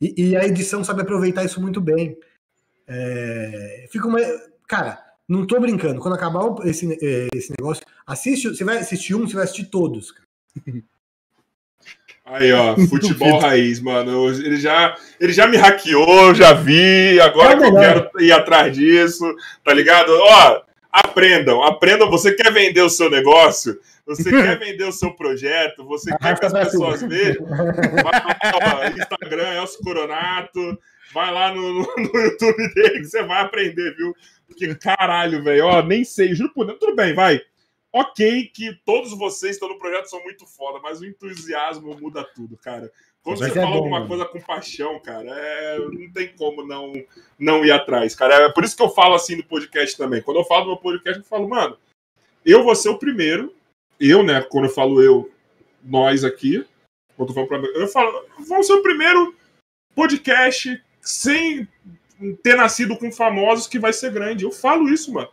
[0.00, 2.16] E, e a edição sabe aproveitar isso muito bem.
[2.86, 4.18] É, fica uma.
[4.66, 6.00] Cara, não tô brincando.
[6.00, 8.48] Quando acabar esse, é, esse negócio, assiste.
[8.48, 10.14] Você vai assistir um, você vai assistir todos.
[12.30, 14.28] Aí, ó, futebol raiz, mano.
[14.28, 17.18] Ele já, ele já me hackeou, já vi.
[17.20, 19.24] Agora é que eu quero ir atrás disso,
[19.64, 20.10] tá ligado?
[20.10, 22.10] Ó, aprendam, aprendam.
[22.10, 23.78] Você quer vender o seu negócio?
[24.06, 25.84] Você quer vender o seu projeto?
[25.86, 27.46] Você quer que as pessoas vejam?
[27.46, 30.78] Vai no Instagram, Elcio Coronato.
[31.14, 34.14] Vai lá no, no, no, YouTube dele que você vai aprender, viu?
[34.46, 36.78] Porque caralho, velho, ó, nem sei, juro por Deus.
[36.78, 37.40] Tudo bem, vai
[37.98, 42.56] ok que todos vocês estão no projeto são muito foda, mas o entusiasmo muda tudo,
[42.56, 42.90] cara.
[43.22, 44.08] Quando você é fala bom, alguma mano.
[44.08, 46.92] coisa com paixão, cara, é, não tem como não,
[47.38, 48.34] não ir atrás, cara.
[48.34, 50.22] É por isso que eu falo assim no podcast também.
[50.22, 51.76] Quando eu falo no meu podcast, eu falo, mano,
[52.44, 53.54] eu vou ser o primeiro.
[54.00, 55.30] Eu, né, quando eu falo eu,
[55.82, 56.64] nós aqui,
[57.16, 59.34] quando eu falo pra eu falo, vamos ser o primeiro
[59.94, 61.68] podcast sem
[62.42, 64.44] ter nascido com famosos que vai ser grande.
[64.44, 65.28] Eu falo isso, mano.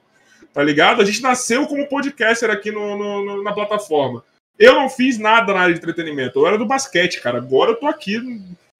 [0.55, 1.01] Tá ligado?
[1.01, 4.23] A gente nasceu como podcaster aqui no, no, na plataforma.
[4.57, 6.39] Eu não fiz nada na área de entretenimento.
[6.39, 7.39] Eu era do basquete, cara.
[7.39, 8.17] Agora eu tô aqui,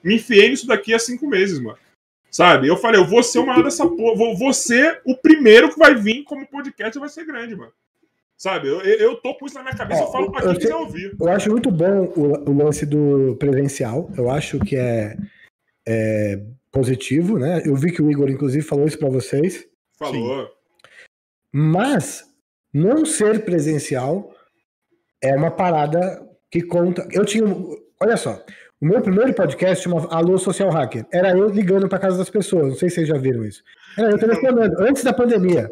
[0.01, 1.77] me enfiei nisso daqui há cinco meses, mano.
[2.31, 2.69] Sabe?
[2.69, 4.15] Eu falei, eu vou ser o maior dessa porra.
[4.15, 7.73] Vou, vou ser o primeiro que vai vir como podcast e vai ser grande, mano.
[8.37, 8.69] Sabe?
[8.69, 11.13] Eu, eu tô com isso na minha cabeça, eu falo pra quem quiser ouvir.
[11.19, 14.09] Eu acho muito bom o, o, lance do presencial.
[14.17, 15.17] Eu acho que é,
[15.85, 16.41] é
[16.71, 17.63] positivo, né?
[17.65, 19.67] Eu vi que o Igor, inclusive, falou isso pra vocês.
[19.97, 20.45] Falou.
[20.45, 20.55] Sim.
[21.57, 22.21] Mas
[22.73, 24.29] não ser presencial
[25.23, 26.21] é uma parada
[26.51, 27.07] que conta.
[27.13, 27.45] Eu tinha.
[28.01, 28.43] Olha só.
[28.81, 31.05] O meu primeiro podcast chama Alô Social Hacker.
[31.13, 32.67] Era eu ligando para casa das pessoas.
[32.67, 33.63] Não sei se vocês já viram isso.
[33.97, 35.71] Era eu telefonando, antes da pandemia.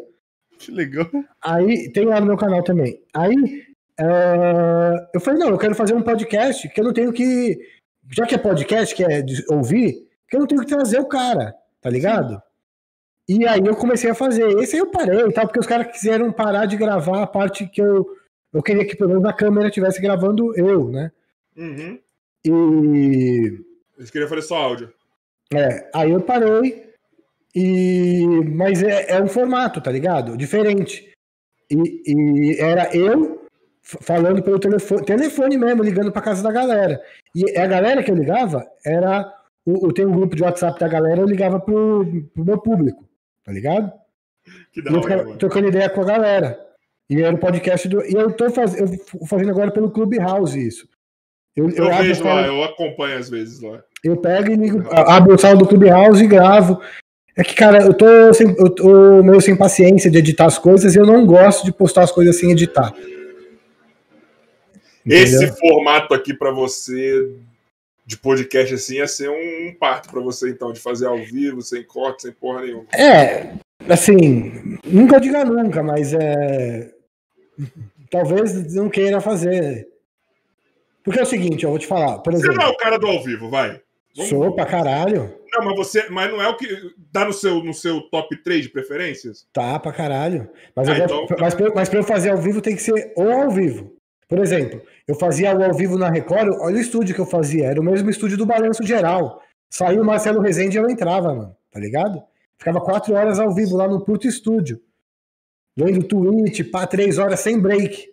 [0.58, 1.06] Que legal.
[1.42, 3.02] Aí tem lá no meu canal também.
[3.12, 3.36] Aí
[4.00, 7.58] uh, eu falei, não, eu quero fazer um podcast que eu não tenho que.
[8.10, 11.54] Já que é podcast, que é ouvir, que eu não tenho que trazer o cara,
[11.82, 12.36] tá ligado?
[12.36, 12.53] Sim.
[13.28, 14.46] E aí eu comecei a fazer.
[14.58, 17.66] Esse aí eu parei e tal, porque os caras quiseram parar de gravar a parte
[17.66, 18.06] que eu.
[18.52, 21.10] Eu queria que pelo menos a câmera estivesse gravando eu, né?
[21.56, 21.98] Uhum.
[22.44, 23.60] E.
[23.96, 24.92] Eles queriam fazer só áudio.
[25.52, 26.92] É, aí eu parei.
[27.54, 28.26] E.
[28.54, 30.36] Mas é, é um formato, tá ligado?
[30.36, 31.10] Diferente.
[31.70, 33.42] E, e era eu
[33.82, 37.00] falando pelo telefone, telefone mesmo, ligando pra casa da galera.
[37.34, 39.32] E a galera que eu ligava era.
[39.66, 43.02] Eu tenho um grupo de WhatsApp da galera, eu ligava pro, pro meu público
[43.44, 43.92] tá ligado?
[44.72, 46.58] Que da hora, trocando ideia com a galera.
[47.08, 48.02] E era o podcast do.
[48.04, 48.78] E eu tô faz...
[48.78, 48.88] eu
[49.26, 50.88] fazendo agora pelo Clubhouse isso.
[51.54, 53.82] Eu, eu, eu vejo lá, eu acompanho às vezes lá.
[54.02, 56.80] Eu pego e ligo, abro o sala do Clubhouse e gravo.
[57.36, 60.94] É que, cara, eu tô, sem, eu tô meio sem paciência de editar as coisas
[60.94, 62.94] e eu não gosto de postar as coisas sem editar.
[65.04, 65.24] Entendeu?
[65.24, 67.34] Esse formato aqui para você
[68.06, 71.62] de podcast assim ia ser um, um parto para você, então, de fazer ao vivo,
[71.62, 72.86] sem corte, sem porra nenhuma.
[72.92, 73.54] É,
[73.88, 76.90] assim, nunca diga nunca, mas é.
[78.10, 79.88] Talvez não queira fazer.
[81.02, 82.54] Porque é o seguinte, eu vou te falar, por exemplo.
[82.54, 83.80] Você não é o cara do ao vivo, vai.
[84.16, 84.30] Vamos...
[84.30, 85.34] Sou pra caralho.
[85.52, 86.08] Não, mas você.
[86.08, 86.66] Mas não é o que.
[87.12, 89.46] Dá no seu, no seu top 3 de preferências?
[89.52, 90.48] Tá, pra caralho.
[90.74, 93.12] Mas, ah, então, vou, mas, pra, mas pra eu fazer ao vivo tem que ser
[93.16, 93.96] ou ao vivo.
[94.28, 97.66] Por exemplo, eu fazia o ao vivo na Record, olha o estúdio que eu fazia,
[97.66, 99.42] era o mesmo estúdio do Balanço Geral.
[99.70, 102.22] Saiu o Marcelo Rezende e eu entrava, mano, tá ligado?
[102.56, 104.80] Ficava quatro horas ao vivo lá no puto estúdio.
[105.76, 108.08] Vendo Twitch, pá, três horas sem break.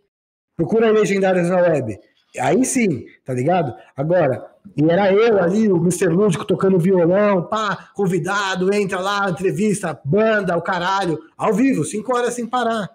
[0.57, 1.99] Procura legendários na web.
[2.39, 3.75] Aí sim, tá ligado?
[3.95, 6.07] Agora, e era eu ali, o Mr.
[6.07, 12.33] Lúdico tocando violão, pá, convidado, entra lá, entrevista, banda, o caralho, ao vivo, cinco horas
[12.33, 12.89] sem parar.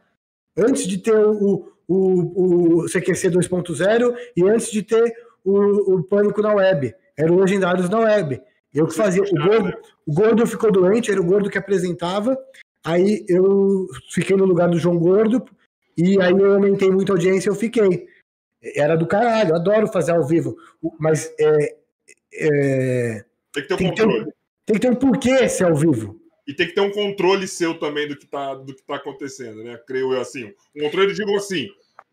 [0.56, 5.14] Antes de ter o, o, o CQC 2.0 e antes de ter
[5.44, 6.94] o, o Pânico na web.
[7.16, 8.40] Era o Legendários na web.
[8.74, 9.22] Eu que fazia.
[9.22, 9.74] O gordo,
[10.06, 12.36] o gordo ficou doente, era o gordo que apresentava.
[12.84, 15.44] Aí eu fiquei no lugar do João Gordo,
[15.96, 18.06] e aí eu aumentei muita audiência eu fiquei.
[18.74, 20.56] Era do caralho, adoro fazer ao vivo.
[20.98, 21.76] Mas é,
[22.34, 24.18] é, tem que ter um tem controle.
[24.18, 24.34] Que ter,
[24.66, 26.15] tem que ter um porquê ser ao vivo.
[26.46, 29.64] E tem que ter um controle seu também do que está do que tá acontecendo,
[29.64, 29.78] né?
[29.86, 30.52] Creio eu assim.
[30.76, 31.68] Um controle, digo assim.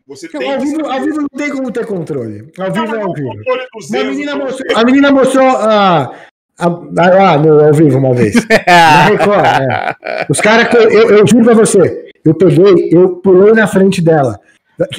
[0.07, 2.51] Você tem ao, vivo, ao vivo não tem como ter controle.
[2.59, 3.29] Ao vivo é ao vivo.
[3.29, 6.27] A menina mostrou, a menina mostrou a,
[6.57, 8.35] ah, no, ao vivo uma vez.
[8.67, 10.25] Na Record, é.
[10.29, 14.39] Os caras, eu, eu juro pra você, eu peguei, eu pulei na frente dela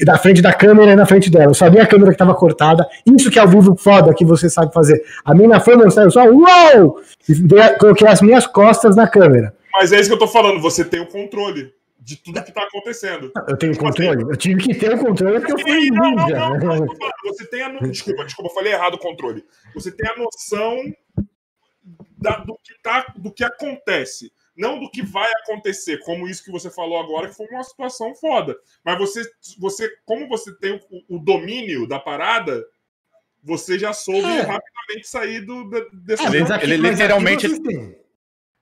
[0.05, 1.51] da frente da câmera e na frente dela.
[1.51, 2.87] Eu sabia a câmera que estava cortada.
[3.05, 5.03] Isso que é ao vivo foda que você sabe fazer.
[5.25, 7.01] A mina foi mostrar, eu só uau!
[7.29, 9.55] E coloquei as minhas costas na câmera.
[9.73, 11.73] Mas é isso que eu tô falando, você tem o controle
[12.05, 13.33] de tudo que tá acontecendo.
[13.49, 14.23] Eu tenho tipo controle?
[14.23, 16.39] Assim, eu tive que ter o controle porque eu fui não, ninja.
[16.39, 16.87] Não, não, não,
[17.25, 17.91] você tem a no...
[17.91, 19.43] desculpa, desculpa, eu falei errado o controle.
[19.75, 20.79] Você tem a noção
[22.19, 26.51] da, do, que tá, do que acontece não do que vai acontecer, como isso que
[26.51, 28.57] você falou agora, que foi uma situação foda.
[28.85, 29.23] Mas você,
[29.59, 32.65] você como você tem o, o domínio da parada,
[33.43, 34.41] você já soube é.
[34.41, 36.25] rapidamente sair do, dessa.
[36.25, 37.47] É, aqui, ele, literalmente.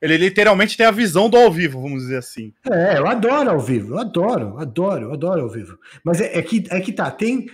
[0.01, 2.53] Ele literalmente tem a visão do ao vivo, vamos dizer assim.
[2.69, 5.79] É, eu adoro ao vivo, eu adoro, adoro, adoro ao vivo.
[6.03, 7.47] Mas é, é que, é que tá, tem.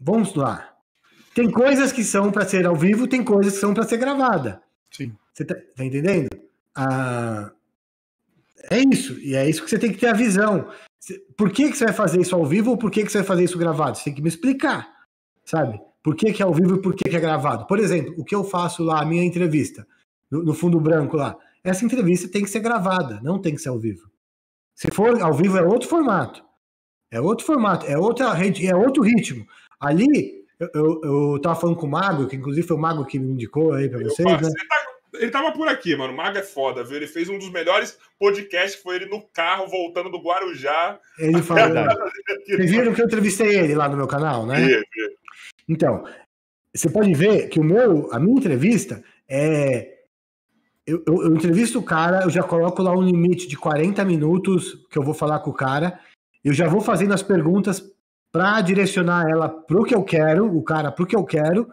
[0.00, 0.74] Vamos lá.
[1.34, 4.62] Tem coisas que são para ser ao vivo, tem coisas que são para ser gravada.
[4.90, 5.12] Sim.
[5.34, 6.29] Você tá, tá entendendo?
[6.74, 7.52] Ah,
[8.70, 10.68] é isso, e é isso que você tem que ter a visão.
[11.36, 13.26] Por que, que você vai fazer isso ao vivo ou por que, que você vai
[13.26, 13.96] fazer isso gravado?
[13.96, 14.88] Você tem que me explicar,
[15.44, 15.80] sabe?
[16.02, 17.66] Por que, que é ao vivo e por que, que é gravado?
[17.66, 19.86] Por exemplo, o que eu faço lá, a minha entrevista,
[20.30, 23.68] no, no fundo branco lá, essa entrevista tem que ser gravada, não tem que ser
[23.68, 24.10] ao vivo.
[24.74, 26.42] Se for ao vivo, é outro formato.
[27.10, 29.44] É outro formato, é outra rede, é outro ritmo.
[29.80, 33.18] Ali, eu, eu, eu tava falando com o Mago, que inclusive foi o Mago que
[33.18, 34.38] me indicou aí para vocês, né?
[34.38, 34.79] Você tá
[35.14, 36.12] ele tava por aqui, mano.
[36.12, 36.96] O Mago é foda, viu?
[36.96, 40.98] Ele fez um dos melhores podcasts, que foi ele no carro, voltando do Guarujá.
[41.18, 41.86] Ele falou.
[42.46, 44.60] Vocês viram que eu entrevistei ele lá no meu canal, né?
[44.62, 44.82] É, é.
[45.68, 46.04] Então,
[46.74, 49.98] você pode ver que o meu, a minha entrevista é.
[50.86, 54.86] Eu, eu, eu, entrevisto o cara, eu já coloco lá um limite de 40 minutos
[54.90, 56.00] que eu vou falar com o cara.
[56.42, 57.84] Eu já vou fazendo as perguntas
[58.32, 61.68] para direcionar ela pro que eu quero, o cara pro que eu quero.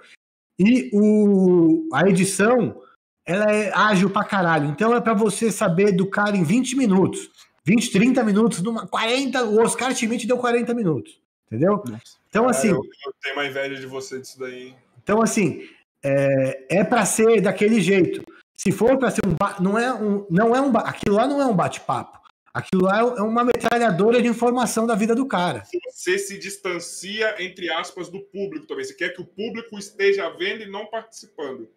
[0.59, 2.81] E o, a edição
[3.27, 4.69] ela é ágil pra caralho.
[4.69, 7.29] Então é para você saber do cara em 20 minutos.
[7.65, 11.19] 20, 30 minutos, numa 40, o Oscar Schmidt deu 40 minutos.
[11.47, 11.83] Entendeu?
[12.29, 12.69] Então, assim.
[12.69, 14.73] eu, eu, tenho uma inveja de você disso daí.
[15.03, 15.67] Então, assim,
[16.01, 18.23] é, é para ser daquele jeito.
[18.55, 19.35] Se for para ser um.
[19.61, 20.25] Não é um.
[20.29, 22.17] Não é um aquilo lá não é um bate-papo.
[22.53, 25.63] Aquilo lá é uma metralhadora de informação da vida do cara.
[25.89, 28.83] Você se distancia, entre aspas, do público também.
[28.83, 31.69] Você quer que o público esteja vendo e não participando.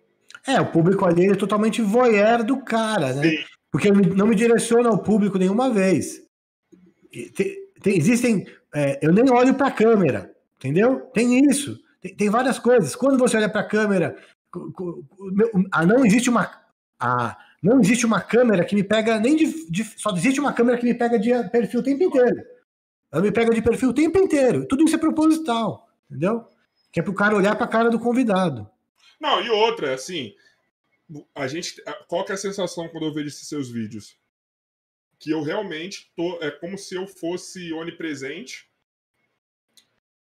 [0.46, 3.22] É, o público ali é totalmente voyeur do cara, né?
[3.22, 3.36] Sim.
[3.70, 6.22] Porque não me direciona ao público nenhuma vez.
[7.36, 8.46] Tem, tem, existem.
[8.74, 11.00] É, eu nem olho para a câmera, entendeu?
[11.12, 11.78] Tem isso.
[12.00, 12.96] Tem, tem várias coisas.
[12.96, 14.16] Quando você olha para a câmera,
[15.70, 16.50] ah, não existe uma.
[16.98, 20.78] Ah, não existe uma câmera que me pega nem de, de, Só existe uma câmera
[20.78, 22.42] que me pega de perfil o tempo inteiro.
[23.12, 24.66] Ela me pega de perfil o tempo inteiro.
[24.66, 26.44] Tudo isso é proposital, entendeu?
[26.92, 28.68] Que é para o cara olhar para a cara do convidado.
[29.20, 30.34] Não, e outra, assim,
[31.34, 31.82] a gente.
[32.08, 34.16] Qual que é a sensação quando eu vejo esses seus vídeos?
[35.18, 36.42] Que eu realmente tô.
[36.42, 38.68] É como se eu fosse onipresente,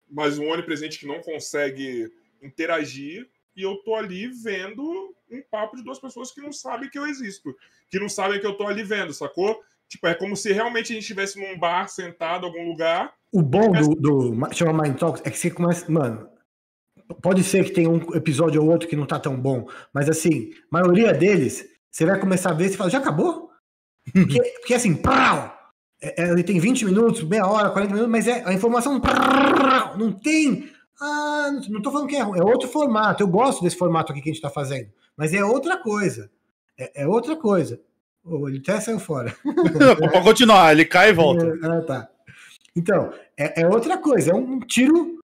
[0.10, 2.12] mas um onipresente que não consegue
[2.42, 6.98] interagir, e eu tô ali vendo um papo de duas pessoas que não sabem que
[6.98, 7.54] eu existo,
[7.90, 9.62] que não sabem que eu tô ali vendo, sacou?
[9.90, 13.14] Tipo, é como se realmente a gente estivesse num bar sentado em algum lugar.
[13.32, 16.30] O bom do, do chama Mind Talks é que você começa, mano,
[17.22, 20.52] Pode ser que tenha um episódio ou outro que não tá tão bom, mas assim,
[20.72, 23.50] a maioria deles, você vai começar a ver e fala, já acabou?
[24.14, 25.58] Porque, porque assim, pau!
[26.02, 29.02] É, é, ele tem 20 minutos, meia hora, 40 minutos, mas é a informação
[29.98, 30.70] não tem.
[31.02, 33.24] Ah, não tô falando que é ruim, é outro formato.
[33.24, 36.30] Eu gosto desse formato aqui que a gente tá fazendo, mas é outra coisa.
[36.78, 37.80] É, é outra coisa.
[38.24, 39.34] Oh, ele até saiu fora.
[39.44, 41.52] Pode continuar, ele cai e volta.
[41.64, 42.10] Ah, tá.
[42.76, 45.20] Então, é, é outra coisa, é um tiro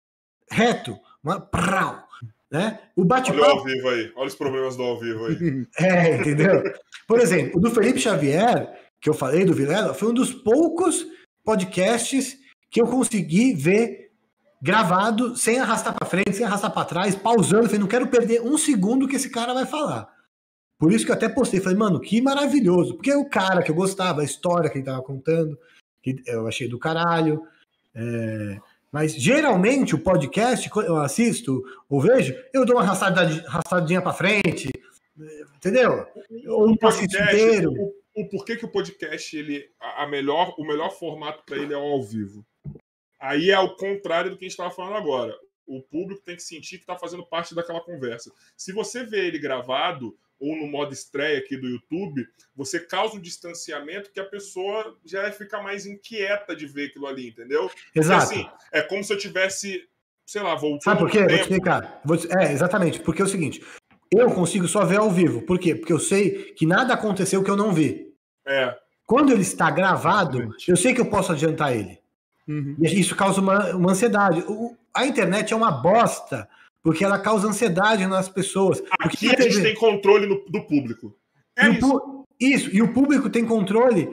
[0.50, 0.98] reto.
[1.24, 2.08] Uma, prau,
[2.52, 2.80] né?
[2.96, 3.44] O bate-papo.
[3.44, 5.68] Olha o ao vivo aí, olha os problemas do ao vivo aí.
[5.80, 6.64] é, entendeu?
[7.08, 11.06] Por exemplo, o do Felipe Xavier, que eu falei do Vilela, foi um dos poucos
[11.44, 12.38] podcasts
[12.70, 14.12] que eu consegui ver
[14.62, 17.66] gravado, sem arrastar para frente, sem arrastar para trás, pausando.
[17.66, 20.08] Falei, não quero perder um segundo que esse cara vai falar.
[20.80, 22.96] Por isso que eu até postei, falei, mano, que maravilhoso.
[22.96, 25.58] Porque é o cara que eu gostava, a história que ele tava contando,
[26.02, 27.44] que eu achei do caralho.
[27.94, 28.58] É...
[28.94, 34.70] Mas geralmente o podcast, quando eu assisto ou vejo, eu dou uma arrastadinha para frente,
[35.56, 36.06] entendeu?
[36.48, 37.74] Ou um podcast inteiro.
[37.74, 41.78] O, o porquê que o podcast, ele, a melhor, o melhor formato para ele é
[41.78, 42.46] o ao vivo.
[43.20, 45.36] Aí é ao contrário do que a gente estava falando agora.
[45.66, 48.32] O público tem que sentir que está fazendo parte daquela conversa.
[48.56, 53.22] Se você vê ele gravado, ou no modo estreia aqui do YouTube, você causa um
[53.22, 57.72] distanciamento que a pessoa já fica mais inquieta de ver aquilo ali, entendeu?
[57.96, 58.28] Exato.
[58.28, 59.88] Porque, assim, é como se eu tivesse,
[60.26, 60.84] sei lá, voltando.
[60.84, 61.20] Sabe por quê?
[61.20, 62.02] Vou te explicar.
[62.38, 63.00] É, exatamente.
[63.00, 63.64] Porque é o seguinte:
[64.12, 65.44] eu consigo só ver ao vivo.
[65.44, 65.76] Por quê?
[65.76, 68.14] Porque eu sei que nada aconteceu que eu não vi.
[68.46, 68.76] É.
[69.08, 72.00] Quando ele está gravado, eu sei que eu posso adiantar ele.
[72.46, 72.76] Uhum.
[72.80, 74.44] E isso causa uma, uma ansiedade.
[74.46, 76.50] O, a internet é uma bosta,
[76.84, 78.84] porque ela causa ansiedade nas pessoas.
[79.00, 81.16] Aqui a gente tem controle no, do público.
[81.58, 82.26] É isso.
[82.40, 84.10] isso, e o público tem controle,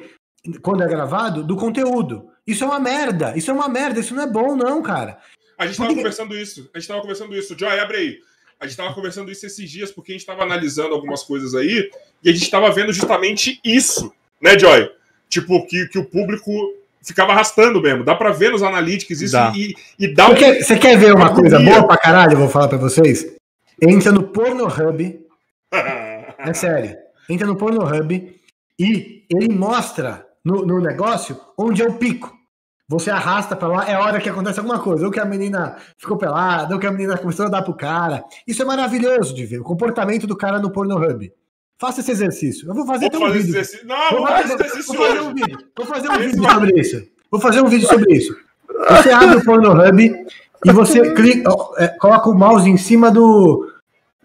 [0.63, 2.31] quando é gravado, do conteúdo.
[2.47, 5.19] Isso é uma merda, isso é uma merda, isso não é bom, não, cara.
[5.59, 7.59] A gente estava conversando isso, a gente estava conversando isso.
[7.59, 8.19] Joy, abre aí.
[8.59, 11.91] A gente estava conversando isso esses dias, porque a gente estava analisando algumas coisas aí,
[12.23, 14.91] e a gente estava vendo justamente isso, né, Joy?
[15.29, 16.51] Tipo, que, que o público
[17.03, 18.05] ficava arrastando mesmo.
[18.05, 19.53] Dá para ver nos analytics isso dá.
[19.55, 20.37] E, e dá você, um...
[20.37, 22.33] quer, você quer ver uma coisa boa pra caralho?
[22.33, 23.27] Eu vou falar para vocês.
[23.81, 25.21] Entra no Pornhub.
[25.73, 26.97] é sério.
[27.29, 28.41] Entra no Pornhub
[28.79, 32.39] e ele mostra no, no negócio onde é o pico.
[32.89, 35.07] Você arrasta para lá, é hora que acontece alguma coisa.
[35.07, 38.25] Ou que a menina ficou pelada, ou que a menina começou a dar pro cara.
[38.47, 39.61] Isso é maravilhoso de ver.
[39.61, 41.33] O comportamento do cara no Pornhub.
[41.81, 42.69] Faça esse exercício.
[42.69, 43.51] Eu vou fazer vou fazer um vídeo.
[43.51, 43.87] Exercício.
[43.87, 45.59] Não, vou fazer, exercício vou fazer um vídeo.
[45.75, 47.03] Vou fazer um vídeo sobre isso.
[47.31, 48.37] Vou fazer um vídeo sobre isso.
[48.91, 50.27] Você abre o Pornhub
[50.65, 53.73] e você clica, é, coloca o mouse em cima do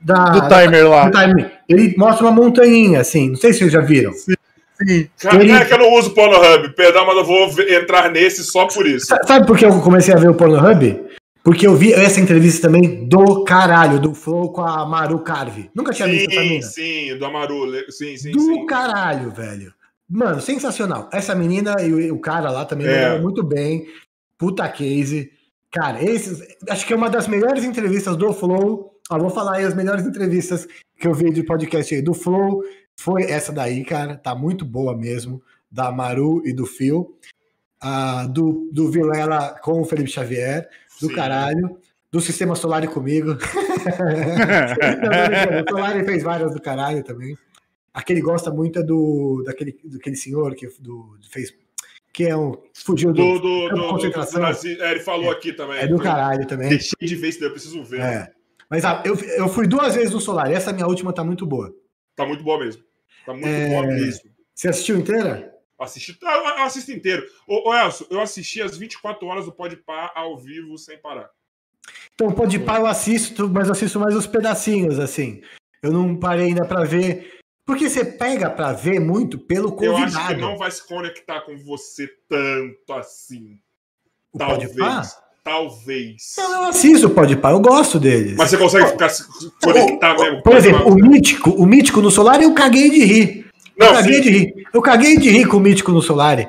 [0.01, 1.09] da, do timer lá.
[1.09, 1.59] Do timer.
[1.69, 3.29] Ele mostra uma montanha assim.
[3.29, 4.11] Não sei se vocês já viram.
[4.11, 4.33] Sim.
[4.77, 5.07] Sim.
[5.39, 5.51] Ele...
[5.53, 9.07] é que eu não uso Pornhub, perdão, mas eu vou entrar nesse só por isso.
[9.25, 11.01] Sabe por que eu comecei a ver o Pornhub?
[11.45, 15.69] Porque eu vi essa entrevista também do caralho, do Flow com a Maru Carve.
[15.75, 16.61] Nunca tinha sim, visto essa menina.
[16.63, 17.91] Sim, do Amaru.
[17.91, 18.65] Sim, sim, do sim.
[18.65, 19.71] caralho, velho.
[20.09, 21.07] Mano, sensacional.
[21.13, 23.19] Essa menina e o cara lá também é.
[23.19, 23.85] muito bem.
[24.39, 25.31] Puta case.
[25.71, 28.99] Cara, esses, acho que é uma das melhores entrevistas do Flow.
[29.07, 30.67] Ó, vou falar aí as melhores entrevistas
[30.99, 32.63] que eu vi de podcast aí do Flow.
[32.99, 34.17] Foi essa daí, cara.
[34.17, 35.43] Tá muito boa mesmo.
[35.69, 37.15] Da Maru e do Phil.
[37.79, 40.67] Ah, do, do Vilela com o Felipe Xavier
[41.01, 41.15] do Sim.
[41.15, 41.77] caralho.
[42.11, 43.31] Do Sistema Solar comigo.
[45.65, 47.37] o Solar fez várias do caralho também.
[47.93, 51.53] Aquele gosta muito é do daquele, daquele senhor que do, fez
[52.13, 54.41] que é um fugiu do, do, do, do concentração.
[54.41, 55.79] Do, é, ele falou é, aqui também.
[55.79, 56.69] É do caralho também.
[56.69, 57.99] Deixei de ver isso daí, eu preciso ver.
[57.99, 58.31] É.
[58.69, 60.49] Mas ah, eu, eu fui duas vezes no Solar.
[60.49, 61.75] Essa minha última tá muito boa.
[62.15, 62.81] Tá muito boa mesmo.
[63.25, 63.67] Tá muito é...
[63.67, 64.29] boa mesmo.
[64.53, 65.54] Você assistiu inteira?
[65.79, 67.25] Assisti, eu assisto inteiro.
[67.47, 71.29] Ô, ô Elcio, eu assisti as 24 horas do Podpah ao vivo sem parar.
[72.13, 75.41] Então, Podpah eu assisto, mas eu assisto mais os pedacinhos, assim.
[75.83, 77.39] Eu não parei ainda para ver.
[77.65, 80.01] Porque você pega para ver muito pelo convidado.
[80.01, 83.59] Eu acho que não vai se conectar com você tanto assim.
[84.31, 84.69] O Talvez.
[84.69, 85.01] Podpah?
[85.43, 86.33] Talvez.
[86.37, 88.35] Não, eu assisto o Podpah, eu gosto deles.
[88.37, 89.23] Mas você consegue ficar se
[89.61, 90.41] conectar mesmo?
[90.41, 93.44] Por exemplo, o Mítico, o Mítico no Solar eu caguei de rir.
[93.77, 94.21] Não, eu caguei sim.
[94.21, 94.53] de rir.
[94.73, 96.47] Eu caguei de rir com o Mítico no Solari.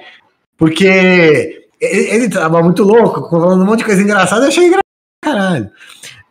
[0.56, 0.86] Porque
[1.80, 4.84] ele, ele tava muito louco, falando um monte de coisa engraçada, eu achei engraçado,
[5.22, 5.70] caralho.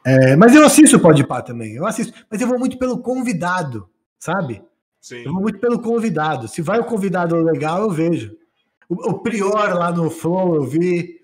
[0.06, 3.90] É, mas eu assisto o Podpah também, eu assisto, mas eu vou muito pelo convidado,
[4.20, 4.62] sabe?
[5.02, 5.24] Sim.
[5.24, 6.48] Eu vou muito pelo convidado.
[6.48, 8.36] Se vai o convidado legal, eu vejo.
[8.90, 11.22] O, o Prior lá no Flow, eu vi.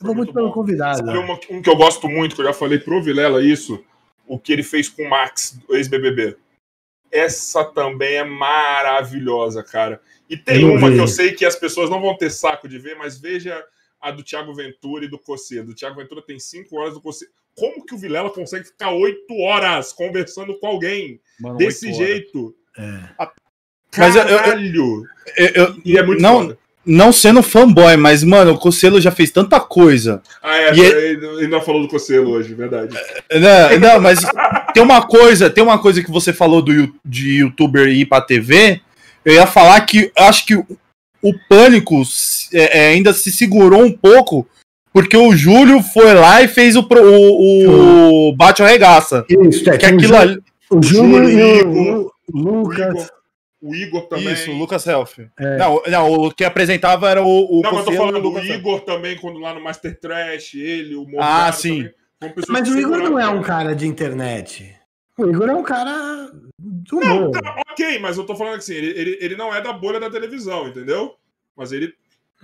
[0.00, 1.10] Eu vou muito, muito pelo convidado.
[1.10, 3.82] Uma, um que eu gosto muito, que eu já falei pro Vilela isso,
[4.26, 6.36] o que ele fez com o Max, ex-BBB.
[7.10, 10.00] Essa também é maravilhosa, cara.
[10.28, 10.96] E tem uma vi.
[10.96, 13.64] que eu sei que as pessoas não vão ter saco de ver, mas veja
[14.00, 15.62] a do Thiago Ventura e do Cossê.
[15.62, 17.26] Do Thiago Ventura tem cinco horas do Cossê.
[17.56, 22.54] Como que o Vilela consegue ficar oito horas conversando com alguém Mano, desse jeito?
[22.76, 22.82] É.
[23.18, 23.32] A...
[23.96, 24.38] Mas eu, eu,
[25.36, 26.58] eu, eu, e é muito não, foda
[26.88, 30.22] não sendo fanboy, mas, mano, o Cocelo já fez tanta coisa.
[30.42, 32.96] Ah, é, e ele não falou do Cocelo hoje, verdade.
[33.28, 33.38] É,
[33.78, 34.20] não, não, mas
[34.72, 38.80] tem uma coisa, tem uma coisa que você falou do, de youtuber ir pra TV.
[39.22, 42.00] Eu ia falar que acho que o, pânico
[42.54, 44.46] é, é, ainda se segurou um pouco,
[44.90, 49.26] porque o Júlio foi lá e fez o, o, o Bate Arregaça.
[49.28, 50.40] Isso, é, que aquilo ali.
[50.70, 53.10] O Júlio e o, o Lucas.
[53.60, 54.32] O Igor também.
[54.32, 55.18] Isso, o Lucas Helf.
[55.18, 55.56] É.
[55.56, 57.58] Não, não, o que apresentava era o.
[57.58, 60.94] o não, mas eu tô falando do Igor também, quando lá no Master Trash, ele,
[60.94, 61.90] o Morgado Ah, sim.
[62.20, 64.74] Também, mas o Igor não é um cara de internet.
[65.16, 68.98] O Igor é um cara do não, tá, ok, mas eu tô falando assim, ele,
[68.98, 71.16] ele, ele não é da bolha da televisão, entendeu?
[71.56, 71.92] Mas ele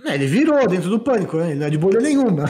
[0.04, 1.50] é, ele virou dentro do pânico, né?
[1.50, 2.44] Ele não é de bolha nenhuma.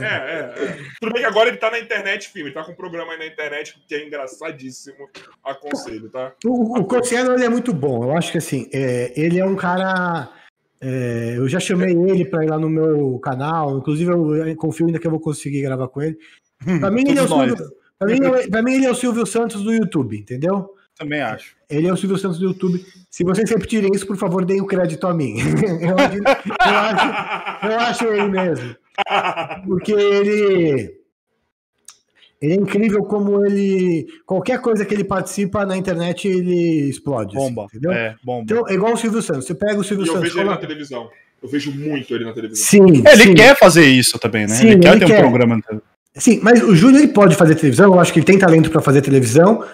[0.00, 0.78] É, é, é.
[1.00, 2.48] Tudo bem que agora ele tá na internet, filme.
[2.48, 5.08] Ele tá com um programa aí na internet que é engraçadíssimo.
[5.44, 6.32] Aconselho, tá?
[6.44, 8.04] O, o Cossiano, ele é muito bom.
[8.04, 10.30] Eu acho que, assim, é, ele é um cara...
[10.80, 13.78] É, eu já chamei ele para ir lá no meu canal.
[13.78, 16.18] Inclusive, eu confio ainda que eu vou conseguir gravar com ele.
[16.80, 17.56] Pra mim, ele é o Silvio,
[17.98, 18.20] pra mim,
[18.50, 20.70] pra mim, ele é o Silvio Santos do YouTube, entendeu?
[20.96, 21.56] Também acho.
[21.68, 22.84] Ele é o Silvio Santos do YouTube.
[23.14, 25.36] Se vocês repetirem isso, por favor, deem o crédito a mim.
[25.80, 26.26] eu, acho, eu,
[26.66, 28.76] acho, eu acho ele mesmo.
[29.68, 30.98] Porque ele.
[32.42, 34.08] Ele é incrível como ele.
[34.26, 37.36] Qualquer coisa que ele participa na internet, ele explode.
[37.36, 37.66] Assim, bomba.
[37.66, 37.92] Assim, entendeu?
[37.92, 38.42] É, bomba.
[38.42, 39.46] Então, é igual o Silvio Santos.
[39.46, 40.20] Você pega o Silvio e Santos.
[40.20, 41.08] Eu vejo ele na televisão.
[41.40, 42.66] Eu vejo muito ele na televisão.
[42.66, 43.06] Sim.
[43.06, 43.34] É, ele sim.
[43.34, 44.56] quer fazer isso também, né?
[44.56, 45.18] Sim, ele quer ele ter quer.
[45.18, 45.88] um programa na televisão.
[46.16, 48.80] Sim, mas o Júlio ele pode fazer televisão, eu acho que ele tem talento para
[48.80, 49.64] fazer televisão,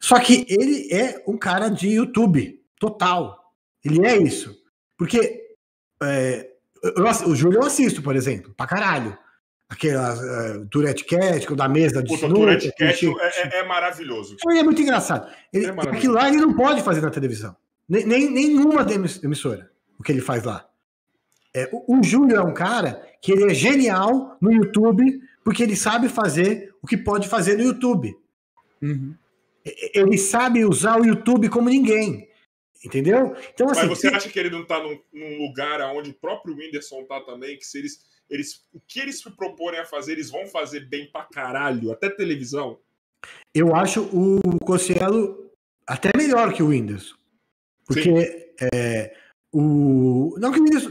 [0.00, 2.58] só que ele é um cara de YouTube,
[2.90, 3.52] total.
[3.84, 4.56] Ele é isso.
[4.96, 5.42] Porque
[6.02, 6.50] é,
[6.82, 9.16] eu, o Júlio eu assisto, por exemplo, pra caralho.
[9.68, 14.36] Aquela uh, Tourette Cat, da mesa de Puta, Tourette Cat é, é, é, maravilhoso.
[14.48, 15.28] Ele é muito engraçado.
[15.52, 15.98] Ele, é maravilhoso.
[15.98, 17.56] Aquilo lá ele não pode fazer na televisão.
[17.88, 18.86] Nem, nem, nenhuma
[19.24, 19.68] emissora,
[19.98, 20.64] o que ele faz lá.
[21.52, 25.74] É, o, o Júlio é um cara que ele é genial no YouTube, porque ele
[25.74, 28.16] sabe fazer o que pode fazer no YouTube.
[28.80, 29.16] Uhum
[29.94, 32.28] ele sabe usar o YouTube como ninguém.
[32.86, 33.36] Entendeu?
[33.52, 36.54] Então, assim, Mas você acha que ele não está num, num, lugar onde o próprio
[36.54, 37.58] Whindersson está também?
[37.58, 38.64] Que se eles, eles.
[38.72, 42.78] O que eles se proporem a fazer, eles vão fazer bem pra caralho, até televisão?
[43.52, 45.50] Eu acho o Cossielo
[45.84, 47.16] até melhor que o Whindersson.
[47.84, 49.16] Porque é,
[49.52, 50.36] o.
[50.38, 50.90] Não que o Whindersson.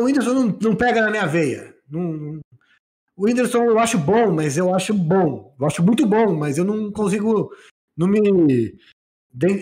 [0.00, 1.76] O Whindersson não, não pega na minha veia.
[1.88, 2.40] Não,
[3.16, 5.54] o Whindersson eu acho bom, mas eu acho bom.
[5.60, 7.52] Eu acho muito bom, mas eu não consigo
[7.96, 8.76] não me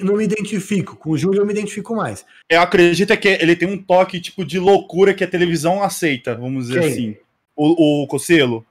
[0.02, 0.96] não me identifico.
[0.96, 2.24] Com o Júlio eu me identifico mais.
[2.48, 6.34] Eu acredito é que ele tem um toque tipo de loucura que a televisão aceita,
[6.34, 6.90] vamos dizer Quem?
[6.90, 7.16] assim.
[7.56, 8.64] O, o Cocelo.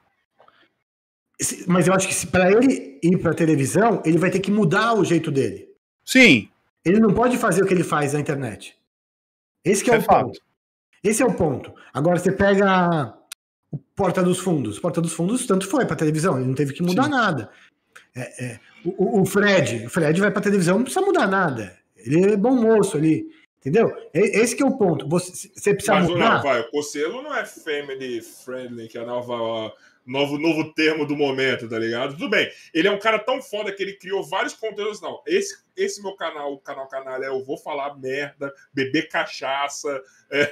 [1.67, 5.03] Mas eu acho que para ele ir para televisão, ele vai ter que mudar o
[5.03, 5.67] jeito dele.
[6.05, 6.49] Sim.
[6.85, 8.75] Ele não pode fazer o que ele faz na internet.
[9.63, 10.25] Esse é, é o fato.
[10.25, 10.39] ponto.
[11.03, 11.73] Esse é o ponto.
[11.93, 13.13] Agora você pega
[13.71, 14.79] o Porta dos Fundos.
[14.79, 17.09] Porta dos Fundos tanto foi para televisão, ele não teve que mudar Sim.
[17.09, 17.49] nada.
[18.15, 21.77] É, é, o, o, Fred, o Fred vai para televisão, não precisa mudar nada.
[21.97, 23.25] Ele é bom moço ali,
[23.59, 23.91] entendeu?
[24.13, 25.07] Esse que é o ponto.
[25.09, 26.41] Você, você precisa Mas, mudar.
[26.41, 29.73] Vai, o Cocelo não é family friendly, que é a nova,
[30.05, 32.13] novo, novo termo do momento, tá ligado?
[32.13, 32.51] Tudo bem.
[32.73, 35.01] Ele é um cara tão foda que ele criou vários conteúdos.
[35.01, 40.01] Não, esse, esse meu canal, o canal Canal, é eu vou falar merda, beber cachaça,
[40.29, 40.51] é,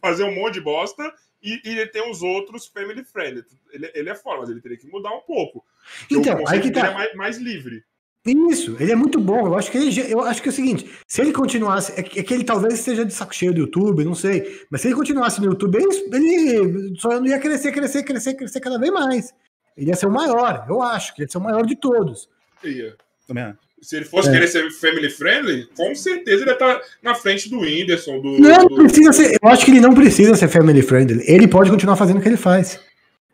[0.00, 1.10] fazer um monte de bosta.
[1.42, 3.44] E, e ele tem os outros family friendly.
[3.70, 5.64] Ele, ele é foda, mas ele teria que mudar um pouco.
[6.10, 6.86] Então, aí que tá.
[6.86, 7.84] é mais, mais, livre.
[8.26, 9.46] Isso, ele é muito bom.
[9.46, 12.18] Eu acho que ele, eu acho que é o seguinte: se ele continuasse, é que,
[12.18, 14.66] é que ele talvez esteja de saco cheio do YouTube, não sei.
[14.70, 18.60] Mas se ele continuasse no YouTube, ele, ele só não ia crescer, crescer, crescer, crescer
[18.60, 19.32] cada vez mais.
[19.76, 22.28] Ele ia ser o maior, eu acho, que ele ia ser o maior de todos.
[22.64, 22.96] Ia.
[23.26, 24.32] Também Se ele fosse é.
[24.32, 28.20] querer ser family friendly, com certeza ele ia estar na frente do Whindersson.
[28.20, 28.76] Do, não, do...
[28.76, 29.38] precisa ser.
[29.40, 31.22] Eu acho que ele não precisa ser family friendly.
[31.26, 32.80] Ele pode continuar fazendo o que ele faz.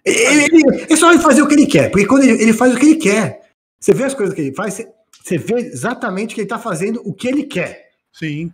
[0.05, 2.75] Ele, ele, é só ele fazer o que ele quer, porque quando ele, ele, faz
[2.75, 3.41] o que ele quer,
[3.81, 4.89] você vê as coisas que ele faz, você,
[5.23, 7.91] você vê exatamente que ele está fazendo o que ele quer.
[8.13, 8.53] Sim.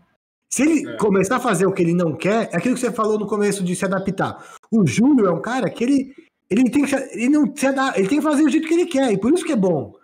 [0.48, 0.96] Se ele é.
[0.96, 3.64] começar a fazer o que ele não quer, é aquilo que você falou no começo
[3.64, 4.44] de se adaptar.
[4.70, 6.14] O Júlio é um cara que ele,
[6.48, 8.86] ele tem que ele não se adapta, ele tem que fazer o jeito que ele
[8.86, 9.94] quer, e por isso que é bom.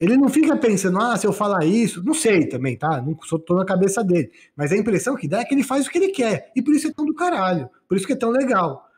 [0.00, 3.02] Ele não fica pensando, ah, se eu falar isso, não sei também, tá?
[3.02, 4.30] Não sou, tô na cabeça dele.
[4.56, 6.52] Mas a impressão que dá é que ele faz o que ele quer.
[6.54, 7.68] E por isso é tão do caralho.
[7.88, 8.88] Por isso que é tão legal.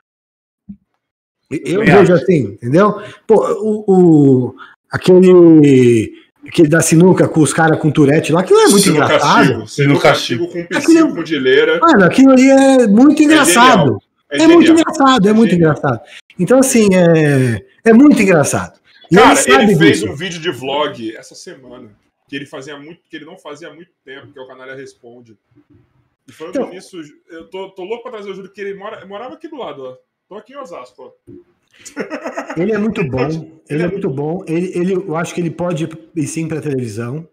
[1.50, 3.00] Eu vejo assim, entendeu?
[3.26, 4.54] Pô, o, o,
[4.90, 6.12] aquele,
[6.46, 9.66] aquele da sinuca com os caras com turete lá, aquilo é muito Sino engraçado.
[9.66, 11.80] Sino castigo com piscina, com dileira.
[11.80, 13.98] Mano, aquilo ali é muito é engraçado.
[14.30, 16.00] É, é muito engraçado, é, é muito engraçado.
[16.38, 18.79] Então, assim, é, é muito engraçado.
[19.10, 20.12] E Cara, ele, ele fez disso.
[20.12, 21.90] um vídeo de vlog essa semana
[22.28, 24.74] que ele fazia muito, que ele não fazia há muito tempo, que é o Canalha
[24.74, 25.36] Responde.
[26.28, 26.96] E falando então, nisso,
[27.28, 29.82] eu tô, tô louco pra trazer o Júlio, que ele mora, morava aqui do lado,
[29.82, 29.96] ó.
[30.28, 31.32] Tô aqui em Osasco, ó.
[32.56, 34.44] Ele é muito bom, ele é muito bom.
[34.46, 37.28] Ele, ele, eu acho que ele pode ir sim para televisão.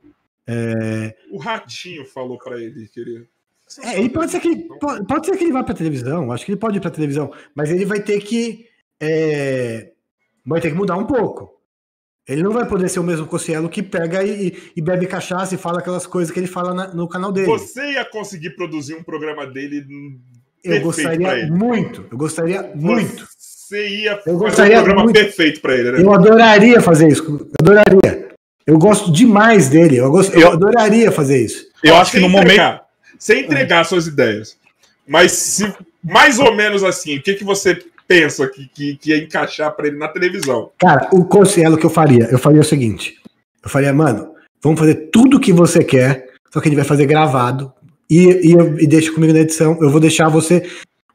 [0.48, 1.16] É...
[1.30, 3.28] O Ratinho falou para ele que ele.
[3.84, 6.32] É, ele pode ser que ele, pode, pode ser que ele vá para televisão.
[6.32, 8.66] Acho que ele pode ir para televisão, mas ele vai ter que
[9.00, 9.92] é,
[10.46, 11.57] vai ter que mudar um pouco.
[12.28, 15.58] Ele não vai poder ser o mesmo Cossielo que pega e, e bebe cachaça e
[15.58, 17.48] fala aquelas coisas que ele fala na, no canal dele.
[17.48, 19.86] Você ia conseguir produzir um programa dele.
[20.64, 22.06] Eu gostaria muito.
[22.12, 23.28] Eu gostaria Você muito.
[23.38, 25.20] Você ia eu fazer um programa muito.
[25.20, 26.02] perfeito para ele, né?
[26.02, 27.24] Eu adoraria fazer isso.
[27.26, 28.28] Eu adoraria.
[28.66, 29.96] Eu gosto demais dele.
[29.96, 31.68] Eu, gosto, eu, eu adoraria fazer isso.
[31.82, 32.86] Eu acho que no entregar, momento.
[33.18, 34.58] Sem entregar suas ideias.
[35.08, 35.74] Mas se
[36.04, 39.88] mais ou menos assim, o que, que você pensa que, que, que ia encaixar para
[39.88, 40.72] ele na televisão?
[40.78, 43.20] Cara, o conselho que eu faria, eu faria o seguinte:
[43.64, 46.88] eu faria, mano, vamos fazer tudo o que você quer, só que a gente vai
[46.88, 47.74] fazer gravado
[48.10, 49.78] e, e, e deixa comigo na edição.
[49.82, 50.70] Eu vou deixar você.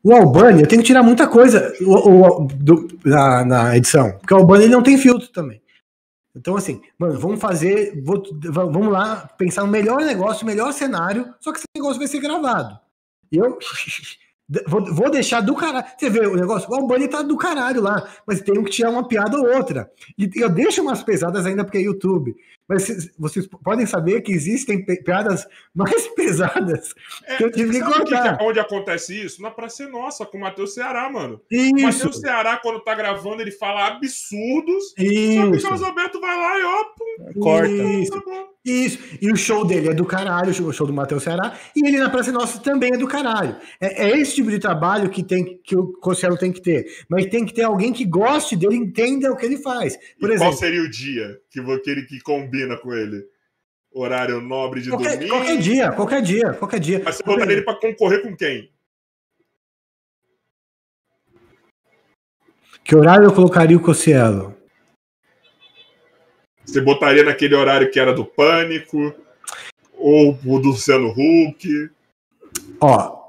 [0.05, 4.35] O Albani, eu tenho que tirar muita coisa o, o, do, na, na, edição, porque
[4.35, 5.63] o Albani não tem filtro também.
[6.35, 11.33] Então, assim, mano, vamos fazer, vou, vamos lá pensar no melhor negócio, o melhor cenário,
[11.39, 12.77] só que esse negócio vai ser gravado.
[13.31, 13.59] E eu
[14.67, 15.87] Vou, vou, deixar do caralho.
[15.97, 16.69] Você vê o negócio?
[16.71, 19.91] O Albani tá do caralho lá, mas tem que tirar uma piada ou outra.
[20.19, 22.35] E eu deixo umas pesadas ainda porque é YouTube.
[22.69, 26.95] Mas vocês podem saber que existem piadas mais pesadas
[27.27, 28.39] é, que eu tive que cortar.
[28.39, 29.43] Que, onde acontece isso?
[29.43, 31.41] Na Praça Nossa, com o Matheus Ceará, mano.
[31.51, 31.75] Isso.
[31.77, 34.95] O Matheus Ceará, quando tá gravando, ele fala absurdos.
[34.97, 35.41] Isso.
[35.41, 36.85] Só que o Carlos Alberto vai lá e ó,
[37.41, 37.69] corta.
[37.69, 38.13] Isso.
[38.13, 38.99] Tá isso.
[39.21, 41.59] E o show dele é do caralho, o show do Matheus Ceará.
[41.75, 43.57] E ele na Praça Nossa também é do caralho.
[43.81, 46.87] É, é esse tipo de trabalho que, tem, que o Cossielo tem que ter.
[47.09, 49.99] Mas tem que ter alguém que goste dele, entenda o que ele faz.
[50.19, 53.25] Por e exemplo, qual seria o dia que, que ele que combina com ele?
[53.95, 55.35] Horário nobre de qualquer, domingo?
[55.35, 57.03] Qualquer dia, qualquer dia, qualquer dia.
[57.05, 58.71] Mas você botaria ele para concorrer com quem?
[62.85, 64.57] Que horário eu colocaria o Cossielo?
[66.73, 69.15] Você botaria naquele horário que era do Pânico?
[69.99, 71.91] Ou o do Luciano Huck?
[72.81, 73.27] Ó,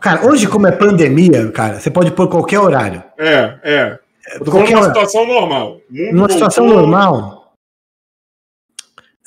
[0.00, 3.02] cara, hoje como é pandemia, cara, você pode pôr qualquer horário.
[3.16, 3.98] É, é.
[4.34, 5.80] Eu tô qualquer numa situação normal.
[5.88, 7.54] Numa situação normal,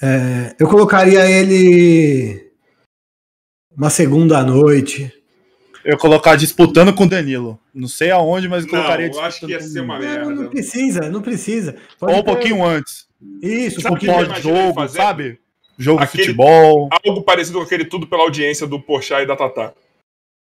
[0.03, 2.51] é, eu colocaria ele
[3.75, 5.13] uma segunda à noite.
[5.83, 7.59] Eu colocar disputando com o Danilo.
[7.73, 10.25] Não sei aonde, mas eu colocaria não, eu acho que ia ser uma merda.
[10.25, 11.75] Não, não precisa, não precisa.
[11.97, 13.04] Pode Ou um pouquinho antes.
[13.41, 15.39] Isso, sabe um pouquinho pós-jogo, sabe?
[15.77, 16.89] Jogo aquele, de futebol.
[17.05, 19.73] Algo parecido com aquele tudo pela audiência do Porchat e da Tatá.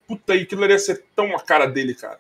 [0.07, 2.19] Puta, aquilo ia ser tão a cara dele, cara.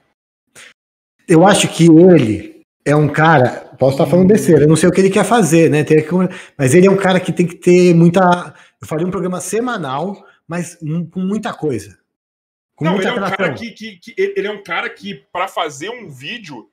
[1.28, 3.70] Eu acho que ele é um cara.
[3.78, 5.84] Posso estar falando besteira, eu não sei o que ele quer fazer, né?
[5.84, 6.10] Tem que,
[6.56, 8.54] mas ele é um cara que tem que ter muita.
[8.80, 10.76] Eu faria um programa semanal, mas
[11.10, 11.98] com muita coisa.
[12.74, 15.48] Com não, ele é um cara que, que, que, ele é um cara que, para
[15.48, 16.68] fazer um vídeo,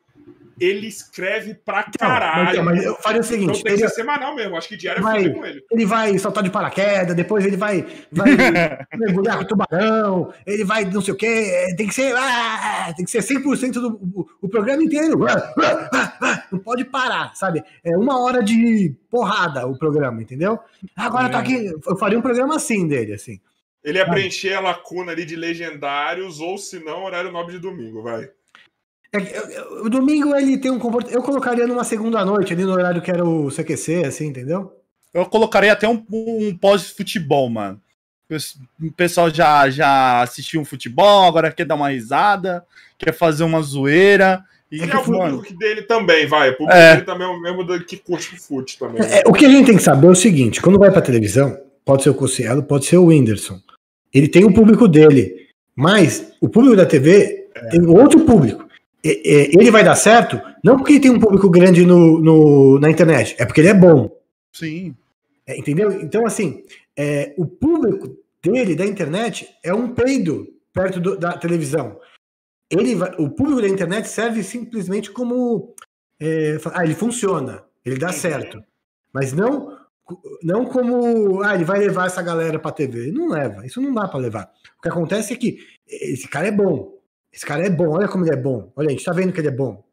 [0.59, 2.57] ele escreve pra caralho.
[2.57, 4.77] Não, mas, eu faria o seguinte: então tem ele, que ser semanal mesmo, acho que
[4.77, 5.63] diário vai, com ele.
[5.71, 8.29] Ele vai saltar de paraquedas, depois ele vai, vai
[8.97, 13.05] mergulhar com o tubarão, ele vai não sei o quê, tem que ser, ah, tem
[13.05, 15.19] que ser 100% do o, o programa inteiro.
[16.51, 17.63] Não pode parar, sabe?
[17.83, 20.59] É uma hora de porrada o programa, entendeu?
[20.95, 21.29] Agora é.
[21.29, 23.39] tá aqui, eu faria um programa assim dele, assim.
[23.83, 28.01] Ele ia preencher a lacuna ali de legendários, ou se não, horário nobre de domingo,
[28.01, 28.29] vai.
[29.13, 31.15] É, o domingo ele tem um comportamento.
[31.15, 34.73] Eu colocaria numa segunda noite, ali no horário que era o CQC, assim, entendeu?
[35.13, 37.79] Eu colocaria até um, um pós-futebol, mano.
[38.81, 42.65] O pessoal já, já assistiu um futebol, agora quer dar uma risada,
[42.97, 44.43] quer fazer uma zoeira.
[44.71, 46.49] E é, é o público dele também, vai.
[46.49, 46.93] O público é.
[46.93, 49.03] dele também é o mesmo do que curte o fute também.
[49.03, 51.55] É, o que a gente tem que saber é o seguinte: quando vai pra televisão,
[51.85, 53.59] pode ser o Cossielo, pode ser o Whindersson.
[54.11, 55.43] Ele tem o público dele.
[55.75, 57.69] Mas o público da TV é.
[57.69, 58.62] tem outro público.
[59.03, 63.35] Ele vai dar certo não porque ele tem um público grande no, no na internet,
[63.37, 64.09] é porque ele é bom.
[64.53, 64.95] Sim.
[65.45, 65.91] É, entendeu?
[65.91, 66.63] Então, assim,
[66.95, 71.99] é, o público dele, da internet, é um peido perto do, da televisão.
[72.69, 75.75] Ele vai, o público da internet serve simplesmente como.
[76.19, 78.63] É, ah, ele funciona, ele dá certo.
[79.11, 79.77] Mas não
[80.41, 83.07] não como, ah, ele vai levar essa galera pra TV.
[83.07, 84.51] Ele não leva, isso não dá para levar.
[84.77, 86.93] O que acontece é que esse cara é bom.
[87.33, 88.71] Esse cara é bom, olha como ele é bom.
[88.75, 89.83] Olha, a gente tá vendo que ele é bom.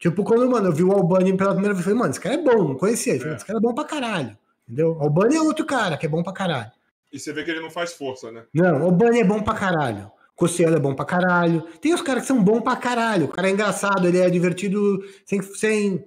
[0.00, 2.34] Tipo, quando, mano, eu vi o Albani pela primeira vez, eu falei, mano, esse cara
[2.34, 3.16] é bom, não conhecia.
[3.18, 3.36] Falei, é.
[3.36, 4.36] esse cara é bom pra caralho.
[4.66, 4.96] Entendeu?
[4.96, 6.72] O Albani é outro cara que é bom pra caralho.
[7.12, 8.44] E você vê que ele não faz força, né?
[8.52, 10.10] Não, o Albani é bom pra caralho.
[10.34, 11.62] Cossielo é bom pra caralho.
[11.80, 13.26] Tem os caras que são bons pra caralho.
[13.26, 15.40] O cara é engraçado, ele é divertido sem.
[15.40, 16.04] sem...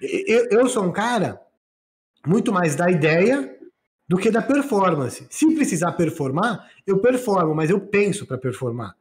[0.00, 1.38] Eu, eu sou um cara
[2.26, 3.54] muito mais da ideia
[4.08, 5.26] do que da performance.
[5.28, 8.94] Se precisar performar, eu performo, mas eu penso para performar.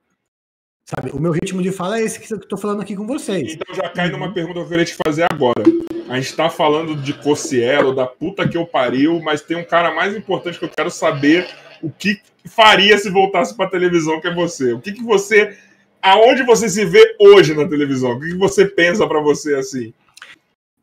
[0.88, 3.54] Sabe, o meu ritmo de fala é esse que eu tô falando aqui com vocês.
[3.54, 5.64] Então já cai numa pergunta que eu queria te fazer agora.
[6.08, 9.92] A gente tá falando de Cossielo, da puta que eu pariu, mas tem um cara
[9.96, 11.48] mais importante que eu quero saber
[11.82, 14.74] o que faria se voltasse pra televisão, que é você.
[14.74, 15.58] O que, que você.
[16.00, 18.12] Aonde você se vê hoje na televisão?
[18.12, 19.92] O que, que você pensa para você assim?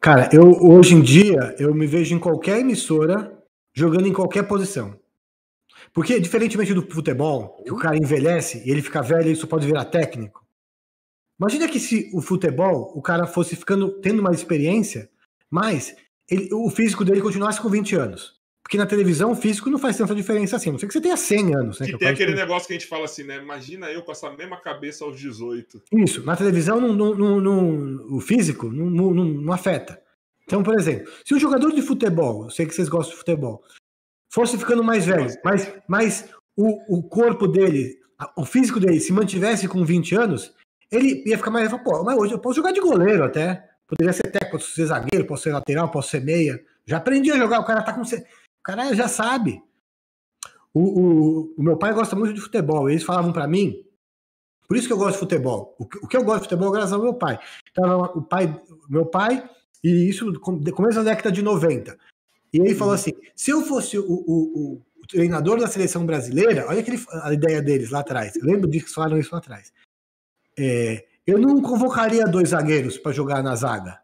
[0.01, 3.33] Cara, eu hoje em dia eu me vejo em qualquer emissora
[3.73, 5.01] jogando em qualquer posição.
[5.93, 9.67] Porque, diferentemente do futebol, que o cara envelhece e ele fica velho e isso pode
[9.67, 10.43] virar técnico.
[11.39, 15.11] Imagina que se o futebol, o cara fosse ficando, tendo mais experiência,
[15.51, 15.95] mas
[16.31, 18.41] ele, o físico dele continuasse com 20 anos.
[18.63, 20.71] Porque na televisão o físico não faz tanta diferença assim.
[20.71, 21.81] Não sei que você tenha 100 anos.
[21.81, 23.37] Né, que, que tem aquele negócio que a gente fala assim, né?
[23.37, 25.83] Imagina eu com essa mesma cabeça aos 18.
[25.93, 26.25] Isso.
[26.25, 30.01] Na televisão não, não, não, o físico não, não, afeta.
[30.45, 33.63] Então, por exemplo, se um jogador de futebol, eu sei que vocês gostam de futebol,
[34.33, 37.99] fosse ficando mais velho, mas, mas o, o corpo dele,
[38.37, 40.55] o físico dele se mantivesse com 20 anos,
[40.91, 41.71] ele ia ficar mais.
[41.83, 43.69] Pô, mas hoje eu posso jogar de goleiro até.
[43.87, 46.63] Poderia ser técnico, posso ser zagueiro, posso ser lateral, posso ser meia.
[46.87, 48.03] Já aprendi a jogar, o cara tá com.
[48.03, 49.63] O cara já sabe.
[50.73, 52.89] O, o, o meu pai gosta muito de futebol.
[52.89, 53.85] Eles falavam para mim.
[54.67, 55.75] Por isso que eu gosto de futebol.
[55.79, 57.39] O que, o que eu gosto de futebol é graças ao meu pai.
[57.71, 59.47] Então, o pai, meu pai,
[59.85, 61.99] e isso começo da década de 90.
[62.53, 66.81] E ele falou assim: se eu fosse o, o, o treinador da seleção brasileira, olha
[66.81, 68.37] aquele, a ideia deles lá atrás.
[68.37, 69.73] Eu lembro disso que falaram isso lá atrás.
[70.59, 74.01] É, eu não convocaria dois zagueiros para jogar na zaga.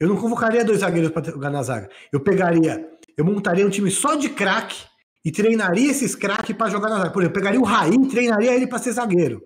[0.00, 1.88] Eu não convocaria dois zagueiros para jogar na zaga.
[2.12, 4.84] Eu pegaria eu montaria um time só de craque
[5.24, 7.10] e treinaria esses craques para jogar na zaga.
[7.10, 9.42] Por exemplo, eu pegaria o Raí e treinaria ele para ser zagueiro.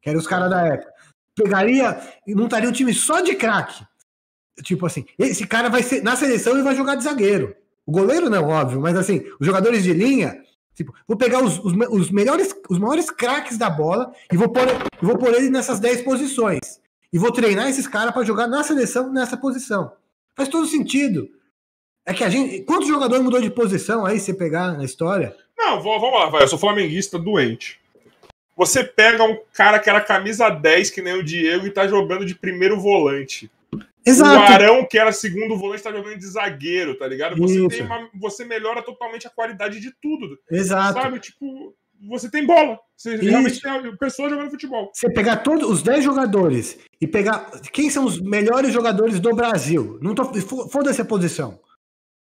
[0.00, 0.90] Que eram os caras da época.
[1.34, 3.84] Pegaria e montaria um time só de craque.
[4.62, 6.02] Tipo assim, esse cara vai ser.
[6.02, 7.54] Na seleção ele vai jogar de zagueiro.
[7.86, 10.40] O goleiro não, óbvio, mas assim, os jogadores de linha.
[10.74, 14.66] Tipo, vou pegar os, os, os melhores, os maiores craques da bola e vou pôr,
[15.00, 16.80] vou pôr ele nessas 10 posições.
[17.12, 19.92] E vou treinar esses caras para jogar na seleção nessa posição.
[20.34, 21.28] Faz todo sentido.
[22.06, 22.62] É que a gente.
[22.62, 25.36] Quantos jogadores mudou de posição aí, você pegar na história?
[25.56, 26.42] Não, vamos lá, vai.
[26.42, 27.80] Eu sou flamenguista doente.
[28.56, 32.24] Você pega um cara que era camisa 10, que nem o Diego, e tá jogando
[32.24, 33.50] de primeiro volante.
[34.04, 34.52] Exato.
[34.52, 37.36] O Arão, que era segundo volante, tá jogando de zagueiro, tá ligado?
[37.36, 40.38] Você, tem uma, você melhora totalmente a qualidade de tudo.
[40.50, 41.00] Exato.
[41.00, 41.20] Sabe?
[41.20, 41.74] Tipo,
[42.08, 42.78] você tem bola.
[42.96, 43.24] Você Isso.
[43.24, 44.90] realmente tem pessoas jogando futebol.
[44.92, 47.50] Você pegar todos os 10 jogadores e pegar.
[47.72, 49.98] Quem são os melhores jogadores do Brasil?
[50.02, 50.24] Não tô.
[50.68, 51.60] Foda-se a posição.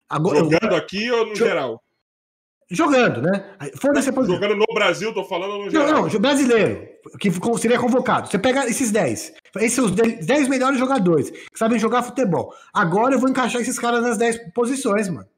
[0.08, 1.82] Agora, Jogando aqui ou no geral?
[2.74, 3.44] Jogando, né?
[3.80, 5.86] Foda-se Jogando no Brasil, tô falando no geral.
[5.86, 6.88] Não, não, brasileiro,
[7.18, 8.28] que seria convocado.
[8.28, 9.34] Você pega esses 10.
[9.56, 12.54] Esses são os 10 melhores jogadores que sabem jogar futebol.
[12.72, 15.28] Agora eu vou encaixar esses caras nas 10 posições, mano.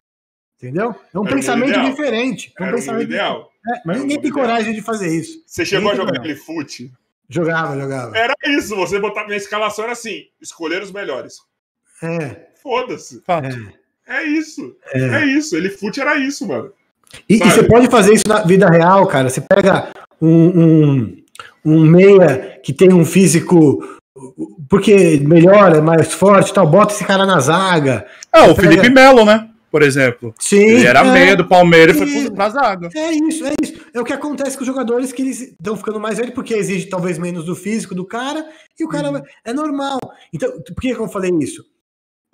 [0.56, 0.94] Entendeu?
[1.12, 2.52] É um Era pensamento diferente.
[2.58, 3.50] É um Era pensamento ideal.
[3.68, 5.42] É, mas ninguém tem coragem de fazer isso.
[5.46, 6.92] Você chegou a jogar aquele fute?
[7.28, 8.16] Jogava, jogava.
[8.16, 11.40] Era isso, você botava na escalação, era assim: escolher os melhores.
[12.02, 12.46] É.
[12.62, 13.22] Foda-se.
[13.28, 13.86] É.
[14.06, 14.76] É isso.
[14.92, 15.56] É, é isso.
[15.56, 16.72] Ele fute era isso, mano.
[17.28, 19.28] E, e, você pode fazer isso na vida real, cara.
[19.28, 19.88] Você pega
[20.20, 21.16] um, um,
[21.64, 23.82] um meia que tem um físico
[24.68, 28.06] porque melhora, é mais forte tal, bota esse cara na zaga.
[28.32, 28.94] É, o Felipe pega...
[28.94, 29.48] Melo, né?
[29.70, 30.34] Por exemplo.
[30.38, 30.64] Sim.
[30.64, 32.88] Ele era é, meia do Palmeiras e foi pra zaga.
[32.94, 33.74] É isso, é isso.
[33.92, 36.86] É o que acontece com os jogadores que eles estão ficando mais velhos porque exige
[36.86, 38.46] talvez menos do físico do cara
[38.78, 39.22] e o cara uhum.
[39.44, 39.98] é normal.
[40.32, 41.62] Então, por que, que eu falei isso?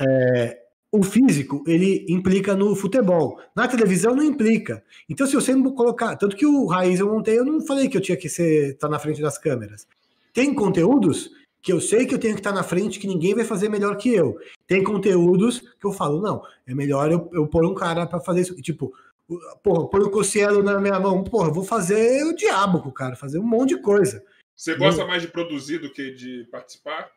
[0.00, 0.56] É,
[0.92, 3.40] o físico ele implica no futebol.
[3.56, 4.84] Na televisão não implica.
[5.08, 6.14] Então, se você colocar.
[6.16, 8.88] Tanto que o Raiz eu montei, eu não falei que eu tinha que estar tá
[8.88, 9.86] na frente das câmeras.
[10.34, 11.30] Tem conteúdos
[11.62, 13.70] que eu sei que eu tenho que estar tá na frente, que ninguém vai fazer
[13.70, 14.36] melhor que eu.
[14.66, 18.42] Tem conteúdos que eu falo, não, é melhor eu, eu pôr um cara para fazer
[18.42, 18.56] isso.
[18.56, 18.92] Tipo,
[19.62, 23.16] porra, põe o Cossielo na minha mão, porra, vou fazer o diabo com o cara,
[23.16, 24.22] fazer um monte de coisa.
[24.54, 25.06] Você gosta eu...
[25.06, 27.10] mais de produzir do que de participar?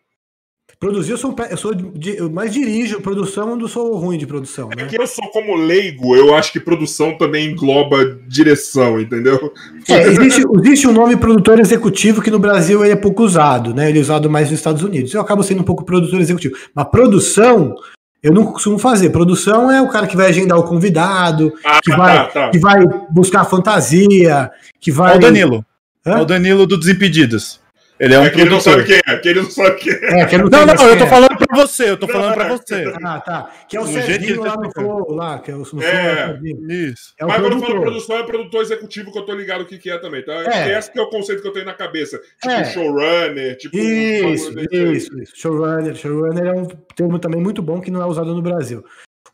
[0.80, 4.28] Produzir, eu sou, eu sou de, eu mais dirijo produção, eu não sou ruim de
[4.28, 4.70] produção.
[4.74, 4.88] É né?
[4.88, 9.54] que eu sou como leigo, eu acho que produção também engloba direção, entendeu?
[9.88, 13.90] É, existe, existe um nome produtor executivo que no Brasil ele é pouco usado, né?
[13.90, 15.14] Ele é usado mais nos Estados Unidos.
[15.14, 16.56] Eu acabo sendo um pouco produtor executivo.
[16.74, 17.76] Mas produção,
[18.22, 19.12] eu não costumo fazer.
[19.12, 22.50] Produção é o cara que vai agendar o convidado, ah, que, vai, tá, tá.
[22.50, 25.14] que vai buscar fantasia, que vai.
[25.14, 25.66] É o Danilo.
[26.06, 26.18] Hã?
[26.18, 27.64] É o Danilo do Desimpedidos.
[28.00, 29.94] Ele é um é que ele não sabe quem é, que ele não sabe quem
[29.94, 30.20] é.
[30.20, 31.08] é que não, não, não, eu tô é.
[31.08, 32.94] falando pra você, eu tô falando pra você.
[33.02, 33.50] Ah, tá.
[33.70, 36.38] Que é o Serginho lá no Flow, lá, que é o no é,
[36.70, 37.14] Isso.
[37.18, 39.78] É Mas quando eu falo produção, é produtor executivo que eu tô ligado o que,
[39.78, 40.34] que é também, tá?
[40.34, 40.78] É.
[40.78, 42.20] Esse que é o conceito que eu tenho na cabeça.
[42.42, 42.66] Tipo é.
[42.66, 43.78] showrunner, tipo...
[43.78, 45.32] Isso, isso, isso.
[45.36, 45.96] Showrunner.
[45.96, 46.66] Showrunner é um
[46.96, 48.84] termo também muito bom que não é usado no Brasil.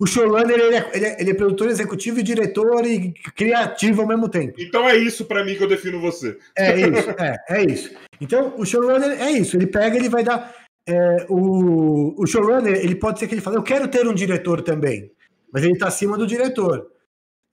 [0.01, 4.07] O showrunner ele é, ele, é, ele é produtor executivo e diretor e criativo ao
[4.07, 4.59] mesmo tempo.
[4.59, 6.39] Então é isso para mim que eu defino você.
[6.57, 7.93] É isso, é, é isso.
[8.19, 9.55] Então o showrunner é isso.
[9.55, 10.55] Ele pega, ele vai dar
[10.87, 12.77] é, o, o showrunner.
[12.77, 15.11] Ele pode ser que ele fale, eu quero ter um diretor também,
[15.53, 16.87] mas ele está acima do diretor.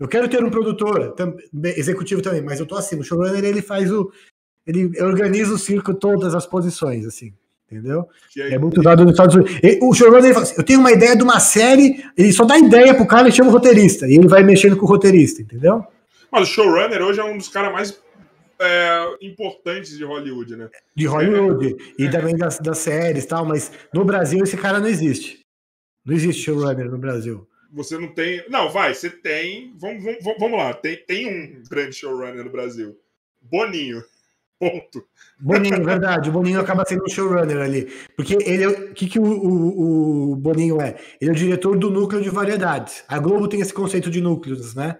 [0.00, 1.14] Eu quero ter um produtor
[1.76, 3.02] executivo também, mas eu tô acima.
[3.02, 4.10] O showrunner ele faz o,
[4.66, 7.34] ele organiza o circo todas as posições assim.
[7.70, 8.08] Entendeu?
[8.36, 9.60] É, é muito dado nos Estados Unidos.
[9.82, 12.94] O showrunner fala assim, eu tenho uma ideia de uma série, ele só dá ideia
[12.94, 14.06] pro cara e chama o roteirista.
[14.06, 15.84] E ele vai mexendo com o roteirista, entendeu?
[16.32, 18.00] Mas o showrunner hoje é um dos caras mais
[18.58, 20.70] é, importantes de Hollywood, né?
[20.94, 21.76] De Hollywood.
[21.98, 22.02] É.
[22.02, 25.44] E também das, das séries e tal, mas no Brasil esse cara não existe.
[26.04, 27.46] Não existe showrunner no Brasil.
[27.72, 28.42] Você não tem.
[28.48, 29.74] Não, vai, você tem.
[29.76, 32.96] Vamos, vamos, vamos lá, tem, tem um grande showrunner no Brasil.
[33.42, 34.02] Boninho.
[34.58, 35.04] Ponto.
[35.38, 36.28] Boninho, verdade.
[36.28, 37.88] O Boninho acaba sendo um showrunner ali.
[38.16, 38.68] Porque ele é.
[38.68, 40.96] O que, que o, o, o, Boninho é?
[41.20, 43.04] Ele é o diretor do núcleo de variedades.
[43.06, 44.98] A Globo tem esse conceito de núcleos, né?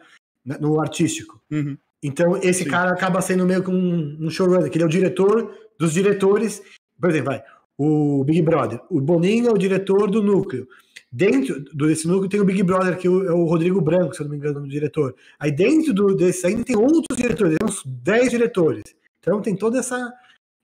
[0.61, 1.41] No artístico.
[1.51, 1.77] Uhum.
[2.03, 2.71] Então, esse Sim.
[2.71, 6.63] cara acaba sendo meio que um, um showrunner, que ele é o diretor dos diretores.
[7.01, 7.43] Por exemplo, vai,
[7.77, 8.81] o Big Brother.
[8.89, 10.69] O Boninho é o diretor do núcleo.
[11.11, 14.33] Dentro desse núcleo tem o Big Brother, que é o Rodrigo Branco, se eu não
[14.33, 15.15] me engano, o diretor.
[15.39, 18.83] Aí dentro do, desse ainda tem outros diretores, tem uns 10 diretores.
[19.21, 20.13] Então tem toda essa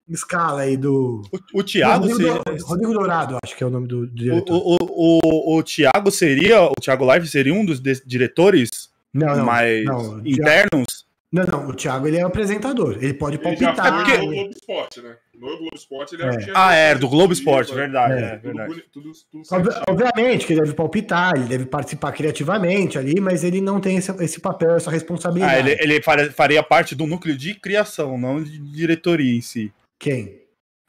[0.08, 1.22] escala aí do.
[1.32, 2.66] O, o Thiago Rodrigo, seria...
[2.66, 4.54] Rodrigo Dourado, acho que é o nome do, do diretor.
[4.54, 6.62] O, o, o, o Thiago seria.
[6.62, 11.03] O Thiago Live seria um dos diretores não, não, mais não, internos?
[11.34, 12.96] Não, não, o Thiago ele é o apresentador.
[13.00, 13.74] Ele pode palpitar.
[13.74, 15.16] Ele já foi no Globo Esporte, né?
[15.34, 16.26] No Globo Esporte ele é.
[16.28, 16.52] é.
[16.54, 18.12] Ah, é, do Globo Esporte, verdade.
[18.14, 18.84] É, é verdade.
[18.92, 23.60] Tudo, tudo, tudo Obviamente que ele deve palpitar, ele deve participar criativamente ali, mas ele
[23.60, 25.56] não tem esse, esse papel, essa responsabilidade.
[25.56, 26.00] Ah, ele, ele
[26.30, 29.72] faria, parte do núcleo de criação, não de diretoria em si.
[29.98, 30.40] Quem?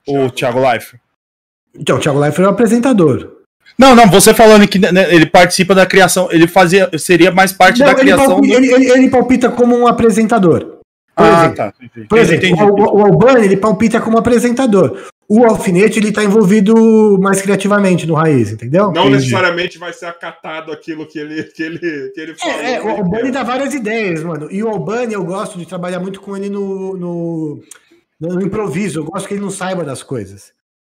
[0.07, 0.99] O Thiago Life.
[1.73, 3.34] Então, o Thiago Life é o apresentador.
[3.77, 7.79] Não, não, você falando que né, ele participa da criação, ele fazia, seria mais parte
[7.79, 8.27] não, da ele criação.
[8.27, 8.65] Palpita, do...
[8.65, 10.75] ele, ele, palpita como um apresentador.
[11.15, 11.73] Por ah, exemplo, tá.
[12.09, 15.07] Por exemplo o, o Albani ele palpita como apresentador.
[15.27, 18.91] O alfinete ele está envolvido mais criativamente no raiz, entendeu?
[18.91, 19.15] Não Entendi.
[19.15, 22.59] necessariamente vai ser acatado aquilo que ele, que ele, que ele falou.
[22.59, 24.47] É, é o Albani dá várias ideias, mano.
[24.51, 27.63] E o Albani eu gosto de trabalhar muito com ele no, no,
[28.19, 28.99] no improviso.
[28.99, 30.54] Eu gosto que ele não saiba das coisas.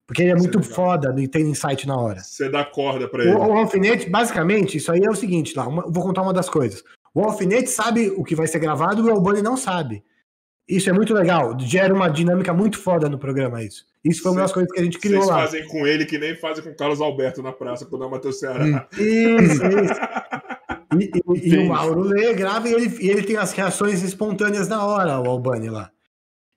[0.09, 2.19] Porque ele é muito foda e tem insight na hora.
[2.19, 3.31] Você dá corda para ele.
[3.31, 6.49] O, o, alfinete, basicamente, isso aí é o seguinte, lá, uma, vou contar uma das
[6.49, 6.83] coisas.
[7.13, 10.03] O alfinete sabe o que vai ser gravado e o Albani não sabe.
[10.67, 13.85] Isso é muito legal, gera uma dinâmica muito foda no programa isso.
[14.03, 15.47] Isso foi uma das coisas que a gente criou lá.
[15.47, 18.07] Vocês fazem com ele que nem fazem com o Carlos Alberto na praça quando é
[18.07, 18.65] o Matheus Ceará.
[18.65, 18.79] Hum.
[18.97, 20.01] Isso, isso.
[20.99, 24.67] E, e, e o Mauro lê, grava e ele, e ele tem as reações espontâneas
[24.67, 25.91] na hora, o Albani lá.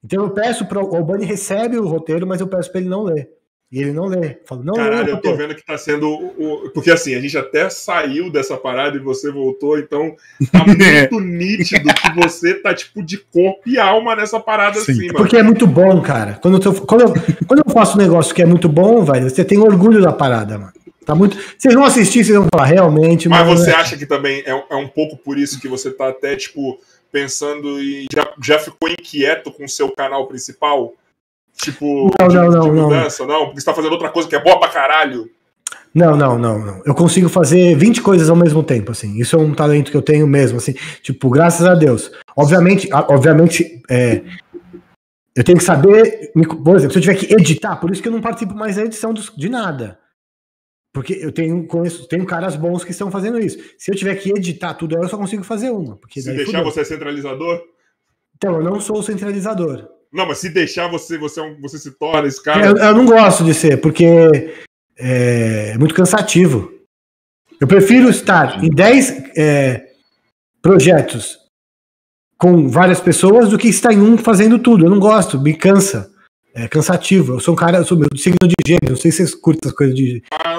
[0.02, 3.02] Então eu peço para o Albani recebe o roteiro, mas eu peço para ele não
[3.02, 3.41] ler.
[3.72, 4.36] E ele não lê.
[4.44, 6.06] Fala, não Caralho, lê, eu tô vendo que tá sendo.
[6.06, 6.70] O...
[6.74, 10.14] Porque assim, a gente até saiu dessa parada e você voltou, então
[10.52, 14.92] tá muito nítido que você tá, tipo, de corpo e alma nessa parada Sim.
[14.92, 15.14] assim, mano.
[15.14, 16.38] Porque é muito bom, cara.
[16.42, 16.74] Quando eu, tô...
[16.82, 17.14] quando, eu...
[17.46, 20.58] quando eu faço um negócio que é muito bom, velho, você tem orgulho da parada,
[20.58, 20.72] mano.
[21.06, 21.38] Tá muito.
[21.56, 23.26] Vocês vão assistir, vocês vão falar realmente.
[23.26, 23.74] Mas, mas você é...
[23.74, 26.78] acha que também é, é um pouco por isso que você tá até, tipo,
[27.10, 30.92] pensando e já, já ficou inquieto com o seu canal principal?
[31.56, 33.34] Tipo, não, de, não, não, de mudança, não.
[33.34, 33.44] não?
[33.46, 35.30] Porque você tá fazendo outra coisa que é boa pra caralho.
[35.94, 36.82] Não, não, não, não.
[36.86, 39.18] Eu consigo fazer 20 coisas ao mesmo tempo, assim.
[39.20, 40.74] Isso é um talento que eu tenho mesmo, assim.
[41.02, 42.10] Tipo, graças a Deus.
[42.34, 44.22] Obviamente, obviamente, é,
[45.36, 46.32] eu tenho que saber,
[46.64, 48.84] por exemplo, se eu tiver que editar, por isso que eu não participo mais da
[48.84, 49.98] edição de nada.
[50.92, 53.58] Porque eu tenho, conheço, tenho caras bons que estão fazendo isso.
[53.78, 55.96] Se eu tiver que editar tudo, eu só consigo fazer uma.
[55.96, 56.64] Porque se deixar fudeu.
[56.64, 57.62] você centralizador?
[58.36, 59.88] Então, eu não sou centralizador.
[60.12, 62.66] Não, mas se deixar você, você, é um, você se torna esse cara.
[62.66, 64.06] Eu, eu não gosto de ser, porque
[64.98, 66.70] é, muito cansativo.
[67.60, 69.86] Eu prefiro estar em 10 é,
[70.60, 71.39] projetos
[72.36, 74.84] com várias pessoas do que estar em um fazendo tudo.
[74.84, 76.10] Eu não gosto, me cansa.
[76.55, 77.34] É cansativo.
[77.34, 78.90] Eu sou um cara, eu sou meu signo de gêmeo.
[78.90, 80.22] Não sei se vocês curtem as coisas de.
[80.32, 80.56] Ah,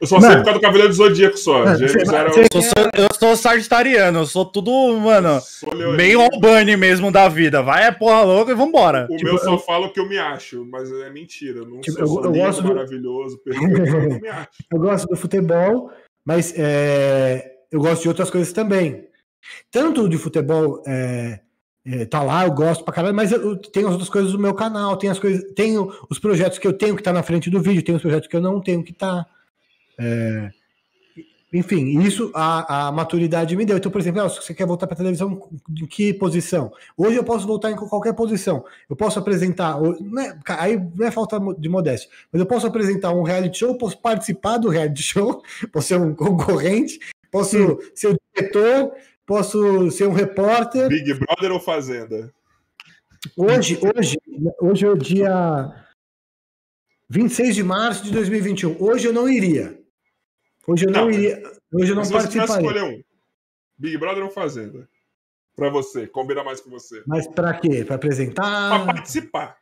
[0.00, 1.64] eu só sei por causa do Cavaleiro do Zodíaco só.
[1.64, 5.40] Mano, eu, sou, eu sou sagitariano, eu sou tudo, mano,
[5.96, 7.62] meio Albani mesmo da vida.
[7.62, 9.06] Vai é porra louca e vambora.
[9.10, 9.58] O tipo, meu só eu...
[9.58, 11.60] fala o que eu me acho, mas é mentira.
[11.64, 12.68] Não tipo, sou eu, eu gosto do...
[12.68, 14.20] maravilhoso, perfeito,
[14.72, 15.90] eu gosto do futebol,
[16.24, 17.52] mas é...
[17.70, 19.08] eu gosto de outras coisas também.
[19.70, 21.40] Tanto de futebol é,
[21.86, 24.54] é, tá lá, eu gosto pra caralho, mas eu, tenho as outras coisas do meu
[24.54, 27.60] canal, tem as coisas, tenho os projetos que eu tenho que tá na frente do
[27.60, 29.26] vídeo, tenho os projetos que eu não tenho que tá.
[29.98, 30.50] É,
[31.52, 33.78] enfim, isso a, a, maturidade me deu.
[33.78, 36.70] Então, por exemplo, ah, se você quer voltar para televisão, em que posição?
[36.96, 38.64] Hoje eu posso voltar em qualquer posição.
[38.88, 43.12] Eu posso apresentar, não é, aí não é falta de modéstia, mas eu posso apresentar
[43.12, 45.42] um reality show, posso participar do reality show,
[45.72, 46.98] posso ser um concorrente,
[47.30, 47.78] posso Sim.
[47.94, 48.92] ser o diretor,
[49.24, 50.88] posso ser um repórter.
[50.88, 52.30] Big Brother ou Fazenda?
[53.34, 54.18] Hoje, hoje,
[54.60, 55.74] hoje é o dia
[57.08, 58.76] 26 de março de 2021.
[58.78, 59.77] Hoje eu não iria.
[60.68, 61.42] Hoje eu não, não iria.
[61.72, 62.54] Hoje eu não participaria.
[62.54, 63.02] escolher um.
[63.78, 64.86] Big Brother ou Fazenda?
[65.56, 67.02] Para você, combina mais com você.
[67.06, 67.84] Mas para quê?
[67.86, 68.84] Para apresentar?
[68.84, 69.56] Para participar.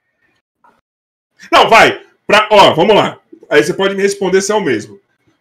[1.52, 2.04] Não, vai.
[2.26, 3.20] Pra, ó, vamos lá.
[3.48, 4.98] Aí você pode me responder se é o mesmo.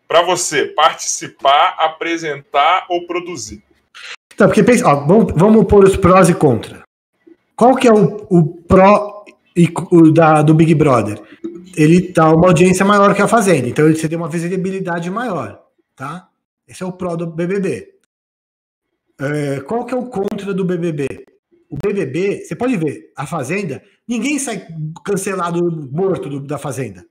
[0.08, 3.64] Para você participar, apresentar ou produzir.
[4.38, 6.84] Tá, porque pensa, ó, vamos, vamos pôr os prós e contra.
[7.56, 9.15] Qual que é o, o pró
[9.56, 11.22] e, o da, do Big Brother?
[11.76, 15.62] Ele tá uma audiência maior que a Fazenda, então ele tem uma visibilidade maior,
[15.96, 16.30] tá?
[16.68, 17.96] Esse é o pró do BBB.
[19.20, 21.08] É, qual que é o contra do BBB?
[21.70, 24.66] O BBB, você pode ver, a Fazenda, ninguém sai
[25.04, 27.06] cancelado, morto do, da Fazenda.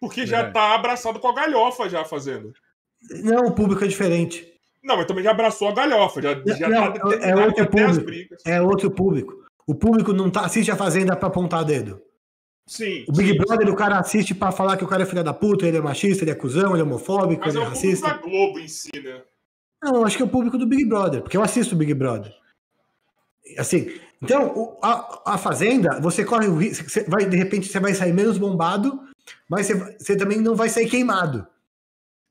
[0.00, 0.50] Porque já é.
[0.50, 2.52] tá abraçado com a galhofa já fazendo.
[3.22, 4.46] Não, o público é diferente.
[4.82, 8.34] Não, mas também já abraçou a galhofa, já, já não, tá é outro público.
[8.44, 9.45] É outro público.
[9.66, 12.00] O público não tá, assiste a Fazenda pra apontar dedo.
[12.66, 13.04] Sim.
[13.08, 13.72] O Big sim, Brother, sim.
[13.72, 16.24] o cara assiste pra falar que o cara é filho da puta, ele é machista,
[16.24, 18.08] ele é cuzão, ele é homofóbico, mas ele é, é racista.
[18.08, 19.22] Mas é o Globo em si, né?
[19.82, 21.94] Não, eu acho que é o público do Big Brother, porque eu assisto o Big
[21.94, 22.32] Brother.
[23.56, 28.12] Assim, então, a, a Fazenda, você corre o risco, vai, de repente você vai sair
[28.12, 29.00] menos bombado,
[29.48, 31.46] mas você, você também não vai sair queimado.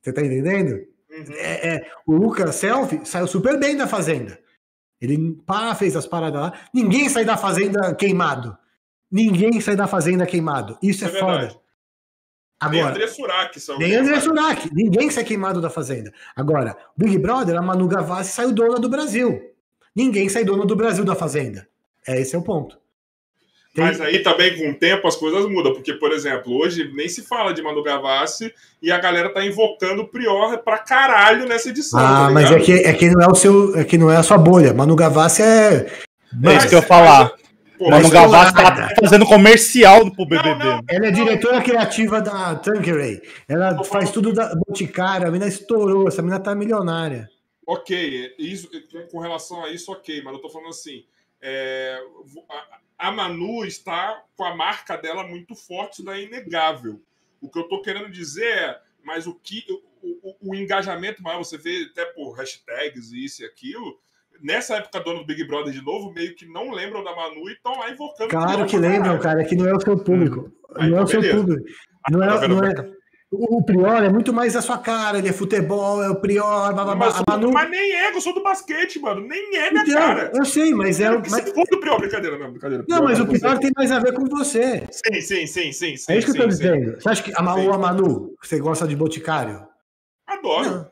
[0.01, 0.85] Você tá entendendo?
[1.09, 1.33] Uhum.
[1.35, 4.37] É, é, o Lucas Selfie saiu super bem da Fazenda.
[5.01, 6.53] Ele pá, fez as paradas lá.
[6.73, 8.57] Ninguém sai da Fazenda queimado.
[9.11, 10.77] Ninguém sai da Fazenda queimado.
[10.81, 11.65] Isso é, é foda.
[12.59, 13.59] Agora, nem André Surak.
[13.77, 14.73] Nem André Surak.
[14.73, 16.13] Ninguém sai queimado da Fazenda.
[16.35, 19.53] Agora, Big Brother, a Manu Gavassi saiu dona do Brasil.
[19.95, 21.67] Ninguém sai dona do Brasil da Fazenda.
[22.07, 22.80] É, esse é o ponto.
[23.76, 23.84] Tem...
[23.84, 25.73] Mas aí também, com o tempo, as coisas mudam.
[25.73, 30.03] Porque, por exemplo, hoje nem se fala de Manu Gavassi e a galera tá invocando
[30.03, 31.99] o Prior pra caralho nessa edição.
[31.99, 33.77] Ah, tá mas é que, é que não é o seu.
[33.77, 34.73] É que não é a sua bolha.
[34.73, 35.91] Manu Gavassi é.
[36.41, 37.34] É isso que eu ia falar.
[37.77, 40.64] Pô, Manu Gavassi tá fazendo comercial pro BBB.
[40.64, 43.22] Não, não, ela é diretora criativa da Tanqueray.
[43.45, 45.27] Ela faz tudo da Boticária.
[45.27, 46.07] A menina estourou.
[46.07, 47.30] Essa menina tá milionária.
[47.68, 48.69] Ok, isso,
[49.11, 51.03] com relação a isso, ok, mas eu tô falando assim.
[51.41, 51.99] É,
[52.49, 57.01] a Manu está com a marca dela muito forte, isso daí é inegável.
[57.41, 59.65] O que eu estou querendo dizer é, mas o que
[60.01, 63.99] o, o, o, engajamento maior, você vê até por hashtags e isso e aquilo.
[64.41, 67.49] Nessa época do ano do Big Brother de novo, meio que não lembram da Manu
[67.49, 68.30] e estão lá invocando.
[68.30, 70.51] Claro que lembram, cara, é que não é o seu público.
[70.77, 70.89] Hum.
[70.89, 71.65] não é o seu público.
[72.09, 72.73] Não é, tá não é,
[73.39, 76.83] o Prior é muito mais a sua cara, ele é futebol, é o Prior, blá,
[76.83, 77.51] blá, mas, Manu...
[77.51, 79.21] mas nem é, eu sou do basquete, mano.
[79.21, 80.31] Nem é minha então, cara.
[80.33, 81.09] Eu sei, mas é.
[81.09, 81.31] Mas...
[81.31, 82.85] Se for do Prior, brincadeira, não, brincadeira.
[82.87, 84.87] Não, mas o Prior tem mais a ver com você.
[84.91, 85.97] Sim, sim, sim, sim.
[85.97, 87.01] sim é isso que sim, eu tô dizendo.
[87.01, 89.67] Você acha que a, ou a Manu, você gosta de Boticário?
[90.27, 90.87] Adoro.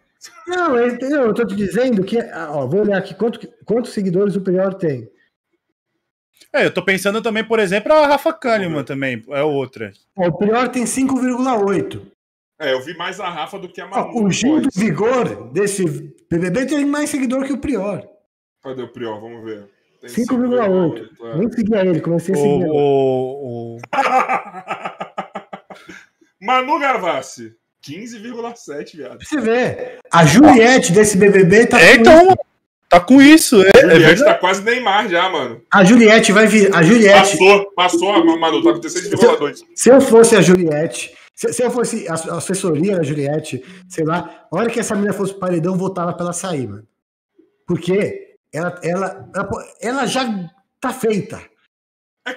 [0.48, 2.18] Não, não eu, eu tô te dizendo que.
[2.50, 5.10] Ó, vou olhar aqui quanto, quantos seguidores o Prior tem.
[6.54, 9.92] É, eu tô pensando também, por exemplo, a Rafa Kahneman também, é outra.
[10.16, 12.00] O Prior tem 5,8.
[12.64, 14.24] É, eu vi mais a Rafa do que a Manu.
[14.24, 15.84] o Gil do Vigor desse
[16.32, 18.08] BBB tem mais seguidor que o Prior.
[18.64, 19.20] Cadê o Prior?
[19.20, 19.68] Vamos ver.
[20.06, 21.10] 5,8.
[21.22, 21.38] É.
[21.38, 22.66] Nem seguia ele, comecei a seguir.
[22.70, 23.78] O, o...
[26.42, 27.54] Manu Gavassi,
[27.86, 29.24] 15,7, viado.
[29.24, 30.00] Você vê.
[30.10, 31.82] A Juliette desse BBB tá.
[31.82, 32.34] É, então.
[32.88, 33.72] Tá com isso, é.
[33.72, 35.60] A Juliette é tá quase Neymar já, mano.
[35.74, 36.74] A Juliette vai vir.
[36.76, 37.38] A Juliette.
[37.38, 39.64] Passou, passou a Manu, tá com 16,2.
[39.76, 44.06] Se eu fosse a Juliette, se, se eu fosse a, a assessoria da Juliette, sei
[44.06, 46.88] lá, a hora que essa menina fosse paredão, votava pra ela sair, mano.
[47.68, 49.50] Porque ela, ela, ela,
[49.82, 50.26] ela já
[50.80, 51.42] tá feita.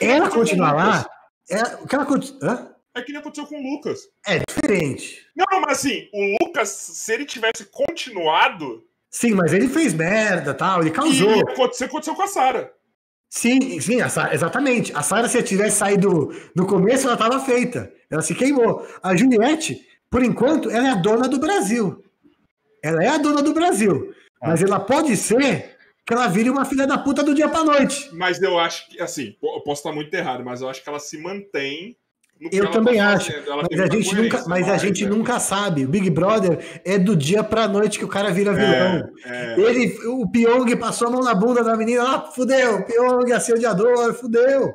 [0.00, 1.06] É ela continuar lá.
[1.48, 2.76] É, o que ela?
[2.94, 4.08] É que nem aconteceu com o Lucas.
[4.26, 5.26] É diferente.
[5.36, 8.82] Não, mas assim, o Lucas, se ele tivesse continuado.
[9.10, 11.36] Sim, mas ele fez merda tal, ele causou.
[11.36, 12.72] E aconteceu, aconteceu com a Sara.
[13.36, 14.94] Sim, sim, a Sarah, exatamente.
[14.94, 17.92] A Sara, se tivesse saído no começo, ela estava feita.
[18.10, 18.88] Ela se queimou.
[19.02, 22.02] A Juliette, por enquanto, ela é a dona do Brasil.
[22.82, 24.14] Ela é a dona do Brasil.
[24.40, 24.48] Ah.
[24.48, 25.76] Mas ela pode ser
[26.06, 28.08] que ela vire uma filha da puta do dia pra noite.
[28.14, 30.98] Mas eu acho que, assim, eu posso estar muito errado, mas eu acho que ela
[30.98, 31.94] se mantém
[32.40, 33.32] eu também tá acho.
[33.70, 35.10] Mas a gente, nunca, mas a gente né?
[35.10, 35.84] nunca sabe.
[35.84, 39.12] O Big Brother é do dia pra noite que o cara vira é, vilão.
[39.24, 39.60] É, é.
[39.60, 42.84] Ele, o Pyong passou a mão na bunda da menina, ah, fudeu.
[42.84, 44.74] Pyong, assediador, fudeu.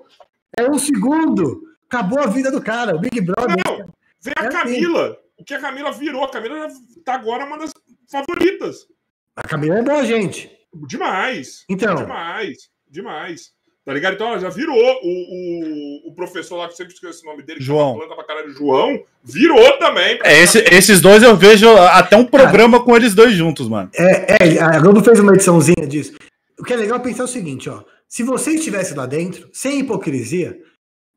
[0.57, 1.61] É um segundo.
[1.87, 2.95] Acabou a vida do cara.
[2.95, 3.55] O Big Brother.
[3.65, 3.77] Não,
[4.21, 4.57] vem a é assim.
[4.57, 5.05] Camila.
[5.05, 5.17] Assim.
[5.39, 6.23] O que a Camila virou.
[6.23, 6.67] A Camila
[7.05, 7.71] tá agora uma das
[8.09, 8.87] favoritas.
[9.35, 10.51] A Camila é boa, gente.
[10.87, 11.63] Demais.
[11.69, 11.95] Então.
[11.95, 12.69] Demais.
[12.89, 13.51] Demais.
[13.83, 14.13] Tá ligado?
[14.13, 17.59] Então, ela já virou o, o, o professor lá, que sempre esqueci o nome dele,
[17.59, 17.97] João.
[17.97, 20.19] planta pra caralho, João, virou também.
[20.23, 23.89] É, esse, esses dois eu vejo até um programa Cara, com eles dois juntos, mano.
[23.95, 26.13] É, é, a Globo fez uma ediçãozinha disso.
[26.59, 27.83] O que é legal pensar o seguinte, ó.
[28.07, 30.61] Se você estivesse lá dentro, sem hipocrisia,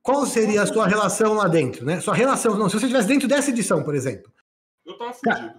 [0.03, 2.01] qual seria a sua relação lá dentro, né?
[2.01, 4.33] Sua relação, não, se você estivesse dentro dessa edição, por exemplo.
[4.87, 5.55] Eu tava fudido.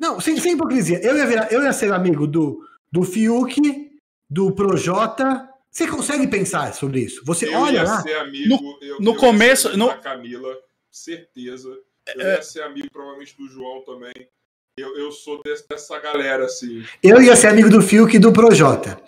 [0.00, 1.00] Não, sem, sem hipocrisia.
[1.04, 3.60] Eu ia, virar, eu ia ser amigo do, do Fiuk,
[4.28, 5.48] do Projota
[5.78, 7.22] você consegue pensar sobre isso?
[7.24, 8.02] Você eu olha lá.
[8.20, 9.76] Amigo, no, eu, no eu começo.
[9.78, 9.94] No...
[10.00, 10.52] Camila,
[10.90, 11.68] certeza.
[12.16, 14.12] Eu ia ser amigo, provavelmente, do João também.
[14.76, 16.84] Eu, eu sou desse, dessa galera, assim.
[17.02, 19.00] Eu ia ser amigo do Fiuk e do Projota.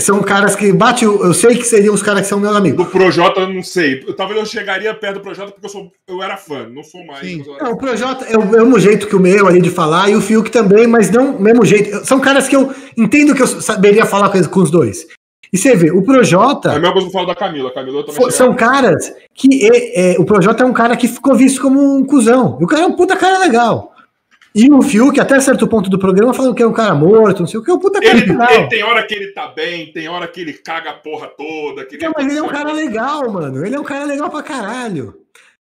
[0.00, 1.04] São caras que bate.
[1.04, 2.84] Eu sei que seriam os caras que são meus amigos.
[2.84, 4.04] Do Projota, eu não sei.
[4.06, 7.04] Eu, talvez eu chegaria perto do Projota porque eu, sou, eu era fã, não sou
[7.04, 7.26] mais.
[7.46, 10.20] Não, o Projota é o mesmo jeito que o meu ali de falar, e o
[10.20, 12.04] Fiuk também, mas não o mesmo jeito.
[12.04, 15.06] São caras que eu entendo que eu saberia falar com, com os dois.
[15.52, 16.70] E você vê, o Projota.
[16.70, 17.72] É a mesma coisa que eu falo da Camila.
[17.72, 19.64] Camila são caras que.
[19.64, 22.58] É, é, o Projota é um cara que ficou visto como um cuzão.
[22.60, 23.92] E o cara é um puta cara legal.
[24.54, 27.46] E o Fiuk, até certo ponto do programa, falando que é um cara morto, não
[27.46, 28.50] sei o que, é um puta cara ele, legal.
[28.50, 31.84] Ele, tem hora que ele tá bem, tem hora que ele caga a porra toda.
[31.84, 33.66] Que não, mas ele é um cara legal, mano.
[33.66, 35.14] Ele é um cara legal pra caralho.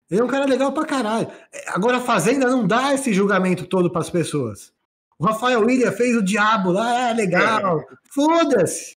[0.08, 1.26] Ele é um cara legal pra caralho.
[1.68, 4.72] Agora a Fazenda não dá esse julgamento todo pras pessoas.
[5.18, 7.80] O Rafael William fez o diabo lá, é legal.
[7.80, 7.84] É.
[8.10, 8.93] Foda-se.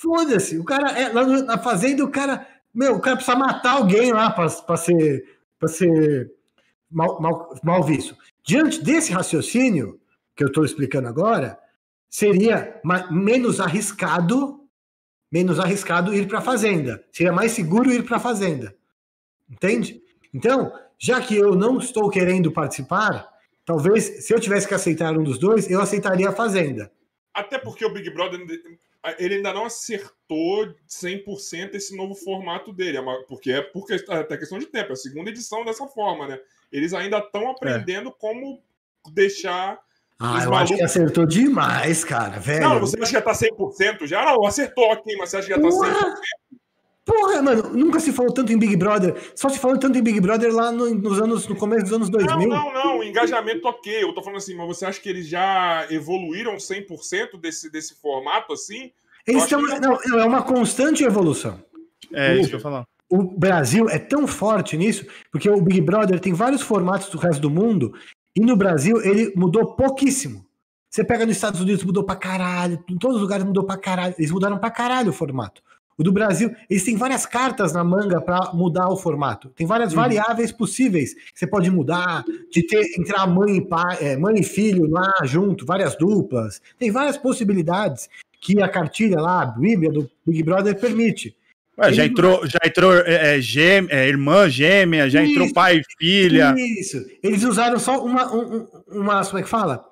[0.00, 0.58] Foda-se.
[0.58, 2.46] O cara, é, lá na Fazenda, o cara.
[2.72, 6.32] Meu, o cara precisa matar alguém lá pra ser, pra ser
[6.90, 8.16] mal, mal, mal visto.
[8.42, 10.00] Diante desse raciocínio
[10.34, 11.58] que eu estou explicando agora,
[12.08, 14.66] seria menos arriscado,
[15.30, 17.04] menos arriscado ir para a fazenda.
[17.12, 18.74] Seria mais seguro ir para a fazenda.
[19.50, 20.00] Entende?
[20.32, 23.28] Então, já que eu não estou querendo participar,
[23.66, 26.90] talvez se eu tivesse que aceitar um dos dois, eu aceitaria a fazenda.
[27.34, 28.40] Até porque o Big Brother
[29.18, 34.58] ele ainda não acertou 100% esse novo formato dele, é porque é porque até questão
[34.58, 36.40] de tempo, é a segunda edição dessa forma, né?
[36.70, 38.12] Eles ainda estão aprendendo é.
[38.18, 38.62] como
[39.12, 39.80] deixar.
[40.18, 40.60] Ah, eu malucos...
[40.60, 42.60] acho que acertou demais, cara, velho.
[42.60, 44.24] Não, você acha que já tá 100% já?
[44.24, 45.94] Não, acertou aqui, mas você acha que já tá Porra.
[45.94, 46.14] 100%?
[47.10, 49.16] Porra, mano, nunca se falou tanto em Big Brother.
[49.34, 52.08] Só se falou tanto em Big Brother lá no, nos anos, no começo dos anos
[52.08, 52.48] 2000.
[52.48, 53.02] Não, não, não.
[53.02, 54.04] Engajamento ok.
[54.04, 58.52] Eu tô falando assim, mas você acha que eles já evoluíram 100% desse, desse formato
[58.52, 58.92] assim?
[59.26, 59.60] Eles estão.
[59.66, 59.80] Que...
[59.80, 61.60] Não, é uma constante evolução.
[62.12, 62.84] É, isso que eu falar.
[63.08, 67.40] O Brasil é tão forte nisso, porque o Big Brother tem vários formatos do resto
[67.40, 67.92] do mundo,
[68.36, 70.46] e no Brasil ele mudou pouquíssimo.
[70.88, 74.14] Você pega nos Estados Unidos, mudou pra caralho, em todos os lugares mudou pra caralho.
[74.16, 75.60] Eles mudaram pra caralho o formato.
[76.00, 79.50] O do Brasil, eles têm várias cartas na manga para mudar o formato.
[79.50, 80.00] Tem várias uhum.
[80.00, 84.88] variáveis possíveis você pode mudar, de ter entrar mãe e pai, é, mãe e filho
[84.88, 86.62] lá junto, várias duplas.
[86.78, 88.08] Tem várias possibilidades
[88.40, 91.36] que a cartilha lá, a Bíblia do Big Brother permite.
[91.76, 95.80] Ué, já entrou, já entrou é, é, gêmea, é, irmã gêmea, já isso, entrou pai
[95.80, 96.54] e filha.
[96.56, 96.96] Isso.
[97.22, 99.84] Eles usaram só uma, um, uma, como é que fala?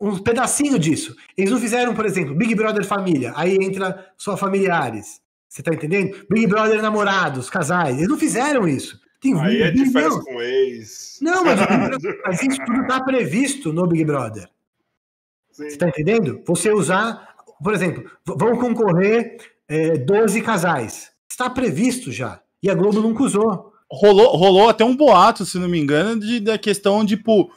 [0.00, 1.14] Um pedacinho disso.
[1.38, 5.22] Eles não fizeram, por exemplo, Big Brother família, aí entra só familiares.
[5.52, 6.16] Você tá entendendo?
[6.30, 7.98] Big Brother namorados, casais.
[7.98, 8.98] Eles não fizeram isso.
[9.20, 11.18] Tem Aí é diferença com ex.
[11.20, 11.60] Não, mas,
[12.24, 14.48] mas isso tudo tá previsto no Big Brother.
[15.50, 15.68] Sim.
[15.68, 16.40] Você tá entendendo?
[16.46, 19.36] Você usar, por exemplo, vão concorrer
[19.68, 21.12] é, 12 casais.
[21.30, 22.40] Está previsto já.
[22.62, 23.74] E a Globo nunca usou.
[23.90, 27.52] Rolou, rolou até um boato, se não me engano, de, da questão de, tipo,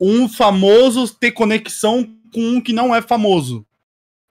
[0.00, 2.04] um famoso ter conexão
[2.34, 3.64] com um que não é famoso.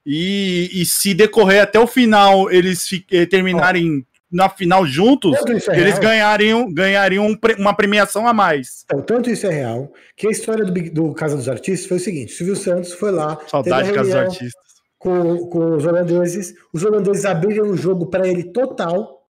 [0.06, 4.06] E, e se decorrer até o final, eles eh, terminarem oh.
[4.32, 5.38] na final juntos,
[5.70, 8.84] é eles ganhariam, ganhariam uma premiação a mais.
[8.86, 12.00] Então, tanto isso é real, que a história do, do Casa dos Artistas foi o
[12.00, 13.38] seguinte: Silvio Santos foi lá.
[13.48, 14.72] Saudade de Casa dos Artistas.
[14.98, 16.54] Com, com os holandeses.
[16.74, 19.28] Os holandeses abriram o jogo para ele total,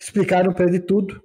[0.00, 1.22] explicaram para ele tudo,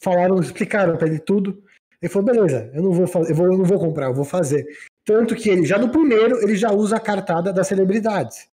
[0.00, 1.62] falaram, explicaram para ele tudo.
[2.02, 4.24] Ele falou: beleza, eu não vou fazer, eu, vou, eu não vou comprar, eu vou
[4.24, 4.66] fazer.
[5.06, 8.48] Tanto que ele já no primeiro, ele já usa a cartada das celebridades.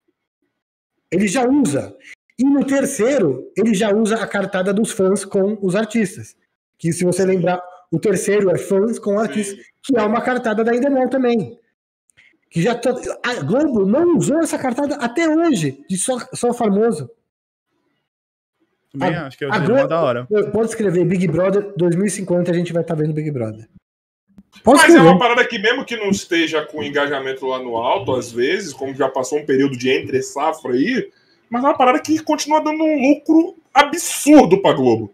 [1.12, 1.94] Ele já usa.
[2.38, 6.34] E no terceiro, ele já usa a cartada dos fãs com os artistas.
[6.78, 7.62] Que se você lembrar,
[7.92, 11.60] o terceiro é fãs com artistas, que é uma cartada da Endemol também.
[12.48, 12.96] Que já to...
[13.22, 17.10] A Globo não usou essa cartada até hoje, de só, só famoso.
[18.90, 20.26] Também a, acho que é o da hora.
[20.50, 23.68] Pode escrever Big Brother 2050, a gente vai estar tá vendo Big Brother.
[24.62, 28.14] Posso Mas é uma parada que, mesmo que não esteja com engajamento lá no alto,
[28.14, 31.08] às vezes, como já passou um período de entre safra aí,
[31.48, 35.12] mas é uma parada que continua dando um lucro absurdo pra Globo.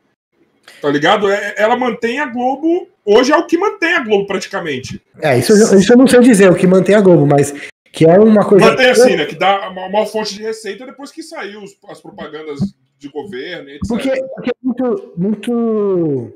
[0.81, 1.31] Tá ligado?
[1.31, 2.89] É, ela mantém a Globo.
[3.05, 5.01] Hoje é o que mantém a Globo, praticamente.
[5.21, 7.55] É, isso, isso eu não sei dizer, o que mantém a Globo, mas
[7.93, 8.67] que é uma coisa.
[8.67, 9.27] Mantém assim, né?
[9.27, 12.59] Que dá uma, uma fonte de receita depois que saiu as propagandas
[12.99, 13.87] de governo, etc.
[13.87, 15.13] Porque, porque é muito.
[15.17, 16.33] muito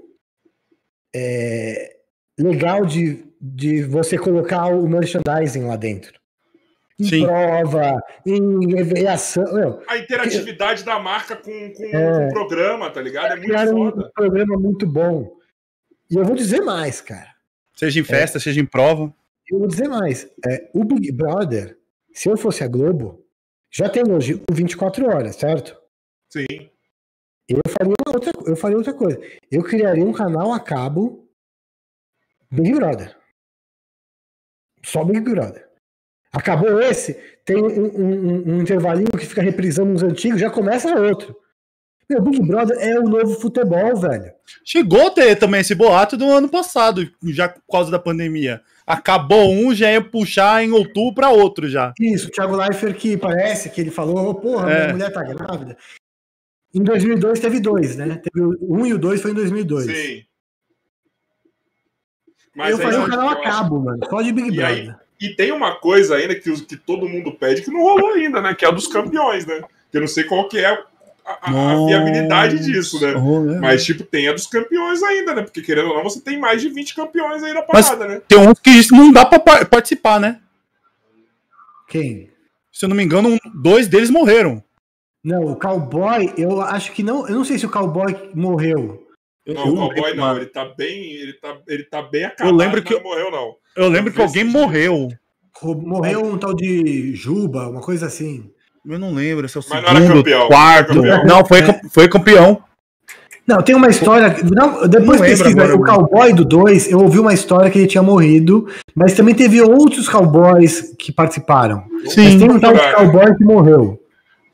[1.15, 1.98] é,
[2.39, 6.19] legal de, de você colocar o merchandising lá dentro.
[7.01, 7.25] Em Sim.
[7.25, 9.81] prova, em reação.
[9.87, 13.35] a interatividade que, da marca com, com, é, o programa, tá ligado?
[13.35, 14.07] É muito foda.
[14.07, 15.33] um programa muito bom.
[16.11, 17.29] E eu vou dizer mais, cara.
[17.77, 19.15] Seja em festa, é, seja em prova.
[19.49, 20.29] Eu vou dizer mais.
[20.45, 21.79] É, o Big Brother,
[22.13, 23.25] se eu fosse a Globo,
[23.71, 25.77] já tem hoje o 24 horas, certo?
[26.29, 26.69] Sim.
[27.49, 29.21] Eu faria outra, eu faria outra coisa.
[29.51, 31.28] Eu criaria um canal a cabo
[32.51, 33.17] Big Brother.
[34.85, 35.67] Só Big Brother.
[36.33, 37.15] Acabou esse,
[37.45, 41.35] tem um, um, um, intervalinho que fica reprisando uns antigos, já começa outro.
[42.09, 44.33] Meu, Big Brother é o novo futebol, velho.
[44.65, 48.63] Chegou a ter também esse boato do ano passado, já por causa da pandemia.
[48.87, 51.93] Acabou um, já ia puxar em outubro para outro já.
[52.01, 54.81] Isso, o Thiago Leifert que parece que ele falou, porra, é.
[54.81, 55.77] minha mulher tá grávida.
[56.75, 58.21] Em 2002 teve dois, né?
[58.23, 59.87] Teve o um e o dois foi em 2002.
[59.87, 60.28] Sim.
[62.59, 64.01] Mas eu falei o canal a cabo, mano.
[64.11, 64.97] Só de Big Brother.
[65.21, 68.53] E tem uma coisa ainda que, que todo mundo pede que não rolou ainda, né?
[68.53, 69.63] Que é a dos campeões, né?
[69.93, 70.85] Eu não sei qual que é a,
[71.25, 73.15] a, a viabilidade disso, né?
[73.15, 75.43] Oh, Mas, tipo, tem a dos campeões ainda, né?
[75.43, 78.23] Porque, querendo ou não, você tem mais de 20 campeões aí na parada, Mas né?
[78.27, 80.41] Tem uns que não dá pra participar, né?
[81.87, 82.29] Quem?
[82.73, 84.63] Se eu não me engano, um, dois deles morreram.
[85.23, 87.27] Não, o cowboy, eu acho que não.
[87.29, 89.08] Eu não sei se o cowboy morreu.
[89.55, 91.13] Não, eu, o cowboy não, ele tá bem.
[91.13, 92.53] Ele tá, ele tá bem acabado.
[92.53, 92.95] Eu lembro que.
[92.95, 93.55] Não morreu, não.
[93.77, 95.09] Eu lembro que alguém morreu.
[95.63, 98.51] Morreu um tal de Juba, uma coisa assim.
[98.87, 100.95] Eu não lembro se é o Mas segundo, não campeão, quarto.
[100.95, 101.25] Não, campeão.
[101.25, 101.81] não foi, é.
[101.91, 102.63] foi campeão.
[103.47, 104.37] Não, tem uma história.
[104.45, 108.03] Não, depois não pesquisa o cowboy do 2, eu ouvi uma história que ele tinha
[108.03, 111.85] morrido, mas também teve outros cowboys que participaram.
[112.07, 112.25] Sim.
[112.25, 113.99] Mas tem um tal de cowboy que morreu.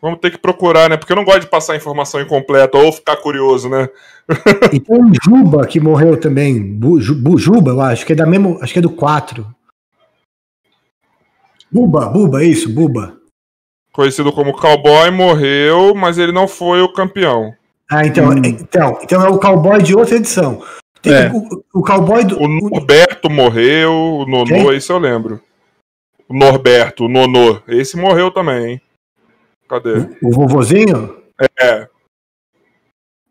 [0.04, 0.98] Vamos ter que procurar, né?
[0.98, 3.88] Porque eu não gosto de passar informação incompleta ou ficar curioso, né?
[4.70, 6.62] e tem um Juba que morreu também.
[6.76, 8.58] Bujuba, eu acho, que é da mesmo.
[8.60, 9.46] Acho que é do 4.
[11.72, 13.16] Buba, Buba, isso, Buba.
[13.94, 17.54] Conhecido como Cowboy, morreu, mas ele não foi o campeão.
[17.90, 18.42] Ah, então, hum.
[18.44, 20.62] então, então é o Cowboy de outra edição.
[21.00, 21.32] Tem é.
[21.32, 22.42] o, o, Cowboy do.
[22.42, 24.74] O Norberto morreu, o Nonô, Quem?
[24.74, 25.40] esse eu lembro.
[26.28, 28.82] O Norberto, o Nonô, esse morreu também, hein?
[29.74, 30.08] Cadê?
[30.22, 31.20] O, vovozinho?
[31.58, 31.88] É.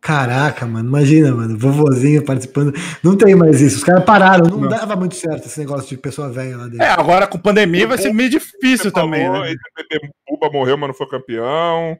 [0.01, 2.73] Caraca, mano, imagina, mano, vovozinho participando.
[3.01, 3.77] Não tem mais isso.
[3.77, 6.83] Os caras pararam, não, não, dava muito certo esse negócio de pessoa velha lá dentro.
[6.83, 9.55] É, agora com pandemia vai ser meio difícil também, falou, né?
[10.29, 11.97] Buba morreu, mas não foi campeão.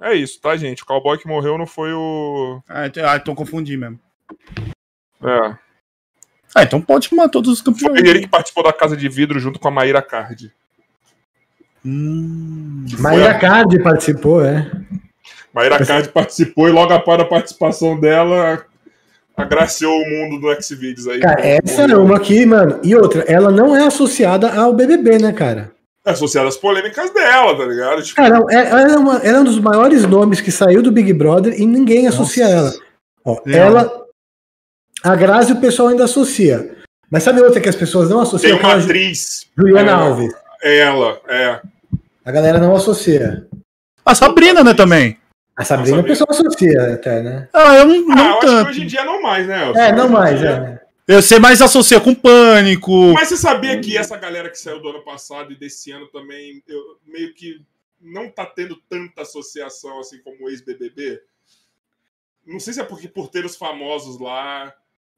[0.00, 0.84] É isso, tá, gente?
[0.84, 2.62] O cowboy que morreu não foi o.
[2.68, 3.98] Ah, então, ah, então confundi mesmo.
[5.24, 5.56] É.
[6.54, 7.98] Ah, então pode chamar todos os campeões.
[7.98, 10.52] Foi ele que participou da Casa de Vidro junto com a Maíra Card.
[11.84, 14.70] Hum, Maíra Card participou, é.
[15.52, 18.64] Maíra Card participou e logo após a participação dela,
[19.36, 21.20] agraciou o mundo do Xvideos aí.
[21.20, 22.80] Cara, essa é uma aqui, mano.
[22.82, 25.72] E outra, ela não é associada ao BBB, né, cara?
[26.04, 28.02] É associada às polêmicas dela, tá ligado?
[28.02, 28.16] Tipo...
[28.16, 31.12] Cara, é, ela é, uma, ela é um dos maiores nomes que saiu do Big
[31.12, 32.56] Brother e ninguém associa Nossa.
[32.56, 32.74] ela.
[33.24, 34.00] Ó, ela.
[35.02, 36.76] A Grazi o pessoal ainda associa.
[37.10, 38.56] Mas sabe outra que as pessoas não associam?
[38.56, 39.46] Tem uma atriz.
[39.56, 40.32] Juliana Alves.
[40.62, 41.60] Ela, é.
[42.24, 43.46] A galera não associa.
[44.04, 45.18] A Sabrina, né, também.
[45.56, 47.48] A Sabrina o pessoal associa até, né?
[47.52, 48.70] Ah, eu não, não ah, tanto.
[48.70, 49.72] hoje em dia não mais, né?
[49.76, 50.80] É, não mais, é.
[51.06, 53.12] Eu sei mais associa com pânico.
[53.12, 56.62] Mas você sabia que essa galera que saiu do ano passado e desse ano também,
[56.68, 57.60] eu, meio que
[58.00, 61.20] não tá tendo tanta associação assim como o ex-BBB?
[62.46, 64.72] Não sei se é porque por ter os famosos lá.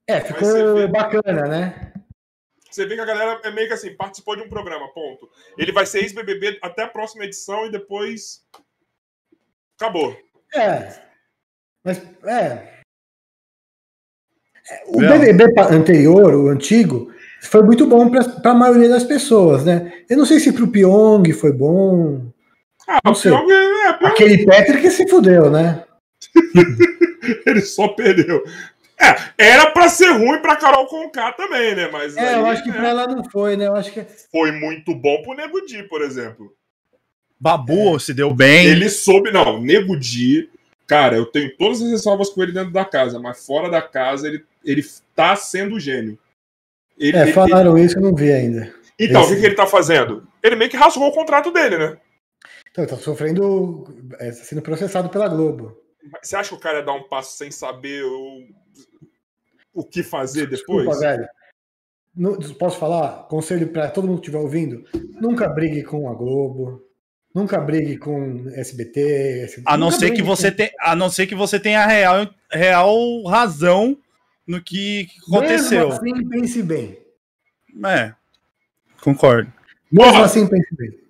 [0.06, 1.92] É, ficou bacana, né?
[2.72, 5.28] Você vê que a galera é meio que assim, participou de um programa, ponto.
[5.58, 8.42] Ele vai ser ex-BBB até a próxima edição e depois.
[9.78, 10.16] Acabou.
[10.54, 11.00] É.
[11.84, 12.80] Mas, é.
[14.86, 17.12] O BBB anterior, o antigo,
[17.42, 20.04] foi muito bom para a maioria das pessoas, né?
[20.08, 22.32] Eu não sei se para o Pyong foi bom.
[22.88, 23.32] Ah, não o sei.
[23.32, 23.88] Pyong é, é...
[24.06, 25.84] Aquele Patrick se fudeu, né?
[27.46, 28.42] Ele só perdeu.
[29.02, 31.88] É, era para ser ruim para Carol Conká também, né?
[31.90, 32.76] Mas é, aí, eu acho que né?
[32.76, 33.66] para ela não foi, né?
[33.66, 36.54] Eu acho que foi muito bom pro Nego Di, por exemplo.
[37.38, 37.98] Babu é.
[37.98, 38.66] se deu bem.
[38.66, 40.48] Ele soube, não, Nego Di,
[40.86, 44.28] cara, eu tenho todas as ressalvas com ele dentro da casa, mas fora da casa
[44.28, 44.84] ele, ele
[45.16, 46.16] tá sendo gênio.
[46.96, 47.86] Ele, é, falaram ele...
[47.86, 48.72] isso, eu não vi ainda.
[48.98, 49.32] Então, Esse...
[49.32, 50.28] o que, que, ele tá fazendo?
[50.40, 51.96] Ele meio que rasgou o contrato dele, né?
[52.70, 53.84] Então, tá sofrendo,
[54.20, 55.76] é, tá sendo processado pela Globo.
[56.22, 58.44] Você acha que o cara ia dar um passo sem saber o,
[59.72, 60.84] o que fazer depois?
[60.84, 61.28] Desculpa, velho.
[62.14, 63.24] Não, posso falar?
[63.28, 64.84] Conselho para todo mundo que estiver ouvindo:
[65.20, 66.82] nunca brigue com a Globo.
[67.34, 69.44] Nunca brigue com SBT.
[69.44, 69.62] SBT.
[69.64, 70.56] A não ser que você com...
[70.58, 73.96] te, a não ser que você tenha real, real razão
[74.46, 75.88] no que aconteceu.
[76.02, 76.98] Mesmo assim, pense bem.
[77.86, 78.12] É,
[79.00, 79.50] concordo.
[79.90, 81.01] Mesmo assim, pense bem.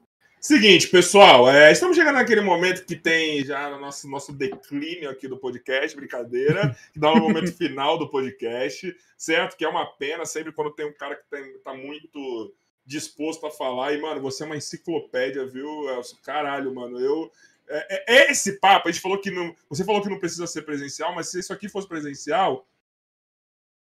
[0.44, 5.28] Seguinte, pessoal, é, estamos chegando naquele momento que tem já no nosso, nosso declínio aqui
[5.28, 9.56] do podcast, brincadeira, que dá no momento final do podcast, certo?
[9.56, 12.52] Que é uma pena sempre quando tem um cara que tem, tá muito
[12.84, 13.92] disposto a falar.
[13.92, 15.84] E, mano, você é uma enciclopédia, viu?
[16.24, 16.98] Caralho, mano.
[16.98, 17.30] Eu,
[17.68, 19.54] é, é, esse papo, a gente falou que não.
[19.68, 22.66] Você falou que não precisa ser presencial, mas se isso aqui fosse presencial,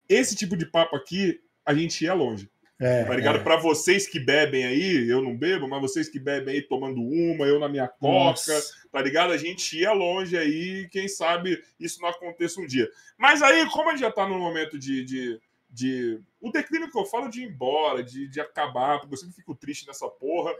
[0.08, 2.48] esse tipo de papo aqui, a gente ia longe.
[2.78, 3.36] É, tá ligado?
[3.36, 3.42] É.
[3.42, 7.46] Para vocês que bebem aí, eu não bebo, mas vocês que bebem aí tomando uma,
[7.46, 8.74] eu na minha coca, Nossa.
[8.90, 9.32] tá ligado?
[9.32, 12.88] A gente ia longe aí, quem sabe isso não aconteça um dia.
[13.16, 15.40] Mas aí, como a gente já tá no momento de, de,
[15.70, 19.36] de o declínio que eu falo de ir embora, de, de acabar, porque eu sempre
[19.36, 20.52] fico triste nessa porra.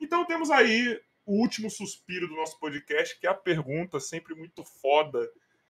[0.00, 4.64] Então temos aí o último suspiro do nosso podcast, que é a pergunta sempre muito
[4.64, 5.30] foda.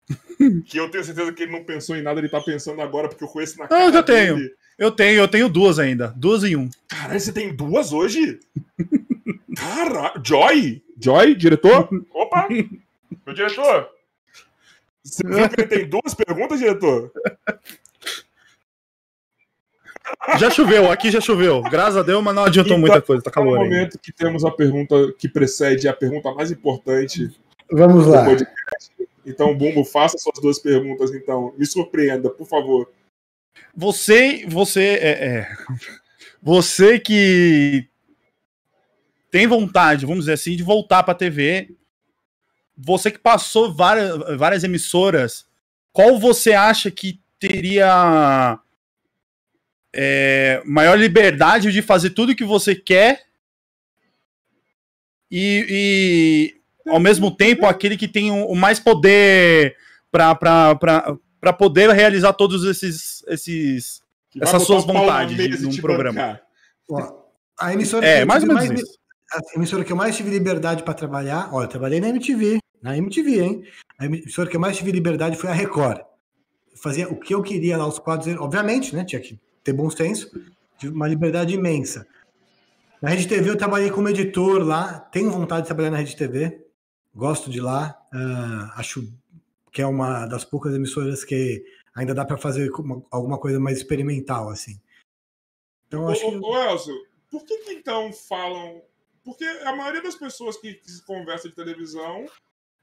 [0.68, 3.24] que eu tenho certeza que ele não pensou em nada, ele tá pensando agora, porque
[3.24, 3.86] eu conheço na cara.
[3.86, 4.38] Eu já tenho.
[4.78, 6.14] Eu tenho, eu tenho duas ainda.
[6.16, 6.70] Duas em um.
[6.88, 8.40] Caralho, você tem duas hoje?
[9.56, 10.22] Caralho.
[10.24, 10.84] Joy?
[11.00, 11.90] Joy, diretor?
[12.14, 12.48] Opa!
[12.50, 13.90] Meu diretor!
[15.04, 17.12] Você viu que ele tem duas perguntas, diretor?
[20.38, 21.62] Já choveu, aqui já choveu.
[21.64, 23.58] Graças a Deus, mas não adiantou então, muita coisa, tá calor.
[23.58, 27.32] No momento que temos a pergunta que precede a pergunta mais importante.
[27.72, 28.24] Vamos lá.
[28.26, 28.92] Podcast.
[29.26, 31.54] Então, Bumbo, faça suas duas perguntas, então.
[31.58, 32.88] Me surpreenda, por favor.
[33.76, 35.58] Você, você, é, é,
[36.42, 37.88] você que
[39.30, 41.76] tem vontade, vamos dizer assim, de voltar para a TV,
[42.78, 45.46] você que passou várias, várias emissoras,
[45.92, 48.60] qual você acha que teria
[49.94, 53.26] é, maior liberdade de fazer tudo que você quer
[55.32, 59.76] e, e ao mesmo tempo aquele que tem o, mais poder
[60.12, 61.18] para
[61.54, 64.02] poder realizar todos esses, esses
[64.42, 66.40] essas suas vontades num programa.
[66.90, 67.26] Ó,
[67.60, 68.98] a emissora é, mais ou menos mais, isso.
[69.34, 72.98] A emissora que eu mais tive liberdade para trabalhar, olha, eu trabalhei na MTV, na
[72.98, 73.64] MTV, hein?
[73.98, 76.00] A emissora que eu mais tive liberdade foi a Record.
[76.72, 79.04] Eu fazia o que eu queria lá, os quadros, obviamente, né?
[79.04, 80.30] Tinha que ter bom senso,
[80.78, 82.06] tive uma liberdade imensa.
[83.02, 86.66] Na Rede TV eu trabalhei como editor lá, tenho vontade de trabalhar na Rede TV,
[87.14, 89.08] gosto de lá, uh, acho
[89.76, 91.62] que é uma das poucas emissoras que
[91.94, 94.80] ainda dá para fazer uma, alguma coisa mais experimental, assim.
[95.86, 96.38] Então, acho ô, que...
[96.38, 96.96] ô Elcio,
[97.30, 98.82] por que, que então falam...
[99.22, 102.26] Porque a maioria das pessoas que, que conversa de televisão,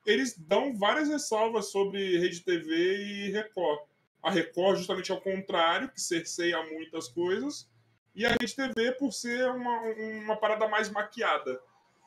[0.04, 3.80] eles dão várias ressalvas sobre Rede TV e Record.
[4.22, 7.70] A Record, justamente ao contrário, que cerceia muitas coisas,
[8.14, 9.80] e a Rede TV por ser uma,
[10.24, 11.58] uma parada mais maquiada.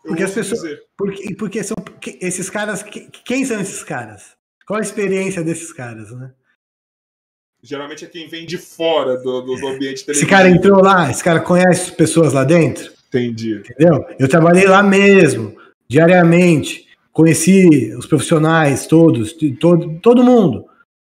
[0.04, 0.80] Porque as pessoas.
[0.96, 1.76] Porque, porque são
[2.22, 2.84] esses caras.
[2.84, 4.38] Quem são esses caras?
[4.66, 6.32] Qual a experiência desses caras, né?
[7.62, 11.24] Geralmente é quem vem de fora do, do, do ambiente Esse cara entrou lá, esse
[11.24, 12.92] cara conhece pessoas lá dentro?
[13.08, 13.56] Entendi.
[13.56, 14.06] Entendeu?
[14.20, 15.56] Eu trabalhei lá mesmo,
[15.88, 16.86] diariamente.
[17.12, 20.66] Conheci os profissionais todos, todo, todo mundo.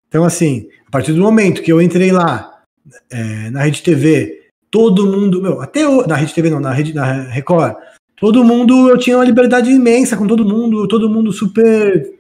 [0.07, 2.61] Então, assim, a partir do momento que eu entrei lá,
[3.09, 6.93] é, na Rede TV, todo mundo, meu, até o, na Rede TV não, na Rede
[6.93, 7.75] na Record,
[8.15, 12.16] todo mundo, eu tinha uma liberdade imensa com todo mundo, todo mundo super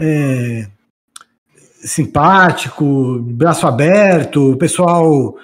[0.00, 0.70] é,
[1.86, 5.38] simpático, braço aberto, pessoal,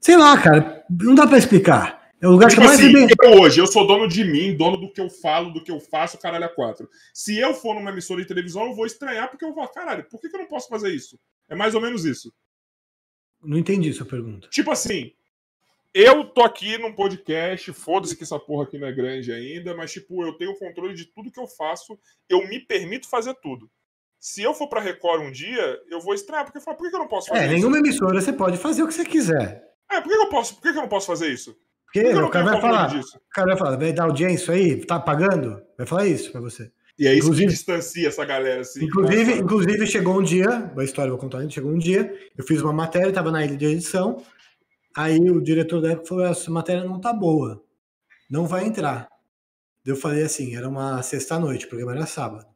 [0.00, 1.96] sei lá, cara, não dá para explicar.
[2.20, 3.08] É o lugar tipo que mais assim, bem...
[3.22, 5.78] eu hoje, eu sou dono de mim, dono do que eu falo, do que eu
[5.78, 6.88] faço, caralho, a quatro.
[7.12, 10.20] Se eu for numa emissora de televisão, eu vou estranhar porque eu vou, caralho, por
[10.20, 11.18] que, que eu não posso fazer isso?
[11.48, 12.32] É mais ou menos isso.
[13.42, 14.48] Não entendi sua pergunta.
[14.48, 15.12] Tipo assim,
[15.92, 19.92] eu tô aqui num podcast, foda-se que essa porra aqui não é grande ainda, mas
[19.92, 21.98] tipo, eu tenho controle de tudo que eu faço,
[22.28, 23.70] eu me permito fazer tudo.
[24.18, 26.90] Se eu for pra Record um dia, eu vou estranhar, porque eu falo, por que,
[26.90, 27.52] que eu não posso fazer é, isso?
[27.52, 29.62] É, nenhuma emissora você pode fazer o que você quiser.
[29.90, 31.56] É, por que, que eu posso, por que, que eu não posso fazer isso?
[31.84, 33.16] Porque o cara vai falar, disso?
[33.16, 35.62] o cara vai falar, vai dar audiência aí, tá pagando?
[35.78, 36.70] Vai falar isso pra você.
[36.98, 38.84] E é isso inclusive, que distancia essa galera, assim.
[38.84, 42.60] Inclusive, inclusive, chegou um dia, a história eu vou contar, chegou um dia, eu fiz
[42.62, 44.22] uma matéria, tava na ilha de edição,
[44.96, 47.62] aí o diretor da época falou, essa matéria não tá boa,
[48.30, 49.08] não vai entrar.
[49.84, 52.46] Eu falei assim, era uma sexta-noite, o programa era sábado.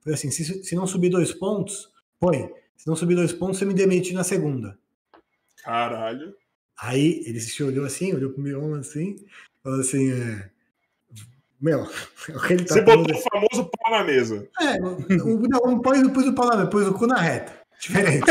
[0.00, 2.50] Falei assim, se, se não subir dois pontos, põe.
[2.76, 4.78] Se não subir dois pontos, você me demite na segunda.
[5.64, 6.34] Caralho.
[6.80, 9.16] Aí ele se olhou assim, olhou pro Mion assim,
[9.62, 10.48] falou assim: é,
[11.60, 11.80] Meu,
[12.48, 14.48] ele tá Você botou o famoso pau na mesa.
[14.60, 17.52] É, o, não, não pôs, pôs o pau na mesa, pôs o cu na reta.
[17.80, 18.24] Diferente.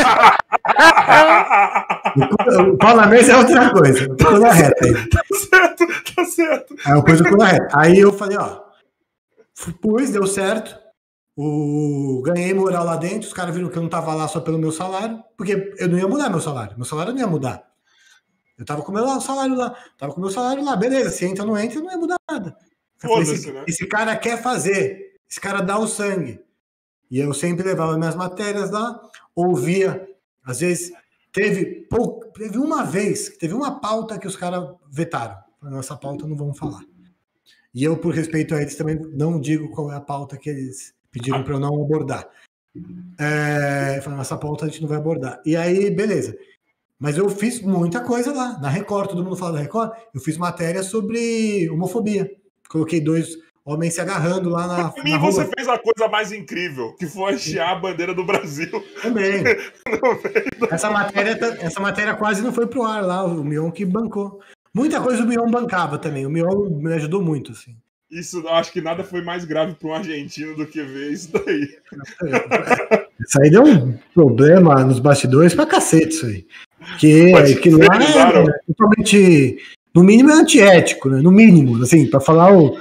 [2.16, 4.04] o, o pau na mesa é outra coisa.
[4.10, 4.84] O cu na reta.
[4.84, 5.08] Aí.
[5.08, 6.74] Tá certo, tá certo.
[6.86, 7.68] Aí eu pus o cu na reta.
[7.74, 8.62] Aí eu falei, ó.
[9.80, 10.87] Pus, deu certo.
[11.40, 14.58] O, ganhei moral lá dentro, os caras viram que eu não tava lá só pelo
[14.58, 16.74] meu salário, porque eu não ia mudar meu salário.
[16.76, 17.64] Meu salário não ia mudar.
[18.58, 21.24] Eu tava com o meu salário lá, tava com o meu salário lá, beleza, se
[21.24, 22.56] entra ou não entra, não ia mudar nada.
[22.96, 23.64] Falei, esse, né?
[23.68, 26.40] esse cara quer fazer, esse cara dá o sangue.
[27.08, 29.00] E eu sempre levava minhas matérias lá,
[29.32, 30.08] ouvia,
[30.44, 30.92] às vezes
[31.30, 31.86] teve,
[32.34, 35.38] teve uma vez, teve uma pauta que os caras vetaram.
[35.62, 36.82] Nossa pauta não vamos falar.
[37.72, 40.97] E eu, por respeito a eles, também não digo qual é a pauta que eles
[41.10, 42.28] pediram para eu não abordar.
[43.18, 45.40] É, falando, essa pauta a gente não vai abordar.
[45.44, 46.36] E aí, beleza.
[46.98, 48.58] Mas eu fiz muita coisa lá.
[48.60, 49.92] Na Record, todo mundo fala da Record.
[50.14, 52.30] Eu fiz matéria sobre homofobia.
[52.68, 54.88] Coloquei dois homens se agarrando lá na.
[54.90, 58.24] Pra mim, na você fez a coisa mais incrível, que foi hastear a bandeira do
[58.24, 58.82] Brasil.
[59.00, 59.44] Também.
[60.70, 64.40] essa, matéria, essa matéria quase não foi pro ar lá, o Mion que bancou.
[64.74, 66.26] Muita coisa o Mion bancava também.
[66.26, 67.76] O Mion me ajudou muito, assim.
[68.10, 71.68] Isso, acho que nada foi mais grave para um argentino do que ver isso daí.
[73.20, 76.46] Isso aí deu um problema nos bastidores pra cacete, isso aí.
[76.98, 79.58] Que, que lá é totalmente.
[79.94, 81.20] No mínimo é antiético, né?
[81.20, 82.78] No mínimo, assim, para falar o.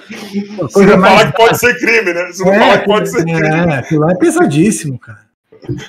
[0.60, 1.14] Você não mais...
[1.16, 2.28] falar que pode ser crime, né?
[2.28, 3.48] Você não é, falar que pode ser crime.
[3.48, 5.28] É, aquilo lá é pesadíssimo, cara.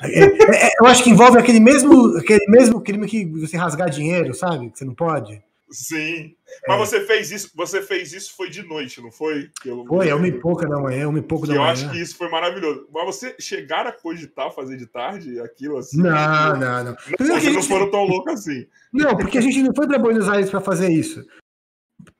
[0.02, 3.90] É, é, é, eu acho que envolve aquele mesmo, aquele mesmo crime que você rasgar
[3.90, 4.70] dinheiro, sabe?
[4.70, 5.40] Que você não pode.
[5.70, 6.35] Sim.
[6.66, 6.78] Mas é.
[6.78, 9.51] você fez isso, você fez isso foi de noite, não foi?
[9.62, 9.86] Pelo...
[9.86, 11.69] Foi, é uma e pouca da manhã, uma e pouco da eu manhã.
[11.69, 12.89] Eu acho que isso foi maravilhoso.
[12.93, 15.99] Mas você chegar a cogitar fazer de tarde aquilo assim?
[15.99, 16.85] Não, não, não.
[16.85, 17.55] não vocês gente...
[17.55, 18.66] não foram tão loucos assim.
[18.93, 21.24] Não, porque a gente não foi para Buenos Aires para fazer isso.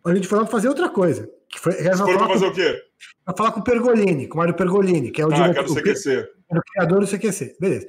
[0.05, 1.29] A gente foi lá para fazer outra coisa.
[1.49, 2.83] Que foi, Vocês foram para fazer com, o quê?
[3.25, 6.59] Para falar com o Pergolini, com o Mário Pergolini, que é o, ah, diretor, o,
[6.59, 7.57] o criador do CQC.
[7.59, 7.89] Beleza.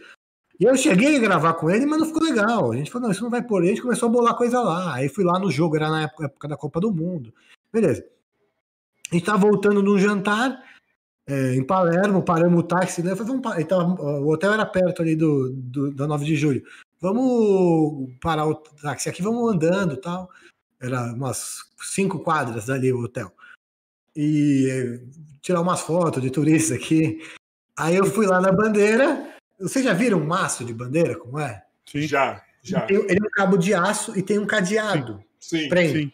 [0.59, 2.71] E eu cheguei a gravar com ele, mas não ficou legal.
[2.71, 3.63] A gente falou, não, isso não vai por.
[3.63, 4.95] A gente começou a bolar coisa lá.
[4.95, 7.33] Aí fui lá no jogo, era na época, da Copa do Mundo.
[7.71, 8.05] Beleza.
[9.09, 10.61] A gente tá voltando num jantar
[11.25, 13.15] é, em Palermo, paramos o táxi, né?
[13.15, 16.63] Falei, vamos, tava, o hotel era perto ali do, do, da 9 de julho.
[16.99, 20.29] Vamos parar o táxi aqui, vamos andando tal.
[20.81, 23.31] Era umas cinco quadras dali o hotel.
[24.13, 25.01] E é,
[25.41, 27.21] tirar umas fotos de turistas aqui.
[27.77, 31.61] Aí eu fui lá na bandeira, vocês já viram um maço de bandeira, como é?
[31.85, 32.01] Sim.
[32.03, 32.85] Já, já.
[32.89, 35.23] Ele tem um cabo de aço e tem um cadeado.
[35.39, 36.03] Sim, prende.
[36.03, 36.11] sim.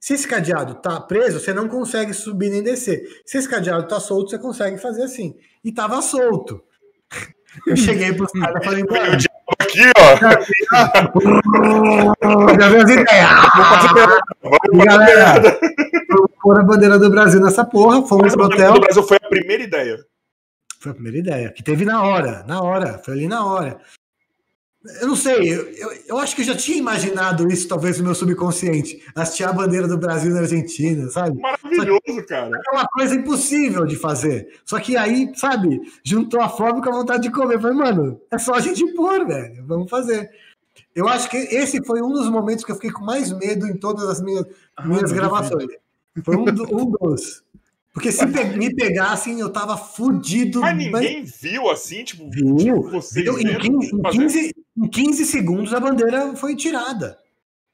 [0.00, 3.20] Se esse cadeado tá preso, você não consegue subir nem descer.
[3.26, 5.36] Se esse cadeado tá solto, você consegue fazer assim.
[5.62, 6.64] E tava solto.
[7.66, 9.18] Eu cheguei pros caras e falei, mano.
[9.58, 10.16] Aqui, ó.
[12.58, 13.28] Já viu as ideias?
[14.42, 15.58] Vamos galera,
[16.40, 18.06] pôr a bandeira do Brasil nessa porra.
[18.06, 18.68] Fomos pro hotel.
[18.68, 19.98] A bandeira do Brasil foi a primeira ideia.
[20.80, 23.78] Foi a primeira ideia, que teve na hora, na hora, foi ali na hora.
[25.02, 28.04] Eu não sei, eu, eu, eu, acho que eu já tinha imaginado isso, talvez, no
[28.04, 28.98] meu subconsciente.
[29.14, 31.38] Assistir a bandeira do Brasil na Argentina, sabe?
[31.38, 32.58] Maravilhoso, cara.
[32.66, 34.58] É uma coisa impossível de fazer.
[34.64, 37.56] Só que aí, sabe, juntou a fome com a vontade de comer.
[37.56, 39.62] Eu falei, mano, é só a gente pôr, velho.
[39.66, 40.30] Vamos fazer.
[40.94, 43.76] Eu acho que esse foi um dos momentos que eu fiquei com mais medo em
[43.76, 45.68] todas as minhas, ah, minhas gravações.
[46.24, 47.44] Foi um, um dos.
[47.92, 50.60] Porque se me pegassem, eu tava fudido.
[50.60, 51.40] Mas ninguém mas...
[51.40, 52.56] viu assim, tipo, viu?
[52.56, 57.18] Tipo, vocês em, 15, em, 15, em 15 segundos a bandeira foi tirada.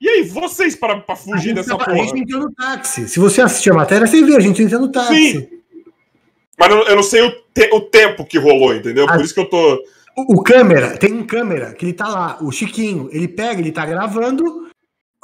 [0.00, 1.92] E aí, vocês para fugir dessa porra?
[1.92, 3.08] A gente entrou no táxi.
[3.08, 5.32] Se você assistiu a matéria, você viu, a gente entrou no táxi.
[5.32, 5.48] Sim.
[6.58, 9.06] Mas eu, eu não sei o, te, o, tempo que rolou, entendeu?
[9.06, 9.74] Por isso que eu tô.
[10.16, 13.72] O, o, câmera, tem um câmera que ele tá lá, o Chiquinho, ele pega, ele
[13.72, 14.65] tá gravando,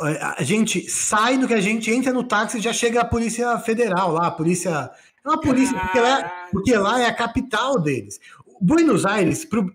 [0.03, 4.13] a gente sai do que a gente entra no táxi já chega a Polícia Federal
[4.13, 4.91] lá, a polícia.
[5.25, 8.19] É uma polícia, porque lá, porque lá é a capital deles.
[8.61, 9.73] Buenos Aires, pro,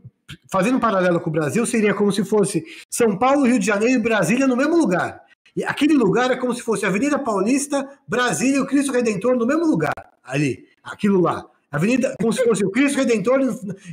[0.51, 3.99] fazendo um paralelo com o Brasil, seria como se fosse São Paulo, Rio de Janeiro
[3.99, 5.21] e Brasília no mesmo lugar.
[5.55, 9.45] E aquele lugar é como se fosse Avenida Paulista, Brasília e o Cristo Redentor no
[9.45, 9.93] mesmo lugar,
[10.23, 11.45] ali, aquilo lá.
[11.69, 13.41] Avenida, como se fosse o Cristo Redentor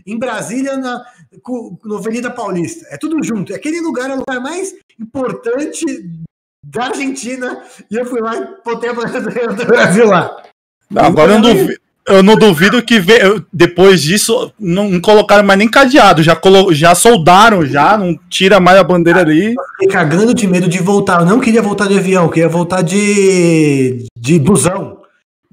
[0.06, 1.05] em Brasília, na,
[1.85, 2.86] na Avenida Paulista.
[2.90, 3.52] É tudo junto.
[3.52, 5.85] Aquele lugar é o lugar mais importante
[6.65, 7.62] da Argentina.
[7.91, 10.43] E eu fui lá e botei a bandeira do Brasil lá.
[10.91, 13.01] Não, agora eu não, duvido, eu não duvido que
[13.53, 18.78] depois disso não colocaram mais nem cadeado, já, colo, já soldaram, já não tira mais
[18.78, 19.55] a bandeira ali.
[19.73, 21.20] fiquei cagando de medo de voltar.
[21.20, 25.03] Eu não queria voltar de avião, queria voltar de, de busão.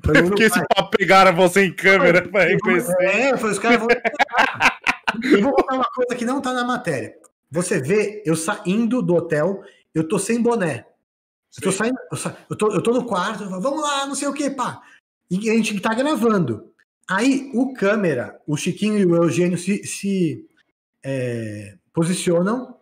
[0.04, 2.96] Foi porque esse papo pegaram você em câmera para reconhecer.
[3.00, 3.88] É, foi os caras vão.
[5.24, 7.14] Eu vou contar uma coisa que não tá na matéria.
[7.50, 9.62] Você vê eu saindo do hotel,
[9.94, 10.86] eu tô sem boné.
[11.57, 12.38] Eu tô saindo, eu, sa...
[12.49, 14.82] eu, tô, eu tô no quarto, falo, vamos lá, não sei o que, pá.
[15.30, 16.72] E a gente tá gravando.
[17.10, 20.48] Aí o câmera, o Chiquinho e o Eugênio se, se
[21.03, 22.78] é, posicionam.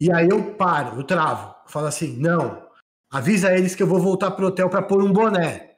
[0.00, 1.54] E aí eu paro, eu travo.
[1.66, 2.66] Falo assim: não,
[3.10, 5.76] avisa eles que eu vou voltar pro hotel para pôr um boné.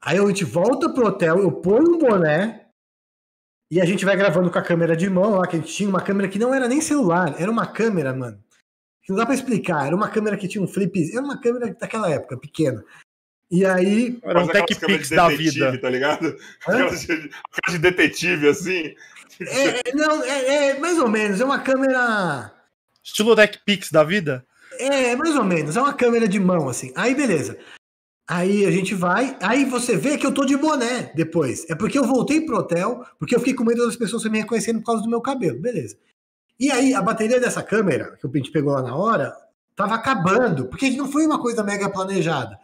[0.00, 2.70] Aí a gente volta pro hotel, eu ponho um boné
[3.70, 5.88] e a gente vai gravando com a câmera de mão lá, que a gente tinha
[5.88, 8.42] uma câmera que não era nem celular, era uma câmera, mano.
[9.10, 12.08] Não dá pra explicar, era uma câmera que tinha um flip, era uma câmera daquela
[12.08, 12.84] época, pequena.
[13.50, 14.20] E aí.
[14.22, 15.76] Era um Tech Pix da vida.
[15.80, 16.36] Tá ligado?
[16.64, 16.90] Aquela
[17.68, 18.94] de, detetive, assim.
[19.40, 22.54] É, não, é, é, mais ou menos, é uma câmera.
[23.02, 24.46] Estilo Tech Pix da vida?
[24.78, 26.92] É, mais ou menos, é uma câmera de mão, assim.
[26.94, 27.58] Aí, beleza.
[28.28, 31.68] Aí a gente vai, aí você vê que eu tô de boné depois.
[31.68, 34.78] É porque eu voltei pro hotel, porque eu fiquei com medo das pessoas me reconhecerem
[34.78, 35.98] por causa do meu cabelo, beleza.
[36.60, 39.34] E aí a bateria dessa câmera, que o gente pegou lá na hora,
[39.74, 42.60] tava acabando, porque não foi uma coisa mega planejada.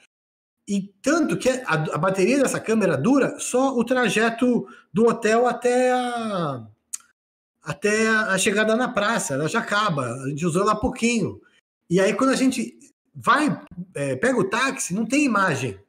[0.68, 5.92] E tanto que a, a bateria dessa câmera dura só o trajeto do hotel até
[5.92, 6.66] a,
[7.62, 11.40] até a chegada na praça, ela já acaba, a gente usou ela pouquinho.
[11.88, 12.78] E aí quando a gente
[13.14, 13.58] vai,
[13.94, 15.80] é, pega o táxi, não tem imagem,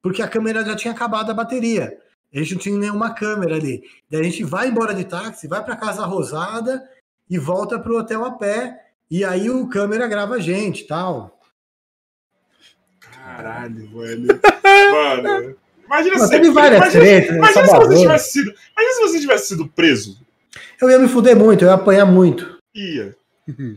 [0.00, 1.98] porque a câmera já tinha acabado a bateria.
[2.32, 3.82] A gente não tinha nenhuma câmera ali.
[4.08, 6.82] Daí a gente vai embora de táxi, vai para Casa Rosada
[7.28, 8.78] e volta para o hotel a pé.
[9.10, 11.38] E aí o câmera grava a gente tal.
[13.00, 14.28] Caralho, velho.
[14.92, 15.56] Mano.
[15.84, 17.36] Imagina, Mas se, teve várias imagina, tretas, né?
[17.36, 17.92] imagina se Salvador.
[17.92, 18.54] você tivesse sido.
[18.72, 20.20] Imagina se você tivesse sido preso.
[20.80, 22.58] Eu ia me fuder muito, eu ia apanhar muito.
[22.74, 23.14] Ia.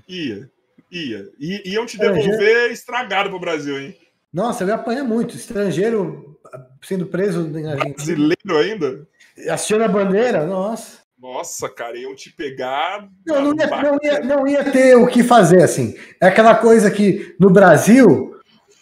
[0.07, 0.49] Ia.
[0.91, 1.29] Ia.
[1.37, 3.97] I, iam te É, devolver estragado pro Brasil, hein?
[4.31, 5.35] Nossa, eu ia apanhar muito.
[5.35, 6.39] Estrangeiro
[6.81, 7.93] sendo preso na Argentina.
[7.95, 9.07] Brasileiro ainda?
[9.49, 10.99] Assistindo a bandeira, nossa.
[11.33, 13.07] Nossa, cara, iam te pegar.
[13.25, 15.95] Não, não ia, não, ia, não ia ter o que fazer, assim.
[16.21, 18.35] É aquela coisa que no Brasil,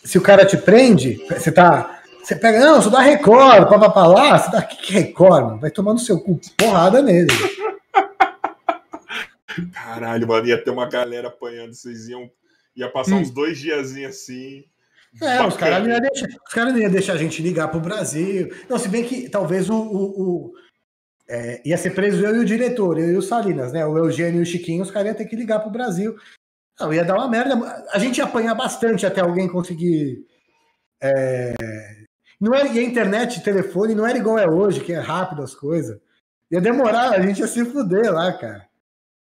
[0.03, 2.01] se o cara te prende, você tá.
[2.21, 5.43] Você pega, não, sou da Record, pá, pá, pá, lá, você tá aqui que Record,
[5.45, 5.59] mano?
[5.59, 7.27] vai tomar no seu cu, porrada nele.
[9.73, 11.73] Caralho, mano, ia ter uma galera apanhando.
[11.73, 12.29] Vocês iam.
[12.75, 13.19] Ia passar Hum.
[13.19, 14.63] uns dois diazinhos assim.
[15.21, 15.57] É, os Bacana.
[15.57, 18.51] caras não iam deixar, os não iam deixar a gente ligar pro Brasil.
[18.67, 19.75] Não, se bem que talvez o.
[19.75, 20.53] o- o-
[21.33, 23.83] é, ia ser preso eu e o diretor, eu e o Salinas, né?
[23.83, 26.15] O Eugênio e o Chiquinho, os caras iam ter que ligar pro Brasil.
[26.79, 27.55] Não, ia dar uma merda.
[27.91, 30.27] A gente ia apanhar bastante até alguém conseguir.
[31.01, 31.55] é,
[32.39, 35.55] Não era, e a internet, telefone, não era igual é hoje, que é rápido as
[35.55, 35.99] coisas.
[36.51, 38.67] Ia demorar, a gente ia se fuder lá, cara.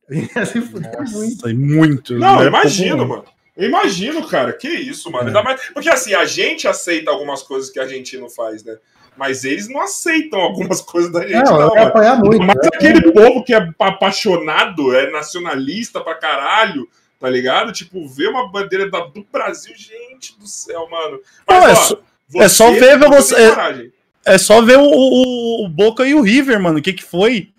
[0.08, 1.34] A gente ia se fuder muito.
[1.34, 2.18] Nossa, e muito.
[2.20, 2.44] Não, né?
[2.44, 3.24] eu imagino, mano.
[3.56, 4.52] Eu imagino, cara.
[4.52, 5.24] Que isso, mano.
[5.24, 5.26] É.
[5.28, 5.60] Ainda mais...
[5.72, 8.76] Porque assim, a gente aceita algumas coisas que a argentino faz, né?
[9.16, 11.82] Mas eles não aceitam algumas coisas da gente, Não, não, mano.
[11.88, 12.42] apanhar muito.
[12.42, 12.68] Mas né?
[12.74, 16.86] aquele povo que é apaixonado, é nacionalista pra caralho,
[17.18, 17.72] tá ligado?
[17.72, 21.18] Tipo, ver uma bandeira da- do Brasil, gente do céu, mano.
[21.48, 21.98] Não, é ó, só-
[22.36, 23.92] é só ver você- coragem.
[24.24, 26.78] É só ver o, o- o Boca e o River, mano.
[26.78, 27.50] O que, que foi?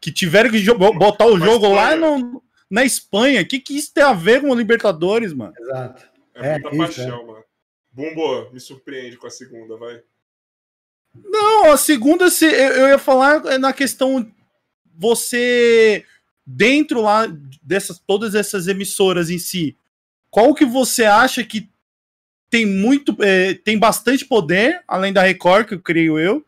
[0.00, 0.64] Que tiveram que
[0.98, 2.18] botar o jogo lá Espanha.
[2.18, 2.42] no-
[2.74, 3.40] na Espanha.
[3.40, 5.54] O que, que isso tem a ver com o Libertadores, mano?
[5.56, 6.10] Exato.
[6.34, 7.44] É, É, muita isso, paixão, mano.
[7.92, 10.02] Bumbo, me surpreende com a segunda, vai.
[11.14, 14.28] Não, a segunda, se, eu, eu ia falar é na questão
[14.92, 16.04] você
[16.44, 17.28] dentro lá
[17.62, 19.76] dessas todas essas emissoras em si.
[20.28, 21.70] Qual que você acha que
[22.50, 26.44] tem muito, é, tem bastante poder além da Record, que eu creio eu,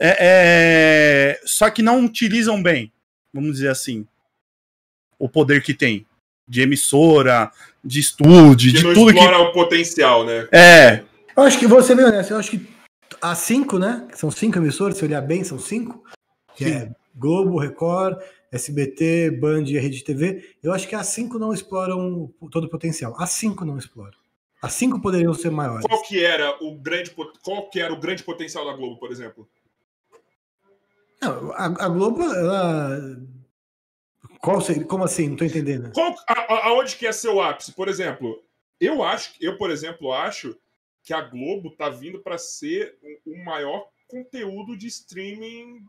[0.00, 2.92] é, é, só que não utilizam bem,
[3.32, 4.04] vamos dizer assim,
[5.20, 6.04] o poder que tem
[6.48, 7.52] de emissora,
[7.84, 10.48] de estúdio, Que de não tudo que explora o potencial, né?
[10.50, 11.04] é.
[11.36, 12.68] Eu acho que ser bem honesto, eu acho que
[13.22, 14.08] as cinco, né?
[14.14, 16.02] São cinco emissoras, se olhar bem, são cinco.
[16.56, 18.18] Que é Globo, Record,
[18.50, 20.44] SBT, Band e Rede TV.
[20.62, 23.14] Eu acho que as cinco não exploram todo o potencial.
[23.18, 24.18] As cinco não exploram.
[24.60, 25.86] As cinco poderiam ser maiores.
[25.86, 27.10] Qual que era o grande
[27.42, 29.48] qual que era o grande potencial da Globo, por exemplo?
[31.22, 33.16] Não, a, a Globo, ela.
[34.42, 35.28] Qual seria- como assim?
[35.28, 35.92] Não tô entendendo.
[35.92, 37.72] Qual, a, aonde que é seu ápice?
[37.72, 38.42] Por exemplo,
[38.80, 40.56] eu acho, eu por exemplo acho
[41.02, 42.96] que a Globo tá vindo para ser
[43.26, 45.82] o, o maior conteúdo de streaming.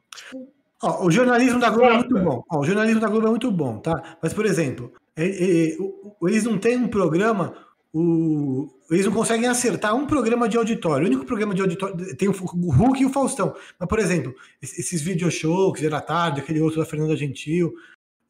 [0.84, 2.44] Ó, o jornalismo da Globo é muito bom.
[2.50, 4.18] Ó, o jornalismo da Globo é muito bom, tá?
[4.22, 7.56] Mas, por exemplo, é- é- o- eles não têm um programa.
[7.94, 11.04] O, eles não conseguem acertar um programa de auditório.
[11.06, 13.54] O único programa de auditório tem o, Hulk e o Faustão.
[13.78, 17.74] Mas, por exemplo, es- esses video shows que era tarde, aquele outro da Fernanda Gentil.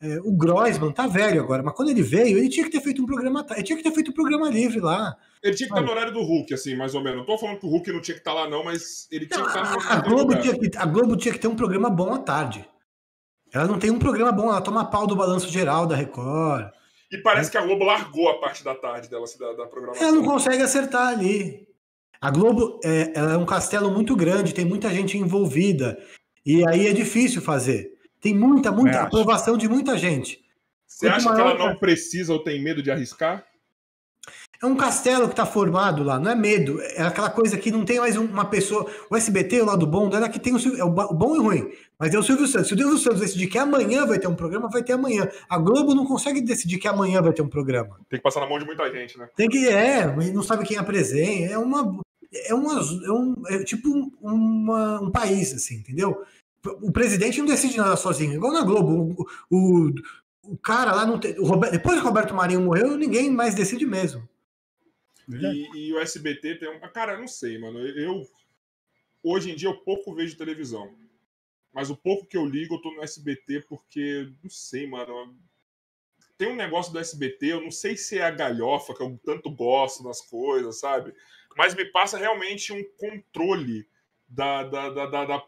[0.01, 3.03] É, o Groisman tá velho agora, mas quando ele veio, ele tinha que ter feito
[3.03, 3.45] um programa.
[3.51, 5.15] Ele tinha que ter feito um programa livre lá.
[5.43, 7.19] Ele tinha que estar no horário do Hulk, assim, mais ou menos.
[7.19, 9.39] Não tô falando que o Hulk não tinha que estar lá, não, mas ele tinha
[9.39, 11.87] Não, que estar no a, Globo tinha que, a Globo tinha que ter um programa
[11.87, 12.67] bom à tarde.
[13.53, 16.71] Ela não tem um programa bom, ela toma pau do balanço geral da Record.
[17.11, 20.07] E parece que a Globo largou a parte da tarde dela, assim, da, da programação.
[20.07, 21.67] Ela não consegue acertar ali.
[22.19, 25.99] A Globo é, ela é um castelo muito grande, tem muita gente envolvida.
[26.43, 27.90] E aí é difícil fazer.
[28.21, 29.07] Tem muita, muita acho.
[29.07, 30.39] aprovação de muita gente.
[30.87, 33.43] Você acha que maior, ela não precisa ou tem medo de arriscar?
[34.61, 36.79] É um castelo que está formado lá, não é medo.
[36.81, 38.85] É aquela coisa que não tem mais um- uma pessoa.
[39.09, 41.39] O SBT, o lado bom dela, é que tem o, Sil- é o bom e
[41.39, 41.71] o ruim.
[41.97, 42.67] Mas é o Silvio Santos.
[42.67, 45.27] Se o Silvio Santos decidir que amanhã vai ter um programa, vai ter amanhã.
[45.49, 47.97] A Globo não consegue decidir que amanhã vai ter um programa.
[48.07, 49.27] Tem que passar na mão de muita gente, né?
[49.35, 49.67] Tem que.
[49.67, 51.53] É, não sabe quem apresenta.
[51.53, 51.99] É uma.
[52.45, 56.21] É, uma, é, um, é tipo um, uma- um país, assim, entendeu?
[56.63, 59.27] O presidente não decide nada sozinho, igual na Globo.
[59.49, 59.93] O, o,
[60.43, 61.37] o cara lá não tem.
[61.39, 64.27] O Roberto, depois que o Roberto Marinho morreu, ninguém mais decide mesmo.
[65.29, 66.79] E, e, o SBT tem um.
[66.79, 67.79] Cara, eu não sei, mano.
[67.79, 68.27] Eu.
[69.23, 70.93] Hoje em dia eu pouco vejo televisão.
[71.73, 74.31] Mas o pouco que eu ligo, eu tô no SBT porque.
[74.43, 75.35] Não sei, mano.
[76.37, 79.51] Tem um negócio do SBT, eu não sei se é a galhofa, que eu tanto
[79.51, 81.13] gosto das coisas, sabe?
[81.55, 83.87] Mas me passa realmente um controle
[84.27, 85.39] da, da, da, da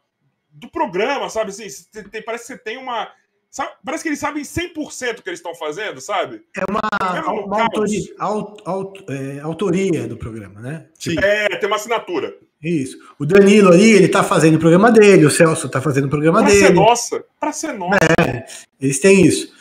[0.53, 1.49] do programa, sabe?
[1.49, 1.67] Assim,
[2.11, 3.11] tem, parece que você tem uma
[3.53, 6.41] Sabe, parece que eles sabem 100% o que eles estão fazendo, sabe?
[6.57, 10.87] É uma, uma autoria, aut, aut, é, autoria do programa, né?
[10.97, 11.15] Sim.
[11.19, 12.35] É, tem uma assinatura.
[12.59, 12.97] Isso.
[13.19, 16.39] O Danilo ali, ele tá fazendo o programa dele, o Celso tá fazendo o programa
[16.39, 16.61] pra dele.
[16.61, 17.99] Pra ser nossa, pra ser nossa.
[18.19, 18.43] É,
[18.81, 19.53] eles têm isso.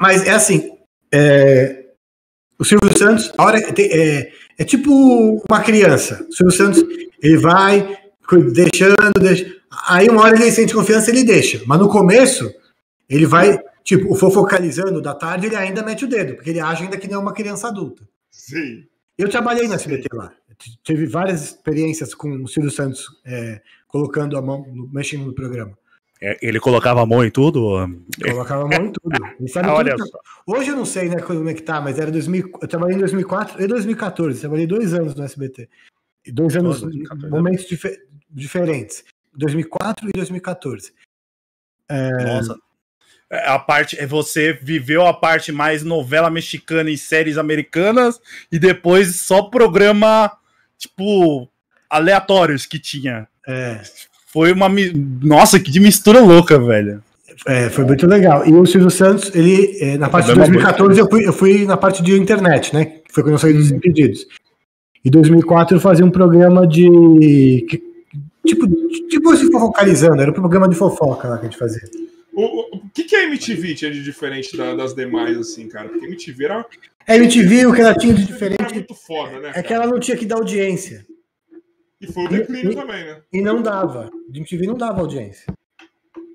[0.00, 0.76] Mas é assim,
[1.12, 1.84] é,
[2.58, 6.26] o Silvio Santos, a hora é, é tipo uma criança.
[6.28, 6.82] O Silvio Santos,
[7.22, 7.96] ele vai
[8.52, 11.62] deixando, deixa, aí uma hora ele sente confiança, ele deixa.
[11.66, 12.52] Mas no começo
[13.08, 16.96] ele vai, tipo, fofocalizando da tarde, ele ainda mete o dedo, porque ele age ainda
[16.96, 18.08] que nem uma criança adulta.
[18.30, 18.84] Sim.
[19.18, 20.32] Eu trabalhei na SBT lá.
[20.82, 25.76] Tive várias experiências com o Silvio Santos é, colocando a mão, mexendo no programa.
[26.22, 27.88] É, ele colocava a mão em tudo?
[28.22, 29.16] Colocava a mão em tudo.
[29.72, 30.10] Olha tudo.
[30.46, 33.00] Hoje eu não sei né, como é que tá, mas era 2000, eu trabalhei em
[33.00, 34.40] 2004 e 2014.
[34.40, 35.68] Trabalhei dois anos no SBT.
[36.26, 37.84] E dois anos, Nossa, momentos dif
[38.28, 39.04] diferentes.
[39.34, 40.92] 2004 e 2014.
[41.88, 42.24] É...
[42.24, 42.56] Nossa.
[43.32, 48.20] É, a parte é você viveu a parte mais novela mexicana e séries americanas
[48.50, 50.32] e depois só programa
[50.76, 51.48] tipo
[51.88, 53.28] aleatórios que tinha.
[53.46, 53.80] É.
[54.26, 54.68] Foi uma
[55.22, 57.02] nossa que de mistura louca, velho.
[57.46, 58.46] É, foi muito legal.
[58.46, 61.76] E o Silvio Santos, ele é, na parte de 2014 eu fui, eu fui na
[61.76, 63.00] parte de internet, né?
[63.10, 64.26] Foi quando eu saí dos impedidos.
[65.04, 67.66] Em 2004 eu fazia um programa de
[68.44, 68.66] tipo
[69.08, 71.88] tipo se focalizando, era um programa de fofoca lá que a gente fazia.
[72.32, 75.88] O, o que, que a MTV tinha de diferente da, das demais, assim, cara?
[75.88, 76.66] Porque a MTV era.
[77.06, 78.62] A MTV, o que ela tinha de diferente.
[78.62, 79.52] Era muito foda, né?
[79.54, 81.04] É que ela não tinha que dar audiência.
[82.00, 83.20] E foi o declínio e, também, né?
[83.32, 84.10] E não dava.
[84.32, 85.52] A MTV não dava audiência.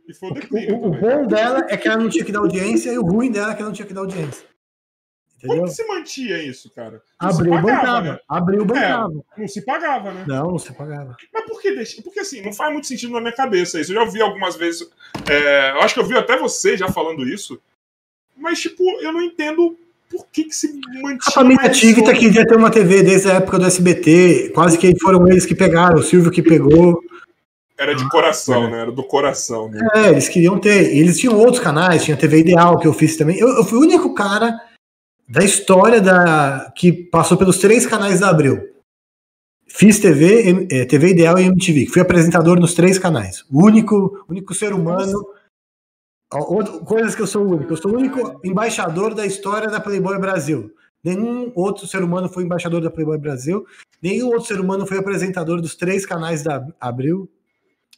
[0.08, 0.76] E foi o declínio.
[0.76, 3.04] O, o, o bom dela é que ela não tinha que dar audiência e o
[3.04, 4.46] ruim dela é que ela não tinha que dar audiência.
[5.38, 5.58] Entendeu?
[5.58, 7.02] Como que se mantia isso, cara?
[7.22, 8.02] Não abriu o bancava.
[8.02, 8.20] Né?
[8.28, 9.14] Abriu o bancava.
[9.38, 10.26] É, não se pagava, né?
[10.28, 11.16] Não, não se pagava.
[11.34, 12.02] Mas por que deixa?
[12.02, 13.92] Porque assim, não faz muito sentido na minha cabeça isso.
[13.92, 14.90] Eu já ouvi algumas vezes.
[15.30, 17.60] É, eu acho que eu vi até você já falando isso.
[18.38, 19.78] Mas, tipo, eu não entendo
[20.10, 21.20] por que, que se mantinha.
[21.28, 24.52] A família Tivita queria ter uma TV desde a época do SBT.
[24.54, 27.02] Quase que foram eles que pegaram, o Silvio que pegou.
[27.78, 28.82] Era de coração, né?
[28.82, 29.70] Era do coração.
[29.70, 29.86] Né?
[29.96, 30.96] É, eles queriam ter.
[30.96, 33.38] Eles tinham outros canais, tinha TV Ideal, que eu fiz também.
[33.38, 34.58] Eu, eu fui o único cara
[35.28, 38.76] da história da que passou pelos três canais da Abril.
[39.68, 43.44] Fiz TV, é, TV Ideal e MTV, fui apresentador nos três canais.
[43.52, 45.26] O único, único ser humano.
[46.86, 47.74] Coisas que eu sou o único.
[47.74, 50.72] Eu sou o único embaixador da história da Playboy Brasil.
[51.04, 53.66] Nenhum outro ser humano foi embaixador da Playboy Brasil.
[54.02, 57.30] Nenhum outro ser humano foi apresentador dos três canais da Abril.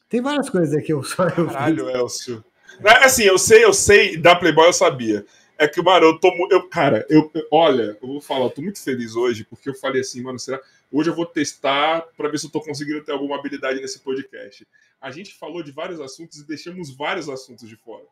[0.10, 2.44] Tem várias coisas aqui, eu só eu Caralho, Elcio.
[2.84, 5.26] Assim, eu sei, eu sei, da Playboy eu sabia.
[5.58, 6.32] É que, mano, eu tô.
[6.52, 10.02] Eu, cara, eu, olha, eu vou falar, eu tô muito feliz hoje, porque eu falei
[10.02, 10.62] assim, mano, será.
[10.92, 14.66] Hoje eu vou testar para ver se eu tô conseguindo ter alguma habilidade nesse podcast.
[15.02, 18.06] A gente falou de vários assuntos e deixamos vários assuntos de fora.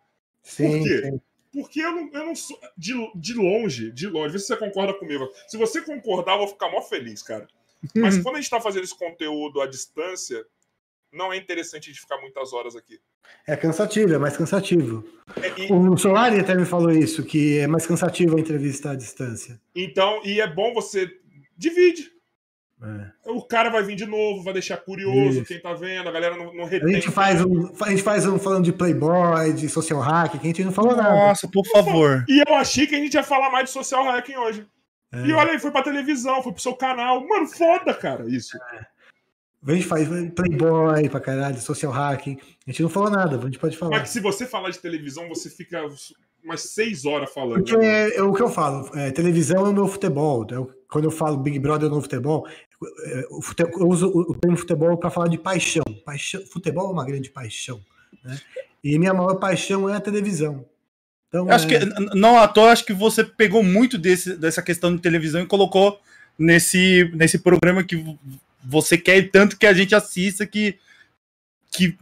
[0.44, 1.02] Sim, Por quê?
[1.04, 1.22] Sim.
[1.54, 2.60] Porque eu não, eu não sou.
[2.78, 5.30] De, de longe, de longe, vê se você concorda comigo.
[5.48, 7.48] Se você concordar, eu vou ficar mó feliz, cara.
[7.96, 10.46] Mas quando a gente tá fazendo esse conteúdo à distância,
[11.16, 13.00] não é interessante de ficar muitas horas aqui.
[13.48, 15.03] É cansativo, é mais cansativo.
[15.42, 15.72] É, e...
[15.72, 19.60] O Solari até me falou isso, que é mais cansativo a entrevista à distância.
[19.76, 21.10] Então, e é bom você
[21.58, 22.16] divide.
[22.82, 23.32] É.
[23.32, 25.45] O cara vai vir de novo, vai deixar curioso isso.
[25.45, 26.90] quem tá vendo, a galera não, não retém.
[26.90, 30.45] A gente faz um, a gente faz um falando de Playboy, de social hacking, que
[30.45, 31.16] a gente não falou Nossa, nada.
[31.16, 32.26] Nossa, por favor.
[32.27, 34.68] E eu achei que a gente ia falar mais de social hacking hoje.
[35.14, 35.26] É.
[35.26, 37.26] E olha aí, foi pra televisão, foi pro seu canal.
[37.26, 38.58] Mano, foda, cara, isso.
[38.74, 38.95] É.
[39.68, 42.38] A gente faz Playboy pra caralho, social hacking.
[42.68, 44.00] A gente não falou nada, a gente pode falar.
[44.00, 45.82] Mas se você falar de televisão, você fica
[46.44, 47.64] umas seis horas falando.
[47.64, 50.45] Porque é, é o que eu falo, é, televisão é o meu futebol.
[50.52, 52.48] Eu, quando eu falo Big Brother é o meu futebol,
[53.06, 55.84] é, o futebol eu uso o termo futebol para falar de paixão.
[56.06, 56.45] paixão.
[56.45, 57.82] Futebol é uma grande paixão.
[58.24, 58.40] Né?
[58.84, 60.64] E minha maior paixão é a televisão.
[61.27, 61.80] Então, acho é...
[61.80, 61.85] que
[62.16, 66.00] não à toa, acho que você pegou muito desse, dessa questão de televisão e colocou
[66.38, 67.95] nesse, nesse programa que
[68.68, 70.77] você quer tanto que a gente assista que,
[71.72, 71.95] que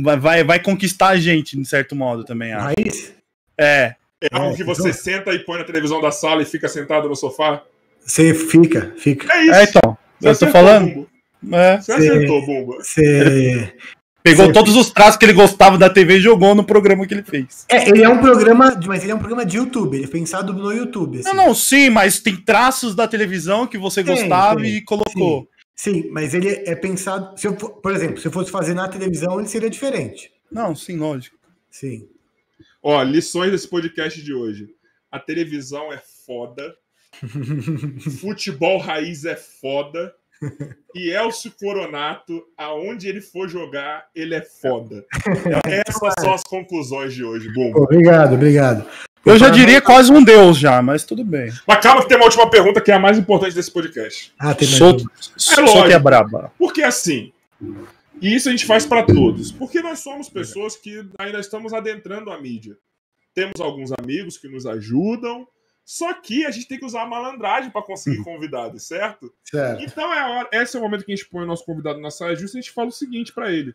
[0.00, 2.52] vai, vai conquistar a gente, de certo modo, também.
[2.52, 2.64] Acho.
[2.64, 3.14] Raiz?
[3.58, 3.94] É.
[4.22, 4.92] É algo que você então...
[4.92, 7.62] senta e põe na televisão da sala e fica sentado no sofá?
[8.00, 9.32] Você fica, fica.
[9.32, 9.54] É isso.
[9.54, 9.98] É, então.
[10.20, 11.08] Você eu tô falando.
[11.52, 11.80] É.
[11.80, 12.76] Você acertou, Bumba.
[12.76, 13.72] Você...
[14.22, 14.52] Pegou Sim.
[14.52, 17.64] todos os traços que ele gostava da TV e jogou no programa que ele fez.
[17.68, 20.52] É, ele é um programa, mas ele é um programa de YouTube, ele é pensado
[20.52, 21.20] no YouTube.
[21.20, 21.28] Assim.
[21.28, 25.48] Não, não, sim, mas tem traços da televisão que você gostava e colocou.
[25.80, 26.10] Sim.
[26.10, 27.38] mas ele é pensado.
[27.38, 30.30] Se eu, por exemplo, se eu fosse fazer na televisão, ele seria diferente.
[30.52, 31.38] Não, sim, lógico.
[31.70, 32.06] Sim.
[32.82, 34.74] Ó, lições desse podcast de hoje.
[35.10, 36.76] A televisão é foda.
[38.20, 40.14] Futebol raiz é foda.
[40.94, 45.06] E Elcio Coronato, aonde ele for jogar, ele é foda.
[45.66, 47.50] Essas são as conclusões de hoje.
[47.54, 47.72] Bom.
[47.74, 48.86] Obrigado, obrigado.
[49.24, 51.52] Eu já diria quase um deus já, mas tudo bem.
[51.66, 54.32] Mas calma que tem uma última pergunta que é a mais importante desse podcast.
[54.38, 54.78] Ah, tem mais
[55.36, 56.52] Sou, é lógico, que é braba.
[56.58, 57.32] Porque assim,
[58.20, 59.52] e isso a gente faz para todos.
[59.52, 62.76] Porque nós somos pessoas que ainda estamos adentrando a mídia.
[63.34, 65.46] Temos alguns amigos que nos ajudam,
[65.84, 68.24] só que a gente tem que usar a malandragem para conseguir uhum.
[68.24, 69.32] convidados, certo?
[69.44, 69.82] certo?
[69.82, 72.00] Então é a hora, esse é o momento que a gente põe o nosso convidado
[72.00, 73.74] na saia justa e a gente fala o seguinte para ele.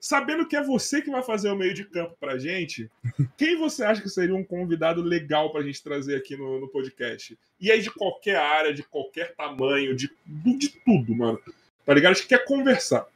[0.00, 2.90] Sabendo que é você que vai fazer o meio de campo pra gente,
[3.36, 7.36] quem você acha que seria um convidado legal pra gente trazer aqui no, no podcast?
[7.60, 11.40] E aí de qualquer área, de qualquer tamanho, de, de tudo, mano.
[11.84, 12.12] Tá ligado?
[12.12, 13.06] A gente quer conversar.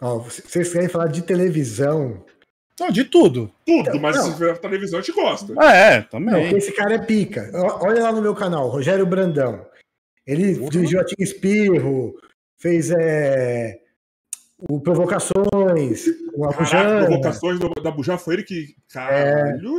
[0.00, 2.24] Ó, vocês querem falar de televisão?
[2.80, 3.52] Não, de tudo.
[3.66, 4.36] Tudo, então, mas não.
[4.36, 5.52] se a televisão a gente gosta.
[5.62, 6.50] É, também.
[6.50, 7.50] Não, esse cara é pica.
[7.80, 9.66] Olha lá no meu canal, Rogério Brandão.
[10.26, 10.68] Ele uhum.
[10.68, 12.18] dirigiu a Tim Espirro,
[12.58, 13.81] fez é,
[14.68, 17.06] o Provocações, o Abujamra.
[17.06, 18.74] Provocações da Bujá foi ele que.
[18.92, 19.76] Caralho.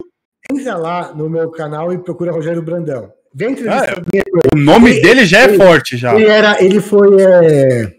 [0.49, 3.11] É, entra lá no meu canal e procura Rogério Brandão.
[3.33, 4.01] Vem ah,
[4.53, 6.13] O nome ele, dele já é ele, forte, já.
[6.13, 7.21] Ele, era, ele foi.
[7.21, 7.91] É,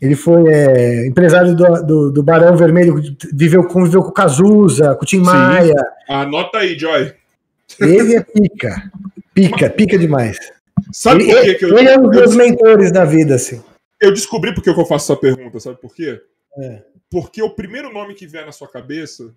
[0.00, 5.04] ele foi é, empresário do, do, do, Barão Vermelho, viveu, conviveu com o Cazuza, com
[5.04, 5.24] o Tim Sim.
[5.24, 5.74] Maia.
[6.06, 7.14] Anota aí, Joy.
[7.80, 8.90] Ele é pica.
[9.32, 10.38] Pica, pica demais.
[10.92, 11.78] Sabe ele, por que, que eu.
[11.78, 13.62] Ele é um dos meus mentores da vida, assim.
[14.00, 16.20] Eu descobri por que eu faço essa pergunta, sabe por quê?
[16.58, 16.82] É.
[17.10, 19.34] Porque o primeiro nome que vier na sua cabeça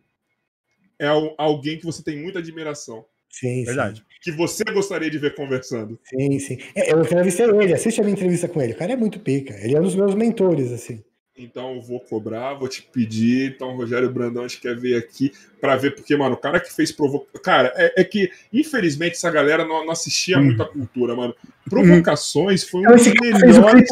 [0.97, 1.07] é
[1.37, 3.05] alguém que você tem muita admiração.
[3.29, 3.99] Sim, verdade.
[3.99, 4.05] Sim.
[4.21, 5.99] Que você gostaria de ver conversando.
[6.03, 6.57] Sim, sim.
[6.75, 8.73] É, eu entrevistei ele, assiste a minha entrevista com ele.
[8.73, 9.53] O cara é muito pica.
[9.63, 11.03] Ele é um dos meus mentores, assim.
[11.39, 13.53] Então eu vou cobrar, vou te pedir.
[13.55, 16.73] Então, Rogério Brandão, a gente quer ver aqui para ver, porque, mano, o cara que
[16.73, 17.41] fez provocação.
[17.41, 20.45] Cara, é, é, que, infelizmente, essa galera não, não assistia hum.
[20.45, 21.33] muita cultura, mano.
[21.69, 23.89] Provocações foi um dos melhores.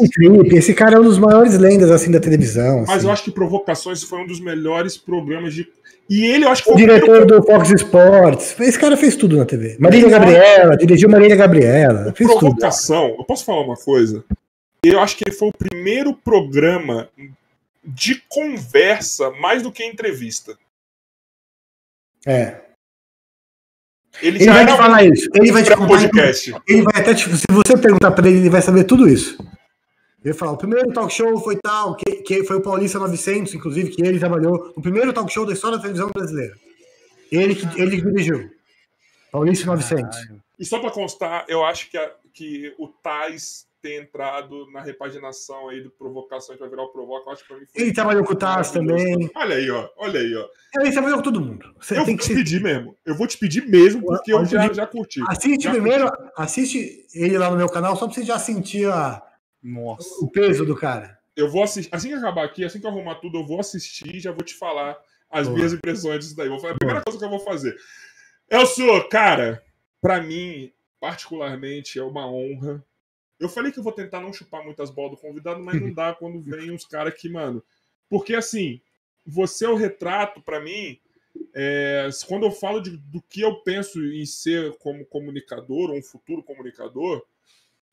[0.52, 2.80] Esse cara é um dos maiores lendas assim da televisão.
[2.80, 3.06] Mas assim.
[3.06, 5.66] eu acho que Provocações foi um dos melhores programas de
[6.10, 8.56] e ele, eu acho que foi o diretor do Fox Sports.
[8.58, 9.76] Esse cara fez tudo na TV.
[9.78, 12.14] Marília Gabriela, dirigiu Marília Gabriela.
[12.16, 13.10] Fez provocação.
[13.10, 13.20] Tudo.
[13.20, 14.24] Eu posso falar uma coisa?
[14.84, 17.10] Eu acho que ele foi o primeiro programa
[17.84, 20.58] de conversa mais do que entrevista.
[22.26, 22.60] É.
[24.20, 25.28] Ele, ele vai te falar isso.
[25.34, 25.86] Ele vai te contar.
[25.86, 26.54] Podcast.
[26.66, 29.38] Ele vai até, tipo, se você perguntar para ele, ele vai saber tudo isso.
[30.24, 33.90] Ele fala, o primeiro talk show foi tal, que, que foi o Paulista 900, inclusive,
[33.90, 36.54] que ele trabalhou no primeiro talk show da história da televisão brasileira.
[37.30, 38.50] Ele que, ele que dirigiu.
[39.30, 40.18] Paulista 900.
[40.58, 45.68] E só para constar, eu acho que, a, que o Tais ter entrado na repaginação
[45.68, 48.32] aí do Provocação para virar o Provoca, acho que pra mim foi Ele trabalhou com
[48.32, 49.30] o Tais também.
[49.34, 49.88] Olha aí, ó.
[49.96, 50.48] Olha aí, ó.
[50.80, 51.74] Ele trabalhou com todo mundo.
[51.80, 52.96] Você eu vou te pedir mesmo.
[53.04, 55.22] Eu vou te pedir mesmo, porque eu, eu já, já curti.
[55.28, 56.32] Assiste já primeiro, curti.
[56.36, 59.22] assiste ele lá no meu canal, só pra você já sentir a
[59.62, 60.24] nossa.
[60.24, 61.18] O peso do cara.
[61.36, 61.88] Eu vou assistir.
[61.94, 64.42] Assim que acabar aqui, assim que eu arrumar tudo, eu vou assistir e já vou
[64.42, 64.98] te falar
[65.30, 65.56] as Boa.
[65.56, 66.48] minhas impressões disso daí.
[66.48, 67.04] Vou fazer a primeira Boa.
[67.04, 67.76] coisa que eu vou fazer.
[68.50, 69.62] Eu sou, cara,
[70.00, 72.84] para mim, particularmente, é uma honra.
[73.38, 76.14] Eu falei que eu vou tentar não chupar muitas bolas do convidado, mas não dá
[76.14, 77.62] quando vem uns caras que, mano.
[78.08, 78.80] Porque assim,
[79.26, 80.98] você é o retrato, para mim.
[81.54, 86.02] É, quando eu falo de, do que eu penso em ser como comunicador, ou um
[86.02, 87.24] futuro comunicador,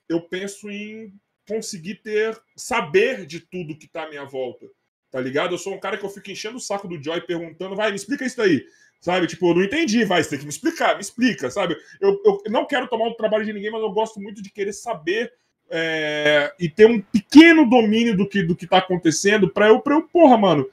[0.10, 1.14] eu penso em
[1.48, 4.66] conseguir ter, saber de tudo que tá à minha volta.
[5.12, 5.54] Tá ligado?
[5.54, 7.96] Eu sou um cara que eu fico enchendo o saco do Joy perguntando, vai, me
[7.96, 8.66] explica isso daí.
[9.02, 9.28] Sabe?
[9.28, 11.76] Tipo, eu não entendi, vai, você tem que me explicar, me explica, sabe?
[12.02, 14.74] Eu, eu não quero tomar o trabalho de ninguém, mas eu gosto muito de querer
[14.74, 15.32] saber
[15.70, 19.96] é, e ter um pequeno domínio do que, do que tá acontecendo pra eu, pra
[19.96, 20.68] eu, porra, mano.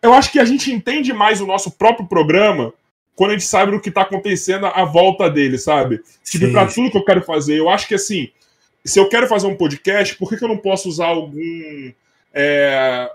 [0.00, 2.72] Eu acho que a gente entende mais o nosso próprio programa
[3.16, 6.00] quando a gente sabe do que tá acontecendo à volta dele, sabe?
[6.22, 7.58] Tipo, sim, pra tudo que eu quero fazer.
[7.58, 8.30] Eu acho que assim,
[8.84, 11.92] se eu quero fazer um podcast, por que, que eu não posso usar algum.
[12.32, 13.10] É,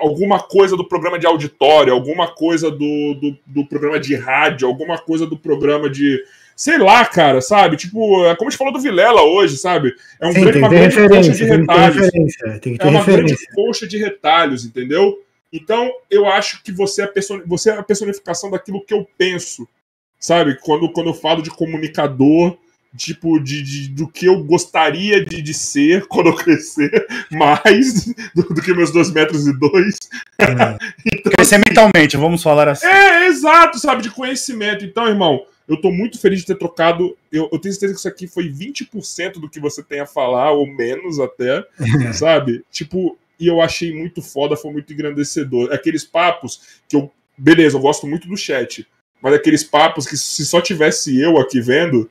[0.00, 4.98] alguma coisa do programa de auditório, alguma coisa do, do, do, programa de rádio, alguma
[4.98, 6.22] coisa do programa de.
[6.56, 7.76] Sei lá, cara, sabe?
[7.76, 9.94] Tipo, é como a gente falou do Vilela hoje, sabe?
[10.20, 12.10] É um Sim, grande, uma grande coxa de retalhos.
[12.78, 15.18] é uma grande coxa de retalhos, entendeu?
[15.52, 17.42] Então, eu acho que você é, person...
[17.46, 19.66] você é a personificação daquilo que eu penso,
[20.18, 20.58] sabe?
[20.60, 22.56] Quando, quando eu falo de comunicador
[22.96, 28.42] tipo, de, de, do que eu gostaria de, de ser quando eu crescer, mais do,
[28.42, 29.96] do que meus dois metros e dois.
[30.38, 30.44] É.
[31.14, 32.86] então, crescer mentalmente, vamos falar assim.
[32.86, 34.84] É, exato, sabe, de conhecimento.
[34.84, 37.16] Então, irmão, eu tô muito feliz de ter trocado.
[37.30, 40.50] Eu, eu tenho certeza que isso aqui foi 20% do que você tem a falar,
[40.50, 41.64] ou menos até,
[42.12, 42.64] sabe?
[42.70, 45.72] Tipo, e eu achei muito foda, foi muito engrandecedor.
[45.72, 47.10] Aqueles papos que eu.
[47.38, 48.86] Beleza, eu gosto muito do chat.
[49.22, 52.10] Mas aqueles papos que se só tivesse eu aqui vendo,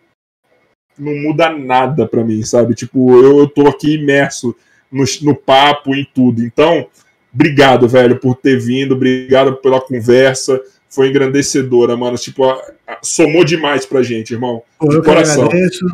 [0.99, 2.75] não muda nada para mim, sabe?
[2.75, 4.55] Tipo, eu, eu tô aqui imerso
[4.91, 6.43] no, no papo, em tudo.
[6.43, 6.87] Então,
[7.33, 10.61] obrigado, velho, por ter vindo, obrigado pela conversa.
[10.89, 12.17] Foi engrandecedora, mano.
[12.17, 12.53] Tipo, a,
[12.87, 14.63] a, somou demais pra gente, irmão.
[14.81, 15.45] De eu coração.
[15.45, 15.91] agradeço o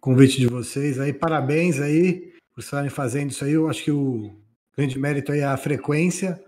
[0.00, 1.12] convite de vocês aí.
[1.12, 3.52] Parabéns aí por estarem fazendo isso aí.
[3.52, 4.30] Eu acho que o
[4.76, 6.38] grande mérito aí é a frequência,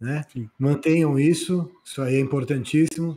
[0.00, 0.24] né?
[0.58, 3.16] Mantenham isso, isso aí é importantíssimo.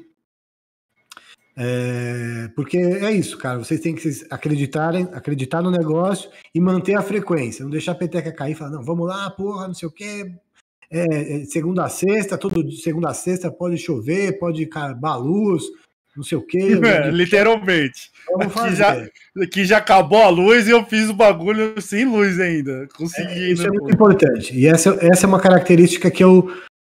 [1.61, 3.57] É, porque é isso, cara.
[3.59, 7.63] Vocês têm que acreditarem, acreditar no negócio e manter a frequência.
[7.63, 10.31] Não deixar a peteca cair e falar, não, vamos lá, porra, não sei o quê.
[10.89, 15.65] É, é, segunda a sexta, todo segunda a sexta pode chover, pode acabar a luz,
[16.15, 16.79] não sei o quê.
[16.81, 18.09] É, literalmente.
[18.39, 19.07] Aqui já,
[19.43, 22.87] aqui já acabou a luz e eu fiz o bagulho sem luz ainda.
[22.95, 23.33] Consegui.
[23.33, 24.57] É, isso é muito importante.
[24.57, 26.49] E essa, essa é uma característica que eu,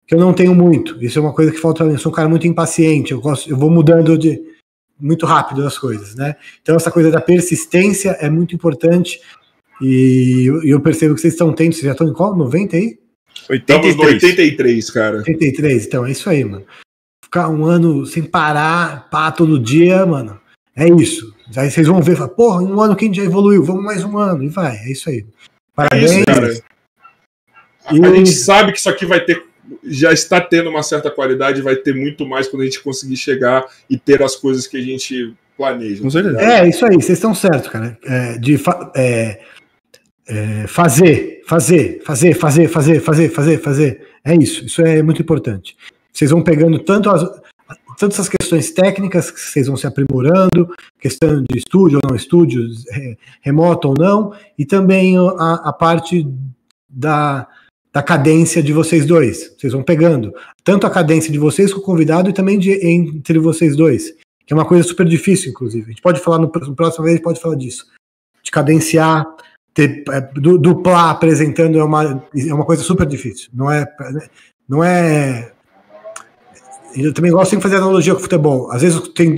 [0.07, 1.05] que eu não tenho muito.
[1.05, 1.85] Isso é uma coisa que falta.
[1.85, 3.13] Eu sou um cara muito impaciente.
[3.13, 4.54] Eu, gosto, eu vou mudando de
[4.99, 6.37] muito rápido as coisas, né?
[6.63, 9.21] Então essa coisa da persistência é muito importante
[9.81, 12.37] e eu percebo que vocês estão tendo, vocês já estão em qual?
[12.37, 12.99] 90 aí?
[13.49, 14.23] 83.
[14.23, 15.19] 83, cara.
[15.19, 16.65] 83, então é isso aí, mano.
[17.25, 20.41] Ficar um ano sem parar, pá, todo dia, mano.
[20.77, 21.35] É isso.
[21.57, 24.17] Aí vocês vão ver, porra, um ano que a gente já evoluiu, vamos mais um
[24.17, 25.27] ano, e vai, é isso aí.
[25.75, 26.11] Parabéns.
[26.11, 26.53] É isso, cara.
[27.93, 28.05] E...
[28.05, 29.45] A gente sabe que isso aqui vai ter
[29.85, 33.65] já está tendo uma certa qualidade, vai ter muito mais quando a gente conseguir chegar
[33.89, 36.03] e ter as coisas que a gente planeja.
[36.39, 37.99] É, isso aí, vocês estão certos, cara.
[38.05, 39.41] É, de fa é,
[40.27, 44.09] é, fazer, fazer, fazer, fazer, fazer, fazer, fazer, fazer.
[44.25, 45.77] É isso, isso é muito importante.
[46.13, 47.23] Vocês vão pegando tanto as,
[47.99, 52.67] tanto essas questões técnicas que vocês vão se aprimorando, questão de estúdio ou não estúdio,
[53.41, 56.27] remoto ou não, e também a, a parte
[56.89, 57.47] da,
[57.95, 59.55] da cadência de vocês dois.
[59.57, 63.39] Vocês vão pegando tanto a cadência de vocês com o convidado e também de, entre
[63.39, 64.11] vocês dois,
[64.45, 65.85] que é uma coisa super difícil, inclusive.
[65.87, 67.87] A gente pode falar no, próximo vez, pode falar disso.
[68.43, 69.25] De cadenciar,
[69.73, 73.49] ter, é, duplar apresentando é uma, é uma coisa super difícil.
[73.55, 73.87] Não é,
[74.69, 75.53] não é.
[76.97, 78.73] Eu também gosto de fazer analogia com futebol.
[78.73, 79.37] Às vezes tem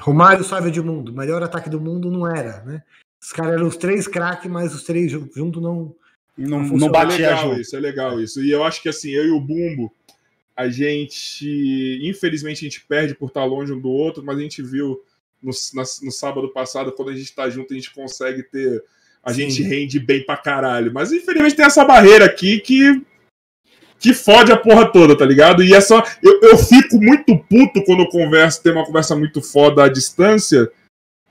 [0.00, 2.82] Romário salva de mundo, melhor ataque do mundo não era, né?
[3.22, 5.94] Os caras eram os três craques, mas os três juntos não
[6.38, 8.42] não, não batia é legal isso, é legal isso.
[8.42, 9.92] E eu acho que assim, eu e o Bumbo,
[10.56, 14.62] a gente, infelizmente, a gente perde por estar longe um do outro, mas a gente
[14.62, 15.02] viu
[15.42, 18.82] no, na, no sábado passado, quando a gente está junto, a gente consegue ter.
[19.22, 19.42] A Sim.
[19.50, 20.92] gente rende bem pra caralho.
[20.92, 23.02] Mas infelizmente tem essa barreira aqui que.
[24.00, 25.62] Que fode a porra toda, tá ligado?
[25.62, 26.04] E é só.
[26.22, 30.70] Eu, eu fico muito puto quando eu converso, tem uma conversa muito foda à distância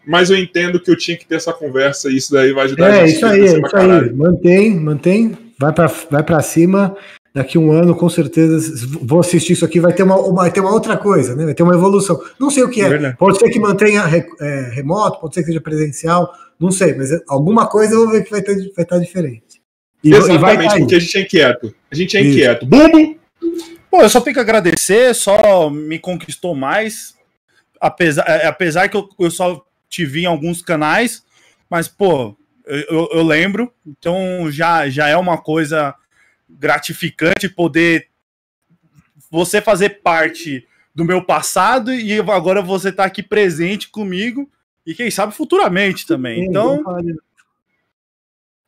[0.08, 2.90] mas eu entendo que eu tinha que ter essa conversa e isso daí vai ajudar
[2.90, 3.14] é, a gente.
[3.14, 4.14] É, isso aí, é isso aí.
[4.14, 6.96] Mantém, mantém, vai para vai pra cima.
[7.36, 10.74] Daqui um ano, com certeza, vou assistir isso aqui, vai ter uma, vai ter uma
[10.74, 11.46] outra coisa, né?
[11.46, 12.20] Vai ter uma evolução.
[12.40, 12.88] Não sei o que é.
[12.88, 14.02] é pode ser que mantenha
[14.40, 18.24] é, remoto, pode ser que seja presencial, não sei, mas alguma coisa eu vou ver
[18.24, 19.62] que vai, ter, vai estar diferente.
[20.04, 21.76] E, Exatamente, e porque a gente é inquieto.
[21.92, 22.30] A gente é isso.
[22.32, 22.66] inquieto.
[22.66, 23.18] Bumbo!
[23.92, 27.14] Pô, eu só tenho que agradecer, só me conquistou mais.
[27.80, 31.24] Apesar, é, apesar que eu, eu só te vi em alguns canais,
[31.70, 32.36] mas, pô,
[32.66, 35.96] eu, eu, lembro, então já, já é uma coisa
[36.50, 38.08] gratificante poder
[39.30, 44.50] você fazer parte do meu passado e agora você tá aqui presente comigo
[44.86, 46.46] e quem sabe futuramente também.
[46.46, 46.84] Então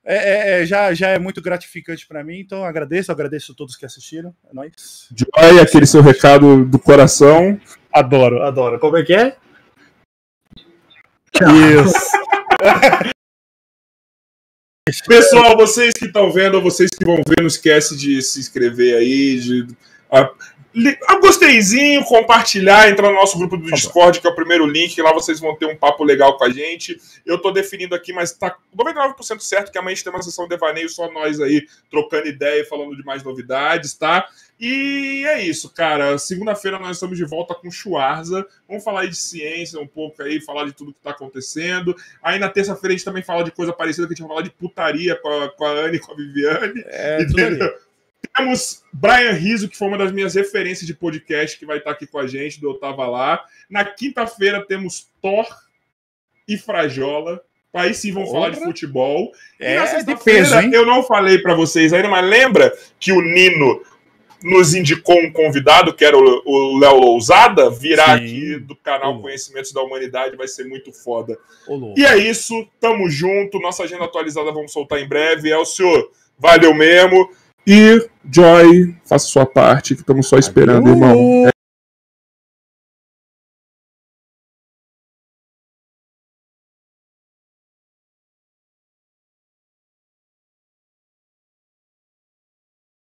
[0.06, 3.76] é, é, é, já, já é muito gratificante para mim, então agradeço, agradeço a todos
[3.76, 4.34] que assistiram.
[4.50, 5.08] É nóis.
[5.16, 7.60] Joy, aquele seu recado do coração.
[7.94, 8.80] Adoro, adoro.
[8.80, 9.38] Como é que é?
[11.40, 12.10] Isso.
[15.08, 19.40] Pessoal, vocês que estão vendo, vocês que vão ver, não esquece de se inscrever aí,
[19.40, 19.68] de
[20.12, 20.30] a,
[21.08, 25.14] a gosteizinho, compartilhar, entrar no nosso grupo do Discord, que é o primeiro link, lá
[25.14, 27.00] vocês vão ter um papo legal com a gente.
[27.26, 30.46] Eu estou definindo aqui, mas tá 99% certo que amanhã a gente tem uma sessão
[30.46, 34.28] de devaneio, só nós aí trocando ideia e falando de mais novidades, tá?
[34.60, 36.18] E é isso, cara.
[36.18, 38.46] Segunda-feira nós estamos de volta com Schwarza.
[38.68, 41.96] Vamos falar de ciência um pouco aí, falar de tudo que está acontecendo.
[42.22, 44.42] Aí na terça-feira a gente também fala de coisa parecida, que a gente vai falar
[44.42, 46.84] de putaria com a, com a Anne e com a Viviane.
[46.88, 47.20] É,
[48.36, 52.06] Temos Brian Riso, que foi uma das minhas referências de podcast, que vai estar aqui
[52.06, 53.44] com a gente, do Eu Tava Lá.
[53.70, 55.48] Na quinta-feira temos Thor
[56.48, 57.42] e Frajola.
[57.74, 59.32] Aí sim vão falar de futebol.
[59.60, 63.22] É, e na de sexta-feira, eu não falei pra vocês ainda, mas lembra que o
[63.22, 63.84] Nino
[64.44, 68.12] nos indicou um convidado, que era o o Léo Lousada, virá Sim.
[68.12, 69.22] aqui do canal Ô.
[69.22, 71.38] Conhecimentos da Humanidade, vai ser muito foda.
[71.68, 72.00] Louco.
[72.00, 73.60] E é isso, tamo junto.
[73.60, 75.52] Nossa agenda atualizada vamos soltar em breve.
[75.52, 77.30] Elcio, valeu mesmo.
[77.68, 81.50] E Joy, faça sua parte, que estamos só esperando, irmão.